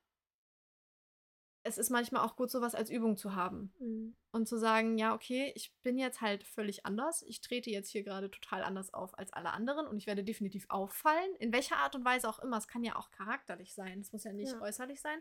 es 1.70 1.78
ist 1.78 1.90
manchmal 1.90 2.26
auch 2.26 2.36
gut, 2.36 2.52
sowas 2.52 2.76
als 2.76 2.90
Übung 2.90 3.16
zu 3.16 3.36
haben 3.36 3.74
Mhm. 3.80 4.16
und 4.32 4.48
zu 4.48 4.58
sagen, 4.58 4.98
ja, 4.98 5.14
okay, 5.14 5.52
ich 5.56 5.74
bin 5.82 5.98
jetzt 5.98 6.20
halt 6.22 6.44
völlig 6.44 6.86
anders. 6.86 7.22
Ich 7.24 7.40
trete 7.42 7.70
jetzt 7.70 7.90
hier 7.90 8.04
gerade 8.04 8.30
total 8.30 8.64
anders 8.64 8.94
auf 8.94 9.18
als 9.18 9.32
alle 9.32 9.52
anderen 9.52 9.88
und 9.88 9.98
ich 9.98 10.08
werde 10.08 10.24
definitiv 10.24 10.66
auffallen, 10.70 11.36
in 11.40 11.54
welcher 11.54 11.78
Art 11.78 11.96
und 11.96 12.04
Weise 12.06 12.28
auch 12.28 12.40
immer. 12.40 12.58
Es 12.58 12.68
kann 12.68 12.84
ja 12.84 12.96
auch 12.98 13.10
charakterlich 13.12 13.74
sein, 13.74 14.02
es 14.02 14.12
muss 14.12 14.24
ja 14.26 14.34
nicht 14.34 14.52
Ja. 14.52 14.62
äußerlich 14.62 15.00
sein. 15.00 15.20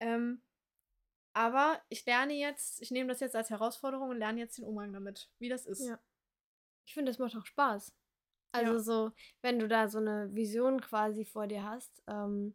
Ähm, 0.00 0.42
aber 1.32 1.80
ich 1.88 2.04
lerne 2.06 2.34
jetzt, 2.34 2.80
ich 2.82 2.90
nehme 2.90 3.08
das 3.08 3.20
jetzt 3.20 3.36
als 3.36 3.50
Herausforderung 3.50 4.10
und 4.10 4.18
lerne 4.18 4.40
jetzt 4.40 4.58
den 4.58 4.64
Umgang 4.64 4.92
damit, 4.92 5.30
wie 5.38 5.48
das 5.48 5.66
ist. 5.66 5.86
Ja. 5.86 5.98
Ich 6.86 6.94
finde, 6.94 7.10
das 7.10 7.18
macht 7.18 7.36
auch 7.36 7.46
Spaß. 7.46 7.92
Also 8.52 8.72
Ja. 8.74 8.78
so, 8.78 9.12
wenn 9.42 9.58
du 9.58 9.68
da 9.68 9.88
so 9.88 9.98
eine 9.98 10.34
Vision 10.34 10.80
quasi 10.80 11.24
vor 11.24 11.46
dir 11.46 11.62
hast, 11.64 12.02
ähm, 12.06 12.54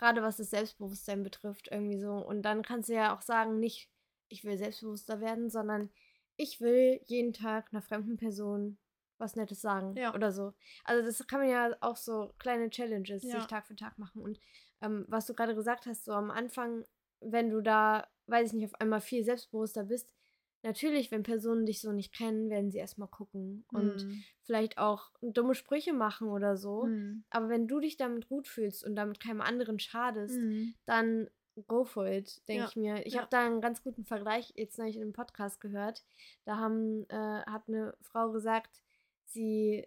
gerade 0.00 0.22
was 0.22 0.38
das 0.38 0.50
Selbstbewusstsein 0.50 1.22
betrifft, 1.22 1.68
irgendwie 1.70 1.98
so. 1.98 2.14
Und 2.14 2.42
dann 2.42 2.62
kannst 2.62 2.88
du 2.88 2.94
ja 2.94 3.14
auch 3.14 3.20
sagen, 3.22 3.60
nicht, 3.60 3.90
ich 4.28 4.44
will 4.44 4.56
selbstbewusster 4.56 5.20
werden, 5.20 5.50
sondern 5.50 5.90
ich 6.36 6.60
will 6.60 7.00
jeden 7.04 7.34
Tag 7.34 7.68
einer 7.70 7.82
fremden 7.82 8.16
Person 8.16 8.78
was 9.18 9.36
Nettes 9.36 9.60
sagen 9.60 9.94
Ja. 9.96 10.14
oder 10.14 10.32
so. 10.32 10.54
Also 10.84 11.04
das 11.04 11.26
kann 11.26 11.40
man 11.40 11.50
ja 11.50 11.76
auch 11.82 11.96
so 11.96 12.32
kleine 12.38 12.70
Challenges 12.70 13.22
Ja. 13.22 13.32
sich 13.38 13.46
Tag 13.46 13.66
für 13.66 13.76
Tag 13.76 13.98
machen. 13.98 14.22
Und 14.22 14.40
ähm, 14.80 15.04
was 15.08 15.26
du 15.26 15.34
gerade 15.34 15.54
gesagt 15.54 15.84
hast, 15.84 16.06
so 16.06 16.12
am 16.12 16.30
Anfang, 16.30 16.86
wenn 17.20 17.50
du 17.50 17.60
da, 17.60 18.08
weiß 18.26 18.48
ich 18.48 18.52
nicht, 18.54 18.64
auf 18.64 18.80
einmal 18.80 19.02
viel 19.02 19.22
selbstbewusster 19.22 19.84
bist, 19.84 20.14
natürlich, 20.62 21.10
wenn 21.10 21.22
Personen 21.22 21.66
dich 21.66 21.80
so 21.80 21.92
nicht 21.92 22.12
kennen, 22.12 22.50
werden 22.50 22.70
sie 22.70 22.78
erstmal 22.78 23.08
gucken 23.08 23.64
und 23.72 24.04
Mm. 24.06 24.22
vielleicht 24.42 24.78
auch 24.78 25.10
dumme 25.22 25.54
Sprüche 25.54 25.92
machen 25.92 26.28
oder 26.28 26.56
so. 26.56 26.84
Mm. 26.86 27.24
Aber 27.30 27.48
wenn 27.48 27.66
du 27.68 27.80
dich 27.80 27.96
damit 27.96 28.28
gut 28.28 28.46
fühlst 28.48 28.84
und 28.84 28.94
damit 28.96 29.20
keinem 29.20 29.40
anderen 29.40 29.78
schadest, 29.78 30.38
Mm. 30.40 30.74
dann 30.86 31.28
go 31.66 31.84
for 31.84 32.06
it, 32.06 32.46
denke 32.48 32.62
Ja, 32.62 32.68
ich 32.68 32.76
mir. 32.76 33.06
Ich 33.06 33.14
ja. 33.14 33.20
habe 33.20 33.30
da 33.30 33.44
einen 33.44 33.60
ganz 33.60 33.82
guten 33.82 34.04
Vergleich 34.04 34.52
jetzt 34.56 34.78
neulich 34.78 34.96
in 34.96 35.02
einem 35.02 35.12
Podcast 35.12 35.60
gehört. 35.60 36.04
Da 36.44 36.56
haben, 36.56 37.04
äh, 37.10 37.42
hat 37.44 37.68
eine 37.68 37.94
Frau 38.00 38.30
gesagt, 38.30 38.80
sie 39.24 39.86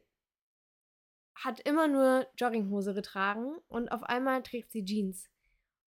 hat 1.35 1.59
immer 1.61 1.87
nur 1.87 2.27
Jogginghose 2.37 2.93
getragen 2.93 3.55
und 3.67 3.91
auf 3.91 4.03
einmal 4.03 4.43
trägt 4.43 4.71
sie 4.71 4.85
Jeans. 4.85 5.29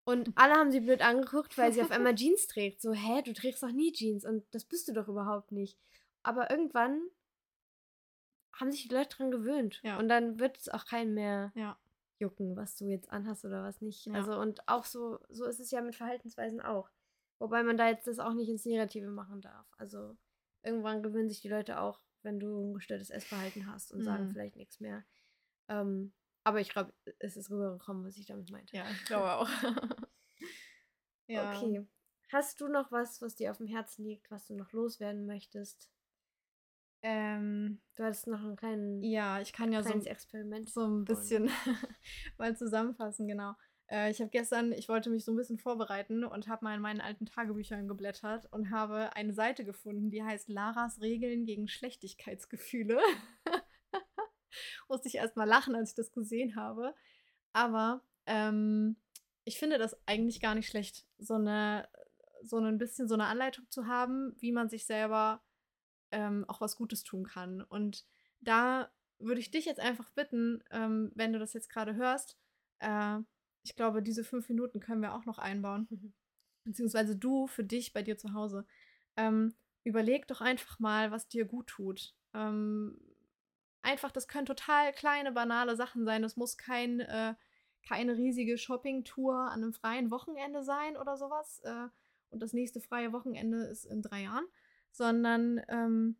Und 0.06 0.30
alle 0.36 0.54
haben 0.54 0.70
sie 0.70 0.80
blöd 0.80 1.02
angeguckt, 1.02 1.58
weil 1.58 1.72
sie 1.72 1.82
auf 1.82 1.90
einmal 1.90 2.14
Jeans 2.16 2.46
trägt. 2.46 2.80
So, 2.80 2.92
hä, 2.92 3.22
du 3.22 3.32
trägst 3.32 3.62
doch 3.62 3.72
nie 3.72 3.92
Jeans 3.92 4.24
und 4.24 4.44
das 4.54 4.64
bist 4.64 4.86
du 4.88 4.92
doch 4.92 5.08
überhaupt 5.08 5.50
nicht. 5.52 5.78
Aber 6.22 6.50
irgendwann 6.50 7.00
haben 8.54 8.70
sich 8.72 8.88
die 8.88 8.94
Leute 8.94 9.16
dran 9.16 9.30
gewöhnt. 9.30 9.80
Ja. 9.82 9.98
Und 9.98 10.08
dann 10.08 10.38
wird 10.38 10.56
es 10.58 10.68
auch 10.68 10.86
keinen 10.86 11.12
mehr 11.14 11.52
Ja. 11.54 11.78
jucken, 12.18 12.56
was 12.56 12.76
du 12.76 12.86
jetzt 12.86 13.10
anhast 13.10 13.44
oder 13.44 13.62
was 13.62 13.80
nicht. 13.82 14.06
Ja. 14.06 14.14
Also 14.14 14.38
und 14.38 14.66
auch 14.68 14.84
so, 14.84 15.18
so 15.28 15.44
ist 15.44 15.60
es 15.60 15.70
ja 15.70 15.82
mit 15.82 15.94
Verhaltensweisen 15.96 16.60
auch. 16.60 16.88
Wobei 17.38 17.62
man 17.62 17.76
da 17.76 17.88
jetzt 17.88 18.06
das 18.06 18.18
auch 18.18 18.32
nicht 18.32 18.48
ins 18.48 18.64
Negative 18.64 19.08
machen 19.08 19.40
darf. 19.42 19.66
Also 19.76 20.16
irgendwann 20.62 21.02
gewöhnen 21.02 21.28
sich 21.28 21.42
die 21.42 21.48
Leute 21.50 21.80
auch, 21.80 22.00
wenn 22.22 22.40
du 22.40 22.70
ein 22.70 22.74
gestörtes 22.74 23.10
Essverhalten 23.10 23.70
hast 23.70 23.92
und 23.92 24.02
sagen 24.04 24.26
Mhm. 24.28 24.30
vielleicht 24.30 24.56
nichts 24.56 24.80
mehr. 24.80 25.04
Ähm, 25.68 26.12
Aber 26.44 26.60
ich 26.60 26.68
glaube, 26.70 26.94
es 27.18 27.36
ist 27.36 27.50
rübergekommen, 27.50 28.04
was 28.06 28.16
ich 28.16 28.24
damit 28.26 28.50
meinte. 28.50 28.74
Ja, 28.76 28.84
ich 28.90 29.04
glaube 29.04 29.32
auch. 29.32 29.48
ja. 31.26 31.56
Okay. 31.56 31.86
Hast 32.28 32.60
du 32.60 32.68
noch 32.68 32.90
was, 32.90 33.22
was 33.22 33.36
dir 33.36 33.50
auf 33.50 33.58
dem 33.58 33.68
Herzen 33.68 34.04
liegt, 34.04 34.30
was 34.30 34.46
du 34.46 34.54
noch 34.54 34.72
loswerden 34.72 35.26
möchtest? 35.26 35.90
Ähm, 37.02 37.80
du 37.94 38.02
hattest 38.02 38.26
noch 38.26 38.40
einen 38.40 38.56
kleinen 38.56 39.02
ja, 39.02 39.40
ich 39.40 39.52
kann 39.52 39.72
ja 39.72 39.82
so, 39.82 39.94
Experiment 39.94 40.68
so 40.68 40.86
ein 40.86 41.04
bisschen 41.04 41.48
mal 42.38 42.56
zusammenfassen, 42.56 43.28
genau. 43.28 43.54
Äh, 43.88 44.10
ich 44.10 44.20
habe 44.20 44.30
gestern, 44.30 44.72
ich 44.72 44.88
wollte 44.88 45.10
mich 45.10 45.24
so 45.24 45.32
ein 45.32 45.36
bisschen 45.36 45.58
vorbereiten 45.58 46.24
und 46.24 46.48
habe 46.48 46.64
mal 46.64 46.74
in 46.74 46.80
meinen 46.80 47.00
alten 47.00 47.26
Tagebüchern 47.26 47.86
geblättert 47.86 48.50
und 48.52 48.70
habe 48.70 49.14
eine 49.14 49.34
Seite 49.34 49.64
gefunden, 49.64 50.10
die 50.10 50.24
heißt 50.24 50.48
Laras 50.48 51.00
Regeln 51.00 51.44
gegen 51.44 51.68
Schlechtigkeitsgefühle. 51.68 52.98
Musste 54.88 55.08
ich 55.08 55.16
erst 55.16 55.36
mal 55.36 55.44
lachen, 55.44 55.76
als 55.76 55.90
ich 55.90 55.96
das 55.96 56.10
gesehen 56.10 56.56
habe. 56.56 56.94
Aber 57.52 58.02
ähm, 58.26 58.96
ich 59.46 59.58
finde 59.58 59.78
das 59.78 59.96
eigentlich 60.06 60.40
gar 60.40 60.54
nicht 60.54 60.68
schlecht, 60.68 61.06
so 61.18 61.34
eine, 61.34 61.88
so 62.42 62.58
ein 62.58 62.78
bisschen 62.78 63.08
so 63.08 63.14
eine 63.14 63.26
Anleitung 63.26 63.64
zu 63.70 63.86
haben, 63.86 64.34
wie 64.40 64.50
man 64.50 64.68
sich 64.68 64.84
selber 64.86 65.40
ähm, 66.10 66.44
auch 66.48 66.60
was 66.60 66.76
Gutes 66.76 67.04
tun 67.04 67.24
kann. 67.24 67.62
Und 67.62 68.04
da 68.40 68.90
würde 69.18 69.40
ich 69.40 69.52
dich 69.52 69.64
jetzt 69.64 69.80
einfach 69.80 70.10
bitten, 70.10 70.62
ähm, 70.72 71.12
wenn 71.14 71.32
du 71.32 71.38
das 71.38 71.52
jetzt 71.52 71.70
gerade 71.70 71.94
hörst, 71.94 72.36
äh, 72.80 73.18
ich 73.62 73.76
glaube, 73.76 74.02
diese 74.02 74.24
fünf 74.24 74.48
Minuten 74.48 74.80
können 74.80 75.00
wir 75.00 75.14
auch 75.14 75.24
noch 75.26 75.38
einbauen. 75.38 75.86
Mhm. 75.90 76.12
Beziehungsweise 76.64 77.16
du 77.16 77.46
für 77.46 77.64
dich 77.64 77.92
bei 77.92 78.02
dir 78.02 78.18
zu 78.18 78.34
Hause. 78.34 78.66
Ähm, 79.16 79.54
überleg 79.84 80.26
doch 80.26 80.40
einfach 80.40 80.80
mal, 80.80 81.12
was 81.12 81.28
dir 81.28 81.44
gut 81.44 81.68
tut. 81.68 82.16
Ähm, 82.34 83.00
einfach, 83.82 84.10
das 84.10 84.26
können 84.26 84.46
total 84.46 84.92
kleine, 84.92 85.30
banale 85.30 85.76
Sachen 85.76 86.04
sein. 86.04 86.22
Das 86.22 86.36
muss 86.36 86.56
kein, 86.56 86.98
äh, 86.98 87.36
keine 87.86 88.16
riesige 88.16 88.58
Shopping-Tour 88.58 89.34
an 89.34 89.62
einem 89.62 89.72
freien 89.72 90.10
Wochenende 90.10 90.62
sein 90.62 90.96
oder 90.96 91.16
sowas. 91.16 91.60
Äh, 91.64 91.88
und 92.30 92.40
das 92.40 92.52
nächste 92.52 92.80
freie 92.80 93.12
Wochenende 93.12 93.58
ist 93.64 93.84
in 93.84 94.02
drei 94.02 94.22
Jahren. 94.22 94.46
Sondern 94.90 95.60
ähm, 95.68 96.16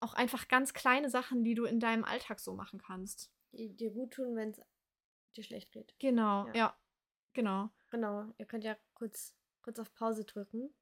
auch 0.00 0.14
einfach 0.14 0.48
ganz 0.48 0.74
kleine 0.74 1.10
Sachen, 1.10 1.44
die 1.44 1.54
du 1.54 1.64
in 1.64 1.80
deinem 1.80 2.04
Alltag 2.04 2.40
so 2.40 2.54
machen 2.54 2.80
kannst. 2.80 3.32
Die 3.52 3.74
dir 3.74 3.90
gut 3.90 4.12
tun, 4.12 4.36
wenn 4.36 4.50
es 4.50 4.60
dir 5.36 5.44
schlecht 5.44 5.72
geht. 5.72 5.94
Genau, 5.98 6.46
ja. 6.48 6.54
ja. 6.54 6.78
Genau. 7.32 7.70
Genau. 7.90 8.32
Ihr 8.36 8.46
könnt 8.46 8.64
ja 8.64 8.76
kurz, 8.94 9.34
kurz 9.62 9.78
auf 9.78 9.92
Pause 9.94 10.24
drücken. 10.24 10.74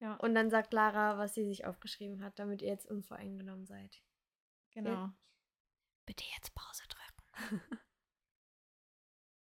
Ja. 0.00 0.14
Und 0.16 0.34
dann 0.34 0.50
sagt 0.50 0.72
Lara, 0.72 1.18
was 1.18 1.34
sie 1.34 1.44
sich 1.44 1.66
aufgeschrieben 1.66 2.22
hat, 2.22 2.38
damit 2.38 2.62
ihr 2.62 2.68
jetzt 2.68 2.86
unvoreingenommen 2.86 3.66
seid. 3.66 4.00
Genau. 4.70 5.06
Jetzt, 5.06 6.06
bitte 6.06 6.24
jetzt 6.36 6.54
Pause 6.54 6.82
drücken. 6.88 7.78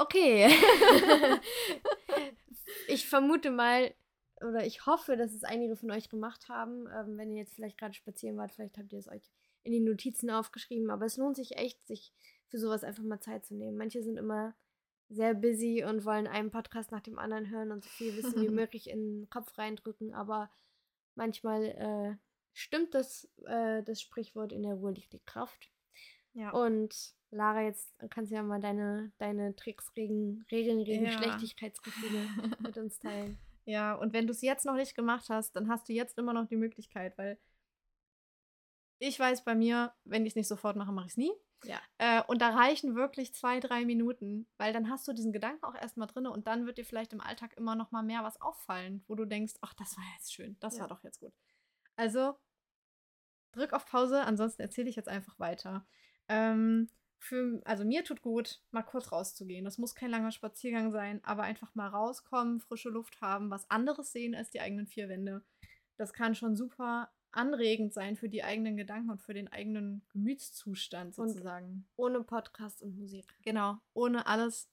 okay. 0.02 0.50
ich 2.88 3.08
vermute 3.08 3.52
mal, 3.52 3.94
oder 4.42 4.66
ich 4.66 4.86
hoffe, 4.86 5.18
dass 5.18 5.34
es 5.34 5.44
einige 5.44 5.76
von 5.76 5.92
euch 5.92 6.10
gemacht 6.10 6.50
haben. 6.50 6.88
Ähm, 6.88 7.18
wenn 7.18 7.32
ihr 7.32 7.40
jetzt 7.40 7.54
vielleicht 7.54 7.78
gerade 7.78 7.94
spazieren 7.94 8.38
wart, 8.38 8.52
vielleicht 8.52 8.78
habt 8.78 8.92
ihr 8.92 9.00
es 9.00 9.08
euch 9.08 9.30
in 9.64 9.72
die 9.72 9.80
Notizen 9.80 10.30
aufgeschrieben. 10.30 10.90
Aber 10.90 11.06
es 11.06 11.18
lohnt 11.18 11.36
sich 11.36 11.58
echt, 11.58 11.86
sich 11.88 12.12
für 12.48 12.58
sowas 12.58 12.84
einfach 12.84 13.04
mal 13.04 13.20
Zeit 13.20 13.46
zu 13.46 13.56
nehmen. 13.56 13.78
Manche 13.78 14.04
sind 14.04 14.18
immer 14.18 14.56
sehr 15.12 15.34
busy 15.34 15.84
und 15.84 16.06
wollen 16.06 16.28
einen 16.28 16.52
Podcast 16.52 16.92
nach 16.92 17.02
dem 17.02 17.20
anderen 17.20 17.50
hören 17.50 17.72
und 17.72 17.84
so 17.84 17.90
viel 17.90 18.16
Wissen 18.16 18.42
wie 18.42 18.50
möglich 18.54 18.90
in 18.90 19.22
den 19.22 19.30
Kopf 19.30 19.58
reindrücken, 19.58 20.14
aber 20.14 20.50
manchmal 21.16 21.64
äh, 21.66 22.16
stimmt 22.54 22.94
das, 22.94 23.30
äh, 23.46 23.84
das 23.84 24.02
Sprichwort, 24.02 24.54
in 24.54 24.64
der 24.64 24.76
Ruhe 24.76 24.92
liegt 24.92 25.14
die 25.14 25.24
Kraft. 25.26 25.71
Ja. 26.34 26.52
Und 26.52 27.14
Lara, 27.32 27.64
jetzt 27.64 27.94
kannst 28.10 28.32
du 28.32 28.36
ja 28.36 28.44
mal 28.44 28.60
deine, 28.60 29.12
deine 29.18 29.56
Tricks 29.56 29.94
gegen, 29.94 30.46
Regeln 30.52 30.84
gegen 30.84 31.06
ja. 31.06 31.12
Schlechtigkeitsgefühle 31.12 32.28
mit 32.60 32.78
uns 32.78 33.00
teilen. 33.00 33.38
Ja, 33.66 33.94
und 33.96 34.14
wenn 34.14 34.28
du 34.28 34.32
es 34.32 34.42
jetzt 34.42 34.66
noch 34.66 34.76
nicht 34.76 34.96
gemacht 34.96 35.30
hast, 35.30 35.56
dann 35.56 35.70
hast 35.70 35.88
du 35.88 35.94
jetzt 35.94 36.18
immer 36.18 36.34
noch 36.34 36.48
die 36.48 36.56
Möglichkeit, 36.56 37.18
weil 37.18 37.40
ich 39.00 39.20
weiß 39.20 39.44
bei 39.44 39.56
mir, 39.56 39.94
wenn 40.04 40.26
ich 40.26 40.32
es 40.32 40.36
nicht 40.36 40.48
sofort 40.48 40.76
mache, 40.76 40.92
mache 40.92 41.08
ich 41.08 41.14
es 41.14 41.18
nie. 41.18 41.32
Ja. 41.64 41.80
Äh, 41.98 42.24
und 42.28 42.42
da 42.42 42.50
reichen 42.50 42.96
wirklich 42.96 43.34
zwei, 43.34 43.60
drei 43.60 43.86
Minuten, 43.86 44.48
weil 44.58 44.74
dann 44.74 44.90
hast 44.90 45.08
du 45.08 45.14
diesen 45.14 45.32
Gedanken 45.32 45.64
auch 45.64 45.76
erstmal 45.76 46.08
drin 46.08 46.28
und 46.28 46.48
dann 46.48 46.66
wird 46.66 46.78
dir 46.78 46.86
vielleicht 46.86 47.14
im 47.14 47.22
Alltag 47.22 47.56
immer 47.56 47.76
noch 47.76 47.92
mal 47.92 48.04
mehr 48.04 48.24
was 48.24 48.42
auffallen, 48.42 49.04
wo 49.08 49.16
du 49.16 49.26
denkst, 49.26 49.54
ach, 49.62 49.74
das 49.76 49.96
war 49.96 50.04
jetzt 50.18 50.34
schön, 50.34 50.58
das 50.60 50.76
ja. 50.76 50.82
war 50.82 50.88
doch 50.88 51.04
jetzt 51.04 51.20
gut. 51.20 51.34
Also 51.96 52.38
drück 53.52 53.74
auf 53.74 53.86
Pause, 53.86 54.22
ansonsten 54.22 54.62
erzähle 54.62 54.90
ich 54.90 54.96
jetzt 54.96 55.10
einfach 55.10 55.38
weiter. 55.40 55.86
Ähm, 56.28 56.90
für, 57.18 57.62
also 57.66 57.86
mir 57.86 58.04
tut 58.04 58.22
gut, 58.22 58.62
mal 58.72 58.82
kurz 58.82 59.12
rauszugehen. 59.12 59.64
Das 59.64 59.78
muss 59.78 59.96
kein 59.96 60.10
langer 60.10 60.32
Spaziergang 60.32 60.92
sein, 60.92 61.24
aber 61.24 61.44
einfach 61.44 61.76
mal 61.76 61.88
rauskommen, 61.88 62.60
frische 62.60 62.90
Luft 62.90 63.22
haben, 63.22 63.50
was 63.52 63.70
anderes 63.70 64.12
sehen 64.12 64.34
als 64.34 64.50
die 64.50 64.60
eigenen 64.60 64.88
vier 64.88 65.08
Wände. 65.08 65.44
Das 65.98 66.14
kann 66.14 66.34
schon 66.34 66.56
super 66.56 67.12
anregend 67.32 67.94
sein 67.94 68.18
für 68.18 68.28
die 68.28 68.44
eigenen 68.44 68.76
Gedanken 68.76 69.12
und 69.12 69.22
für 69.22 69.34
den 69.34 69.48
eigenen 69.48 70.02
Gemütszustand 70.10 71.16
sozusagen. 71.16 71.86
Und 71.96 72.06
ohne 72.06 72.24
Podcast 72.24 72.82
und 72.82 72.98
Musik. 72.98 73.26
Genau, 73.44 73.78
ohne 73.94 74.26
alles. 74.28 74.68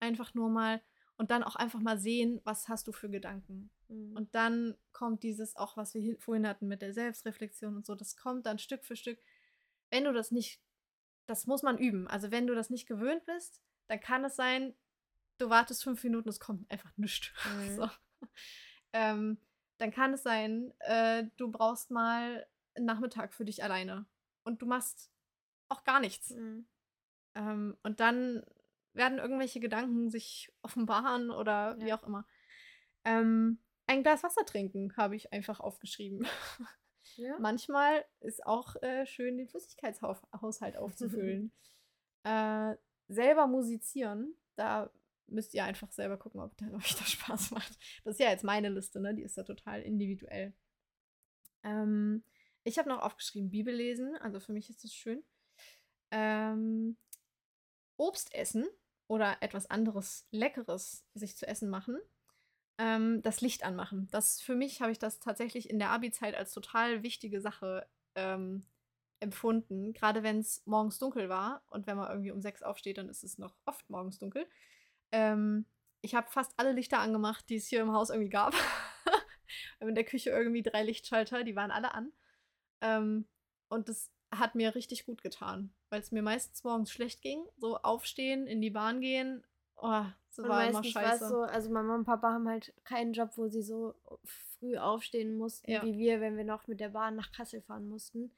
Einfach 0.00 0.32
nur 0.32 0.48
mal 0.48 0.80
und 1.20 1.30
dann 1.30 1.42
auch 1.42 1.56
einfach 1.56 1.80
mal 1.80 1.98
sehen, 1.98 2.40
was 2.44 2.70
hast 2.70 2.88
du 2.88 2.92
für 2.92 3.10
Gedanken. 3.10 3.68
Mhm. 3.88 4.16
Und 4.16 4.34
dann 4.34 4.74
kommt 4.92 5.22
dieses 5.22 5.54
auch, 5.54 5.76
was 5.76 5.94
wir 5.94 6.18
vorhin 6.18 6.48
hatten 6.48 6.66
mit 6.66 6.80
der 6.80 6.94
Selbstreflexion 6.94 7.76
und 7.76 7.84
so, 7.84 7.94
das 7.94 8.16
kommt 8.16 8.46
dann 8.46 8.58
Stück 8.58 8.86
für 8.86 8.96
Stück. 8.96 9.18
Wenn 9.90 10.04
du 10.04 10.14
das 10.14 10.30
nicht, 10.30 10.62
das 11.30 11.46
muss 11.46 11.62
man 11.62 11.78
üben. 11.78 12.08
Also 12.08 12.32
wenn 12.32 12.48
du 12.48 12.54
das 12.56 12.70
nicht 12.70 12.88
gewöhnt 12.88 13.24
bist, 13.24 13.62
dann 13.86 14.00
kann 14.00 14.24
es 14.24 14.34
sein, 14.34 14.74
du 15.38 15.48
wartest 15.48 15.84
fünf 15.84 16.02
Minuten, 16.02 16.28
es 16.28 16.40
kommt 16.40 16.70
einfach 16.70 16.92
nichts. 16.96 17.30
Mhm. 17.56 17.76
So. 17.76 17.90
Ähm, 18.92 19.38
dann 19.78 19.92
kann 19.92 20.12
es 20.12 20.24
sein, 20.24 20.74
äh, 20.80 21.24
du 21.36 21.50
brauchst 21.50 21.90
mal 21.90 22.46
einen 22.74 22.86
Nachmittag 22.86 23.32
für 23.32 23.44
dich 23.44 23.62
alleine 23.62 24.06
und 24.42 24.60
du 24.60 24.66
machst 24.66 25.10
auch 25.68 25.84
gar 25.84 26.00
nichts. 26.00 26.30
Mhm. 26.30 26.66
Ähm, 27.36 27.78
und 27.84 28.00
dann 28.00 28.44
werden 28.92 29.18
irgendwelche 29.18 29.60
Gedanken 29.60 30.10
sich 30.10 30.52
offenbaren 30.62 31.30
oder 31.30 31.76
ja. 31.78 31.86
wie 31.86 31.92
auch 31.92 32.02
immer. 32.02 32.26
Ähm, 33.04 33.62
ein 33.86 34.02
Glas 34.02 34.24
Wasser 34.24 34.44
trinken 34.44 34.96
habe 34.96 35.14
ich 35.16 35.32
einfach 35.32 35.60
aufgeschrieben. 35.60 36.26
Ja. 37.16 37.38
Manchmal 37.38 38.04
ist 38.20 38.44
auch 38.46 38.76
äh, 38.82 39.06
schön, 39.06 39.38
den 39.38 39.48
Flüssigkeitshaushalt 39.48 40.76
aufzufüllen. 40.76 41.52
äh, 42.24 42.74
selber 43.08 43.46
musizieren, 43.46 44.34
da 44.56 44.90
müsst 45.26 45.54
ihr 45.54 45.64
einfach 45.64 45.90
selber 45.90 46.16
gucken, 46.16 46.40
ob, 46.40 46.52
ob 46.60 46.74
euch 46.84 46.96
das 46.96 47.10
Spaß 47.10 47.50
macht. 47.52 47.78
Das 48.04 48.14
ist 48.14 48.20
ja 48.20 48.30
jetzt 48.30 48.44
meine 48.44 48.68
Liste, 48.68 49.00
ne? 49.00 49.14
Die 49.14 49.22
ist 49.22 49.36
ja 49.36 49.42
total 49.42 49.82
individuell. 49.82 50.54
Ähm, 51.62 52.24
ich 52.64 52.78
habe 52.78 52.88
noch 52.88 53.02
aufgeschrieben, 53.02 53.50
Bibel 53.50 53.74
lesen. 53.74 54.16
Also 54.16 54.40
für 54.40 54.52
mich 54.52 54.68
ist 54.70 54.84
das 54.84 54.92
schön. 54.92 55.22
Ähm, 56.10 56.96
Obst 57.96 58.34
essen 58.34 58.66
oder 59.06 59.38
etwas 59.40 59.68
anderes 59.70 60.26
Leckeres 60.30 61.06
sich 61.14 61.36
zu 61.36 61.46
essen 61.46 61.68
machen. 61.68 61.98
Ähm, 62.80 63.20
das 63.20 63.42
Licht 63.42 63.62
anmachen. 63.62 64.08
Das 64.10 64.40
für 64.40 64.54
mich 64.54 64.80
habe 64.80 64.90
ich 64.90 64.98
das 64.98 65.20
tatsächlich 65.20 65.68
in 65.68 65.78
der 65.78 65.90
Abi-Zeit 65.90 66.34
als 66.34 66.54
total 66.54 67.02
wichtige 67.02 67.42
Sache 67.42 67.86
ähm, 68.14 68.64
empfunden. 69.20 69.92
Gerade 69.92 70.22
wenn 70.22 70.38
es 70.38 70.62
morgens 70.64 70.98
dunkel 70.98 71.28
war 71.28 71.62
und 71.68 71.86
wenn 71.86 71.98
man 71.98 72.08
irgendwie 72.08 72.30
um 72.30 72.40
sechs 72.40 72.62
aufsteht, 72.62 72.96
dann 72.96 73.10
ist 73.10 73.22
es 73.22 73.36
noch 73.36 73.54
oft 73.66 73.90
morgens 73.90 74.18
dunkel. 74.18 74.48
Ähm, 75.12 75.66
ich 76.00 76.14
habe 76.14 76.30
fast 76.30 76.54
alle 76.56 76.72
Lichter 76.72 77.00
angemacht, 77.00 77.50
die 77.50 77.56
es 77.56 77.66
hier 77.66 77.82
im 77.82 77.92
Haus 77.92 78.08
irgendwie 78.08 78.30
gab. 78.30 78.54
In 79.80 79.94
der 79.94 80.04
Küche 80.04 80.30
irgendwie 80.30 80.62
drei 80.62 80.82
Lichtschalter, 80.82 81.44
die 81.44 81.56
waren 81.56 81.70
alle 81.70 81.92
an. 81.92 82.12
Ähm, 82.80 83.28
und 83.68 83.90
das 83.90 84.10
hat 84.30 84.54
mir 84.54 84.74
richtig 84.74 85.04
gut 85.04 85.22
getan, 85.22 85.74
weil 85.90 86.00
es 86.00 86.12
mir 86.12 86.22
meistens 86.22 86.64
morgens 86.64 86.90
schlecht 86.90 87.20
ging. 87.20 87.44
So 87.58 87.76
aufstehen, 87.76 88.46
in 88.46 88.62
die 88.62 88.70
Bahn 88.70 89.02
gehen, 89.02 89.44
oh, 89.80 90.04
so 90.30 90.48
war 90.48 90.68
immer 90.68 90.84
scheiße. 90.84 91.28
So, 91.28 91.42
also 91.42 91.70
Mama 91.70 91.94
und 91.94 92.04
Papa 92.04 92.32
haben 92.32 92.48
halt 92.48 92.72
keinen 92.84 93.12
Job, 93.12 93.30
wo 93.36 93.48
sie 93.48 93.62
so 93.62 93.94
früh 94.24 94.76
aufstehen 94.76 95.36
mussten, 95.36 95.70
ja. 95.70 95.84
wie 95.84 95.98
wir, 95.98 96.20
wenn 96.20 96.36
wir 96.36 96.44
noch 96.44 96.66
mit 96.66 96.80
der 96.80 96.90
Bahn 96.90 97.16
nach 97.16 97.32
Kassel 97.32 97.62
fahren 97.62 97.88
mussten. 97.88 98.32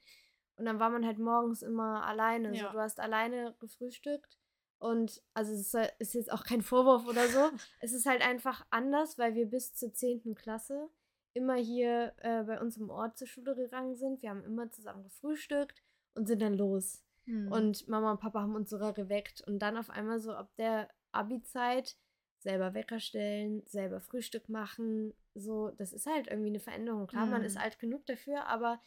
Und 0.55 0.65
dann 0.65 0.79
war 0.79 0.89
man 0.89 1.05
halt 1.05 1.19
morgens 1.19 1.61
immer 1.61 2.05
alleine. 2.05 2.55
Ja. 2.55 2.67
So, 2.67 2.73
du 2.73 2.79
hast 2.79 2.99
alleine 2.99 3.55
gefrühstückt 3.59 4.37
und 4.83 5.21
also 5.33 5.53
es 5.53 5.73
ist 5.99 6.13
jetzt 6.13 6.31
auch 6.31 6.43
kein 6.43 6.61
Vorwurf 6.61 7.07
oder 7.07 7.27
so. 7.29 7.39
es 7.79 7.93
ist 7.93 8.05
halt 8.05 8.21
einfach 8.21 8.65
anders, 8.69 9.17
weil 9.17 9.33
wir 9.33 9.45
bis 9.45 9.73
zur 9.73 9.93
10. 9.93 10.35
Klasse 10.35 10.89
immer 11.33 11.55
hier 11.55 12.13
äh, 12.17 12.43
bei 12.43 12.59
uns 12.59 12.75
im 12.75 12.89
Ort 12.89 13.17
zur 13.17 13.27
Schule 13.27 13.55
gegangen 13.55 13.95
sind. 13.95 14.21
Wir 14.21 14.29
haben 14.29 14.43
immer 14.43 14.69
zusammen 14.71 15.03
gefrühstückt 15.03 15.81
und 16.15 16.27
sind 16.27 16.41
dann 16.41 16.53
los. 16.53 17.01
Hm. 17.25 17.49
Und 17.49 17.87
Mama 17.87 18.11
und 18.11 18.19
Papa 18.19 18.41
haben 18.41 18.55
uns 18.55 18.69
sogar 18.69 18.91
geweckt. 18.91 19.41
Und 19.47 19.59
dann 19.59 19.77
auf 19.77 19.89
einmal 19.89 20.19
so 20.19 20.33
ab 20.33 20.51
der 20.57 20.89
Abi-Zeit 21.13 21.97
selber 22.39 22.73
Wecker 22.73 22.99
stellen, 22.99 23.63
selber 23.65 24.01
Frühstück 24.01 24.49
machen. 24.49 25.13
So, 25.33 25.71
das 25.71 25.93
ist 25.93 26.05
halt 26.05 26.27
irgendwie 26.27 26.49
eine 26.49 26.59
Veränderung. 26.59 27.07
Klar, 27.07 27.23
hm. 27.23 27.31
man 27.31 27.43
ist 27.43 27.55
hm. 27.55 27.61
alt 27.61 27.79
genug 27.79 28.05
dafür, 28.05 28.45
aber 28.47 28.79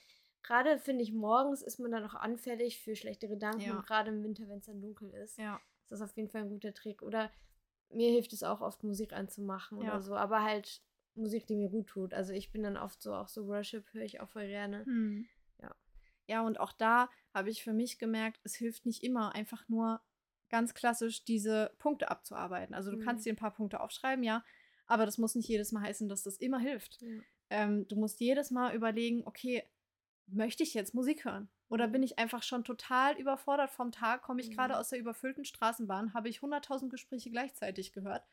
gerade 0.42 0.78
finde 0.78 1.02
ich, 1.02 1.12
morgens 1.12 1.62
ist 1.62 1.80
man 1.80 1.90
dann 1.90 2.04
auch 2.04 2.14
anfällig 2.14 2.80
für 2.80 2.94
schlechte 2.94 3.28
Gedanken, 3.28 3.62
ja. 3.62 3.80
gerade 3.80 4.10
im 4.10 4.22
Winter, 4.22 4.48
wenn 4.48 4.58
es 4.58 4.66
dann 4.66 4.80
dunkel 4.80 5.10
ist. 5.10 5.38
Ja. 5.38 5.60
ist 5.82 5.90
das 5.90 6.02
auf 6.02 6.16
jeden 6.16 6.28
Fall 6.28 6.42
ein 6.42 6.50
guter 6.50 6.72
Trick. 6.72 7.02
Oder 7.02 7.30
mir 7.90 8.10
hilft 8.10 8.32
es 8.32 8.42
auch 8.42 8.60
oft, 8.60 8.84
Musik 8.84 9.12
anzumachen 9.12 9.80
Ja. 9.82 9.88
oder 9.88 10.02
so. 10.02 10.14
Aber 10.14 10.42
halt 10.42 10.82
Musik, 11.14 11.46
die 11.46 11.56
mir 11.56 11.70
gut 11.70 11.88
tut. 11.88 12.14
Also 12.14 12.32
ich 12.32 12.52
bin 12.52 12.62
dann 12.62 12.76
oft 12.76 13.02
so, 13.02 13.14
auch 13.14 13.28
so 13.28 13.46
Worship 13.48 13.92
höre 13.92 14.04
ich 14.04 14.20
auch 14.20 14.28
voll 14.28 14.46
gerne. 14.46 14.84
Hm. 14.84 15.26
Ja. 15.60 15.74
Ja, 16.28 16.42
und 16.42 16.60
auch 16.60 16.72
da 16.72 17.08
habe 17.32 17.50
ich 17.50 17.64
für 17.64 17.72
mich 17.72 17.98
gemerkt, 17.98 18.40
es 18.44 18.54
hilft 18.54 18.86
nicht 18.86 19.02
immer 19.02 19.34
einfach 19.34 19.68
nur 19.68 20.00
ganz 20.48 20.74
klassisch 20.74 21.24
diese 21.24 21.72
Punkte 21.78 22.10
abzuarbeiten. 22.10 22.74
Also 22.74 22.90
du 22.90 22.96
Mhm. 22.98 23.02
kannst 23.02 23.26
dir 23.26 23.32
ein 23.32 23.36
paar 23.36 23.52
Punkte 23.54 23.80
aufschreiben, 23.80 24.22
ja, 24.24 24.44
aber 24.86 25.04
das 25.06 25.18
muss 25.18 25.34
nicht 25.34 25.48
jedes 25.48 25.72
Mal 25.72 25.82
heißen, 25.82 26.08
dass 26.08 26.22
das 26.22 26.36
immer 26.38 26.58
hilft. 26.58 27.00
Ja. 27.02 27.20
Ähm, 27.50 27.86
du 27.88 27.96
musst 27.96 28.20
jedes 28.20 28.50
Mal 28.50 28.74
überlegen, 28.74 29.22
okay, 29.26 29.64
möchte 30.26 30.62
ich 30.62 30.74
jetzt 30.74 30.94
Musik 30.94 31.24
hören? 31.24 31.48
Oder 31.68 31.88
Mhm. 31.88 31.92
bin 31.92 32.02
ich 32.02 32.18
einfach 32.18 32.42
schon 32.42 32.64
total 32.64 33.16
überfordert 33.18 33.70
vom 33.70 33.92
Tag? 33.92 34.22
Komme 34.22 34.40
ich 34.40 34.50
gerade 34.50 34.74
Mhm. 34.74 34.80
aus 34.80 34.88
der 34.90 34.98
überfüllten 34.98 35.44
Straßenbahn? 35.44 36.14
Habe 36.14 36.28
ich 36.28 36.40
100.000 36.42 36.90
Gespräche 36.90 37.30
gleichzeitig 37.30 37.92
gehört? 37.92 38.24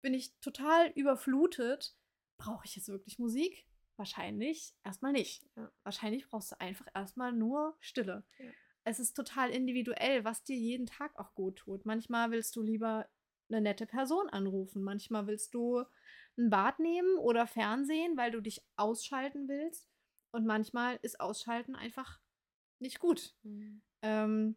Bin 0.00 0.14
ich 0.14 0.32
total 0.40 0.88
überflutet? 0.90 1.96
Brauche 2.36 2.64
ich 2.64 2.76
jetzt 2.76 2.88
wirklich 2.88 3.18
Musik? 3.18 3.66
Wahrscheinlich 3.96 4.74
erstmal 4.84 5.10
nicht. 5.12 5.44
Ja. 5.56 5.70
Wahrscheinlich 5.82 6.28
brauchst 6.28 6.52
du 6.52 6.60
einfach 6.60 6.86
erstmal 6.94 7.32
nur 7.32 7.76
Stille. 7.80 8.24
Ja. 8.38 8.50
Es 8.88 8.98
ist 8.98 9.12
total 9.12 9.50
individuell, 9.50 10.24
was 10.24 10.44
dir 10.44 10.56
jeden 10.56 10.86
Tag 10.86 11.14
auch 11.18 11.34
gut 11.34 11.56
tut. 11.56 11.84
Manchmal 11.84 12.30
willst 12.30 12.56
du 12.56 12.62
lieber 12.62 13.06
eine 13.50 13.60
nette 13.60 13.84
Person 13.84 14.30
anrufen. 14.30 14.82
Manchmal 14.82 15.26
willst 15.26 15.52
du 15.52 15.84
ein 16.38 16.48
Bad 16.48 16.78
nehmen 16.78 17.18
oder 17.18 17.46
Fernsehen, 17.46 18.16
weil 18.16 18.30
du 18.30 18.40
dich 18.40 18.62
ausschalten 18.76 19.46
willst. 19.46 19.90
Und 20.30 20.46
manchmal 20.46 20.98
ist 21.02 21.20
Ausschalten 21.20 21.76
einfach 21.76 22.18
nicht 22.78 22.98
gut. 22.98 23.36
Mhm. 23.42 23.82
Ähm, 24.00 24.56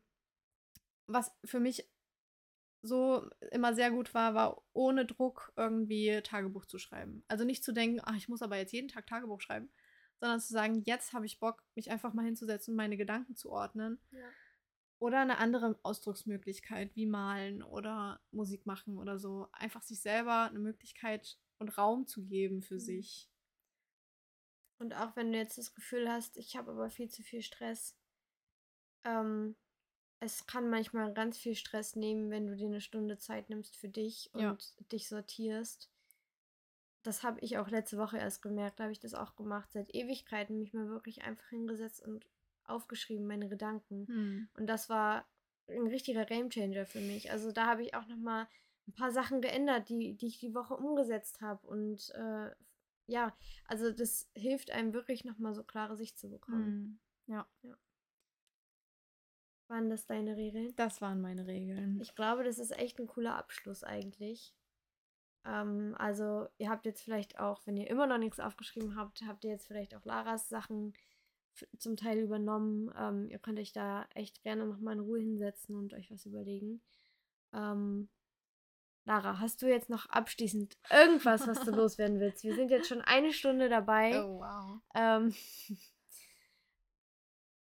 was 1.07 1.37
für 1.43 1.59
mich 1.59 1.89
so 2.81 3.29
immer 3.51 3.73
sehr 3.73 3.91
gut 3.91 4.13
war, 4.13 4.33
war 4.33 4.63
ohne 4.71 5.05
Druck 5.05 5.51
irgendwie 5.57 6.21
Tagebuch 6.23 6.65
zu 6.65 6.77
schreiben. 6.77 7.25
Also 7.27 7.43
nicht 7.43 7.65
zu 7.65 7.73
denken, 7.73 7.99
ach, 8.01 8.15
ich 8.15 8.29
muss 8.29 8.41
aber 8.41 8.55
jetzt 8.55 8.71
jeden 8.71 8.87
Tag 8.87 9.07
Tagebuch 9.07 9.41
schreiben, 9.41 9.69
sondern 10.21 10.41
zu 10.41 10.53
sagen, 10.53 10.83
jetzt 10.85 11.13
habe 11.13 11.27
ich 11.27 11.39
Bock, 11.41 11.63
mich 11.75 11.91
einfach 11.91 12.13
mal 12.13 12.25
hinzusetzen 12.25 12.73
und 12.73 12.77
meine 12.77 12.97
Gedanken 12.97 13.35
zu 13.35 13.51
ordnen. 13.51 13.99
Ja. 14.11 14.33
Oder 14.99 15.19
eine 15.21 15.39
andere 15.39 15.77
Ausdrucksmöglichkeit, 15.83 16.95
wie 16.95 17.07
malen 17.07 17.61
oder 17.63 18.21
Musik 18.31 18.65
machen 18.65 18.97
oder 18.99 19.19
so. 19.19 19.49
Einfach 19.51 19.81
sich 19.81 20.01
selber 20.01 20.43
eine 20.43 20.59
Möglichkeit 20.59 21.39
und 21.59 21.77
Raum 21.77 22.07
zu 22.07 22.23
geben 22.23 22.61
für 22.61 22.75
Mhm. 22.75 22.79
sich. 22.79 23.29
Und 24.79 24.93
auch 24.93 25.15
wenn 25.15 25.31
du 25.31 25.37
jetzt 25.37 25.57
das 25.57 25.73
Gefühl 25.73 26.09
hast, 26.11 26.37
ich 26.37 26.55
habe 26.57 26.71
aber 26.71 26.89
viel 26.89 27.09
zu 27.09 27.23
viel 27.23 27.41
Stress, 27.41 27.95
ähm, 29.03 29.55
es 30.19 30.47
kann 30.47 30.69
manchmal 30.69 31.13
ganz 31.13 31.37
viel 31.37 31.55
Stress 31.55 31.95
nehmen, 31.95 32.31
wenn 32.31 32.47
du 32.47 32.55
dir 32.55 32.67
eine 32.67 32.81
Stunde 32.81 33.17
Zeit 33.19 33.49
nimmst 33.49 33.77
für 33.77 33.89
dich 33.89 34.31
und 34.33 34.41
Ja. 34.41 34.57
dich 34.91 35.07
sortierst. 35.09 35.90
Das 37.03 37.23
habe 37.23 37.39
ich 37.39 37.57
auch 37.57 37.69
letzte 37.69 37.97
Woche 37.97 38.17
erst 38.17 38.41
gemerkt, 38.41 38.79
da 38.79 38.83
habe 38.83 38.93
ich 38.93 38.99
das 38.99 39.13
auch 39.13 39.35
gemacht, 39.35 39.71
seit 39.71 39.93
Ewigkeiten 39.93 40.59
mich 40.59 40.73
mal 40.73 40.87
wirklich 40.89 41.23
einfach 41.23 41.49
hingesetzt 41.49 42.03
und 42.05 42.27
aufgeschrieben, 42.65 43.27
meine 43.27 43.49
Gedanken. 43.49 44.07
Hm. 44.07 44.47
Und 44.57 44.67
das 44.67 44.89
war 44.89 45.25
ein 45.67 45.87
richtiger 45.87 46.25
Gamechanger 46.25 46.85
für 46.85 46.99
mich. 46.99 47.31
Also 47.31 47.51
da 47.51 47.67
habe 47.67 47.83
ich 47.83 47.95
auch 47.95 48.07
noch 48.07 48.17
mal 48.17 48.47
ein 48.87 48.93
paar 48.93 49.11
Sachen 49.11 49.41
geändert, 49.41 49.89
die, 49.89 50.15
die 50.15 50.27
ich 50.27 50.39
die 50.39 50.53
Woche 50.53 50.75
umgesetzt 50.75 51.41
habe. 51.41 51.65
Und 51.67 52.11
äh, 52.15 52.51
ja, 53.07 53.35
also 53.65 53.91
das 53.91 54.29
hilft 54.33 54.71
einem 54.71 54.93
wirklich 54.93 55.25
noch 55.25 55.37
mal 55.37 55.53
so 55.53 55.63
klare 55.63 55.95
Sicht 55.95 56.19
zu 56.19 56.29
bekommen. 56.29 56.99
Hm. 57.27 57.35
Ja, 57.35 57.47
Waren 59.71 59.89
das 59.89 60.05
deine 60.05 60.35
Regeln? 60.35 60.73
das 60.75 61.01
waren 61.01 61.21
meine 61.21 61.47
Regeln. 61.47 62.01
Ich 62.01 62.13
glaube, 62.13 62.43
das 62.43 62.59
ist 62.59 62.77
echt 62.77 62.99
ein 62.99 63.07
cooler 63.07 63.37
Abschluss 63.37 63.85
eigentlich. 63.85 64.53
Ähm, 65.45 65.95
also 65.97 66.47
ihr 66.57 66.69
habt 66.69 66.85
jetzt 66.85 67.01
vielleicht 67.01 67.39
auch, 67.39 67.65
wenn 67.65 67.77
ihr 67.77 67.89
immer 67.89 68.07
noch 68.07 68.17
nichts 68.17 68.39
aufgeschrieben 68.39 68.95
habt, 68.95 69.21
habt 69.25 69.43
ihr 69.43 69.51
jetzt 69.51 69.67
vielleicht 69.67 69.95
auch 69.95 70.05
Laras 70.05 70.49
Sachen 70.49 70.93
zum 71.77 71.97
Teil 71.97 72.19
übernommen. 72.19 72.91
Ähm, 72.97 73.29
ihr 73.29 73.39
könnt 73.39 73.59
euch 73.59 73.73
da 73.73 74.05
echt 74.13 74.41
gerne 74.43 74.65
noch 74.65 74.79
mal 74.79 74.93
in 74.93 74.99
Ruhe 74.99 75.19
hinsetzen 75.19 75.75
und 75.75 75.93
euch 75.93 76.11
was 76.11 76.25
überlegen. 76.25 76.81
Ähm, 77.53 78.09
Lara, 79.05 79.39
hast 79.39 79.61
du 79.61 79.67
jetzt 79.67 79.89
noch 79.89 80.05
abschließend 80.07 80.77
irgendwas, 80.91 81.47
was 81.47 81.59
du 81.61 81.71
loswerden 81.75 82.19
willst? 82.19 82.43
Wir 82.43 82.55
sind 82.55 82.69
jetzt 82.69 82.87
schon 82.87 83.01
eine 83.01 83.33
Stunde 83.33 83.67
dabei. 83.67 84.23
Oh, 84.23 84.39
wow. 84.39 84.79
Ähm, 84.93 85.33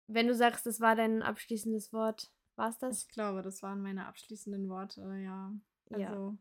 wenn 0.07 0.27
du 0.27 0.33
sagst, 0.33 0.65
das 0.65 0.81
war 0.81 0.95
dein 0.95 1.21
abschließendes 1.21 1.93
Wort, 1.93 2.31
war 2.55 2.69
es 2.69 2.79
das? 2.79 3.03
Ich 3.03 3.09
glaube, 3.09 3.41
das 3.43 3.61
waren 3.61 3.81
meine 3.81 4.07
abschließenden 4.07 4.67
Worte, 4.69 5.01
ja. 5.23 5.53
Also, 5.91 6.01
Ja. 6.01 6.37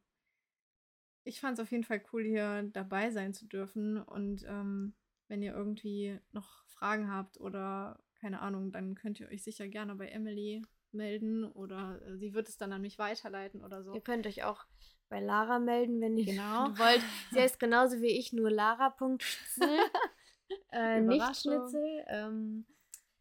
Ich 1.28 1.40
fand 1.40 1.58
es 1.58 1.62
auf 1.62 1.70
jeden 1.70 1.84
Fall 1.84 2.02
cool, 2.12 2.24
hier 2.24 2.62
dabei 2.72 3.10
sein 3.10 3.34
zu 3.34 3.46
dürfen. 3.46 4.00
Und 4.02 4.44
ähm, 4.48 4.94
wenn 5.28 5.42
ihr 5.42 5.52
irgendwie 5.54 6.18
noch 6.32 6.64
Fragen 6.66 7.12
habt 7.12 7.38
oder 7.40 8.00
keine 8.20 8.40
Ahnung, 8.40 8.72
dann 8.72 8.94
könnt 8.94 9.20
ihr 9.20 9.28
euch 9.28 9.44
sicher 9.44 9.68
gerne 9.68 9.94
bei 9.94 10.08
Emily 10.08 10.62
melden 10.90 11.44
oder 11.44 12.00
äh, 12.02 12.16
sie 12.16 12.32
wird 12.34 12.48
es 12.48 12.56
dann 12.56 12.72
an 12.72 12.80
mich 12.82 12.98
weiterleiten 12.98 13.62
oder 13.62 13.82
so. 13.84 13.94
Ihr 13.94 14.00
könnt 14.00 14.26
euch 14.26 14.42
auch 14.44 14.64
bei 15.08 15.20
Lara 15.20 15.58
melden, 15.58 16.00
wenn 16.00 16.16
ihr 16.16 16.24
Genau. 16.24 16.68
wollt. 16.78 17.02
Sie 17.30 17.40
heißt 17.40 17.60
genauso 17.60 18.00
wie 18.00 18.18
ich, 18.18 18.32
nur 18.32 18.50
Lara.schnitzel. 18.50 19.78
äh, 20.72 21.00
nicht. 21.02 21.36
Schnitzel. 21.36 22.04
Ähm, 22.08 22.66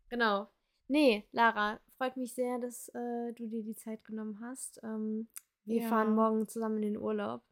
genau. 0.10 0.50
Nee, 0.88 1.28
Lara, 1.34 1.80
freut 1.98 2.16
mich 2.16 2.34
sehr, 2.34 2.58
dass 2.60 2.88
äh, 2.90 3.34
du 3.34 3.48
dir 3.48 3.64
die 3.64 3.76
Zeit 3.76 4.04
genommen 4.06 4.40
hast. 4.42 4.80
Ähm, 4.84 5.28
wir 5.66 5.82
Ja. 5.82 5.90
fahren 5.90 6.16
morgen 6.16 6.48
zusammen 6.48 6.78
in 6.78 6.94
den 6.94 6.98
Urlaub. 6.98 7.44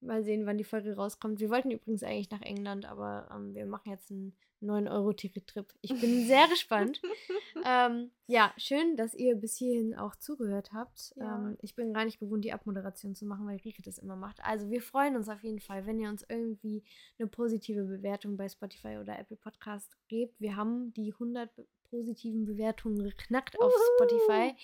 Mal 0.00 0.22
sehen, 0.24 0.46
wann 0.46 0.58
die 0.58 0.64
Folge 0.64 0.94
rauskommt. 0.94 1.40
Wir 1.40 1.50
wollten 1.50 1.70
übrigens 1.70 2.02
eigentlich 2.02 2.30
nach 2.30 2.42
England, 2.42 2.84
aber 2.86 3.28
ähm, 3.34 3.54
wir 3.54 3.66
machen 3.66 3.90
jetzt 3.90 4.10
einen 4.10 4.36
9-Euro-Ticket-Trip. 4.62 5.66
Ich 5.80 5.98
bin 6.00 6.24
sehr 6.26 6.46
gespannt. 6.48 7.00
ähm, 7.64 8.10
ja, 8.26 8.52
schön, 8.56 8.96
dass 8.96 9.14
ihr 9.14 9.34
bis 9.36 9.56
hierhin 9.56 9.94
auch 9.94 10.16
zugehört 10.16 10.72
habt. 10.72 11.12
Ja. 11.16 11.36
Ähm, 11.36 11.56
ich 11.60 11.74
bin 11.74 11.92
gar 11.92 12.04
nicht 12.04 12.18
gewohnt, 12.18 12.44
die 12.44 12.52
Abmoderation 12.52 13.14
zu 13.14 13.26
machen, 13.26 13.46
weil 13.46 13.58
Rike 13.58 13.82
das 13.82 13.98
immer 13.98 14.16
macht. 14.16 14.38
Also 14.42 14.70
wir 14.70 14.82
freuen 14.82 15.16
uns 15.16 15.28
auf 15.28 15.42
jeden 15.42 15.60
Fall, 15.60 15.86
wenn 15.86 15.98
ihr 16.00 16.08
uns 16.08 16.24
irgendwie 16.28 16.84
eine 17.18 17.28
positive 17.28 17.84
Bewertung 17.84 18.36
bei 18.36 18.48
Spotify 18.48 18.98
oder 19.00 19.18
Apple 19.18 19.36
Podcast 19.36 19.96
gebt. 20.08 20.40
Wir 20.40 20.56
haben 20.56 20.92
die 20.94 21.12
100 21.12 21.54
be- 21.54 21.66
positiven 21.88 22.44
Bewertungen 22.44 23.02
geknackt 23.02 23.58
auf 23.60 23.72
Spotify. 23.96 24.54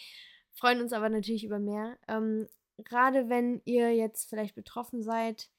Freuen 0.50 0.80
uns 0.82 0.92
aber 0.92 1.08
natürlich 1.08 1.44
über 1.44 1.58
mehr. 1.58 1.96
Ähm, 2.08 2.48
Gerade 2.78 3.28
wenn 3.28 3.60
ihr 3.64 3.94
jetzt 3.94 4.28
vielleicht 4.28 4.54
betroffen 4.54 5.02
seid, 5.02 5.50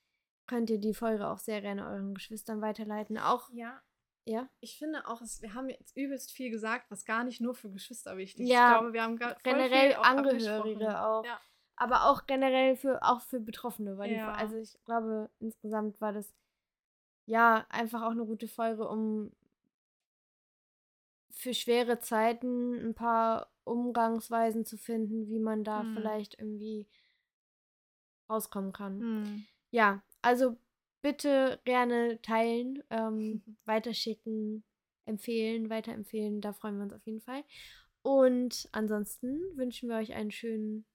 könnt 0.48 0.70
ihr 0.70 0.80
die 0.80 0.94
Folge 0.94 1.28
auch 1.28 1.38
sehr 1.40 1.62
gerne 1.62 1.86
euren 1.88 2.14
Geschwistern 2.14 2.62
weiterleiten. 2.62 3.18
Auch, 3.18 3.50
Ja, 3.52 3.82
ja, 4.26 4.48
ich 4.62 4.78
finde 4.78 5.06
auch, 5.08 5.22
es, 5.22 5.42
wir 5.42 5.54
haben 5.54 5.70
jetzt 5.70 5.96
übelst 5.98 6.32
viel 6.32 6.50
gesagt, 6.50 6.90
was 6.90 7.06
gar 7.06 7.24
nicht 7.24 7.42
nur 7.42 7.56
für 7.56 7.70
Geschwister 7.70 8.18
wichtig 8.18 8.46
ist. 8.46 8.52
Ja, 8.52 8.72
ich 8.74 8.80
glaube, 8.80 8.94
wir 8.94 9.04
haben 9.04 9.20
generell 9.44 9.96
Angehörige 9.96 11.02
auch. 11.02 11.26
Ja. 11.26 11.40
aber 11.76 12.06
auch 12.10 12.26
generell 12.26 12.76
für 12.78 13.02
auch 13.04 13.22
für 13.22 13.40
Betroffene 13.40 13.98
die 14.08 14.14
Ja. 14.14 14.30
Fol- 14.32 14.38
also 14.40 14.58
ich 14.58 14.78
glaube 14.86 15.30
insgesamt 15.40 16.00
war 16.02 16.14
das 16.14 16.34
ja 17.26 17.66
einfach 17.70 18.02
auch 18.04 18.12
eine 18.12 18.26
gute 18.26 18.48
Folge 18.48 18.88
um 18.88 19.32
für 21.32 21.54
schwere 21.54 22.00
Zeiten 22.00 22.76
ein 22.90 22.94
paar 22.94 23.52
Umgangsweisen 23.66 24.66
zu 24.66 24.78
finden 24.78 25.28
wie 25.28 25.40
man 25.40 25.64
da 25.64 25.82
Hm. 25.82 25.96
vielleicht 25.96 26.38
irgendwie 26.40 26.88
rauskommen 28.30 28.72
kann 28.72 29.00
Hm. 29.00 29.46
ja 29.72 30.02
also 30.22 30.58
bitte 31.02 31.60
gerne 31.66 32.22
teilen 32.22 32.84
ähm, 32.90 33.44
weiterschicken 33.66 34.64
empfehlen 35.06 35.70
weiterempfehlen 35.70 36.42
da 36.42 36.54
freuen 36.54 36.78
wir 36.78 36.84
uns 36.84 36.94
auf 36.94 37.06
jeden 37.06 37.22
Fall 37.22 37.44
und 38.02 38.68
ansonsten 38.72 39.40
wünschen 39.56 39.90
wir 39.90 39.98
euch 39.98 40.14
einen 40.14 40.32
schönen 40.32 40.86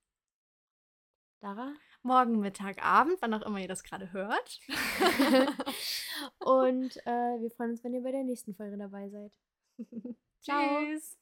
Lara 1.41 1.72
Morgen, 2.03 2.39
Mittag, 2.39 2.83
Abend, 2.83 3.20
wann 3.20 3.35
auch 3.35 3.43
immer 3.43 3.59
ihr 3.59 3.68
das 3.68 3.83
gerade 3.83 4.12
hört. 4.12 4.61
Und 6.39 6.97
äh, 7.07 7.41
wir 7.41 7.51
freuen 7.51 7.72
uns, 7.72 7.85
wenn 7.85 7.95
ihr 7.95 8.03
bei 8.03 8.12
der 8.12 8.24
nächsten 8.24 8.55
Folge 8.55 8.79
dabei 8.79 9.09
seid. 9.09 9.33
Ciao. 10.41 10.81
Tschüss. 10.81 11.18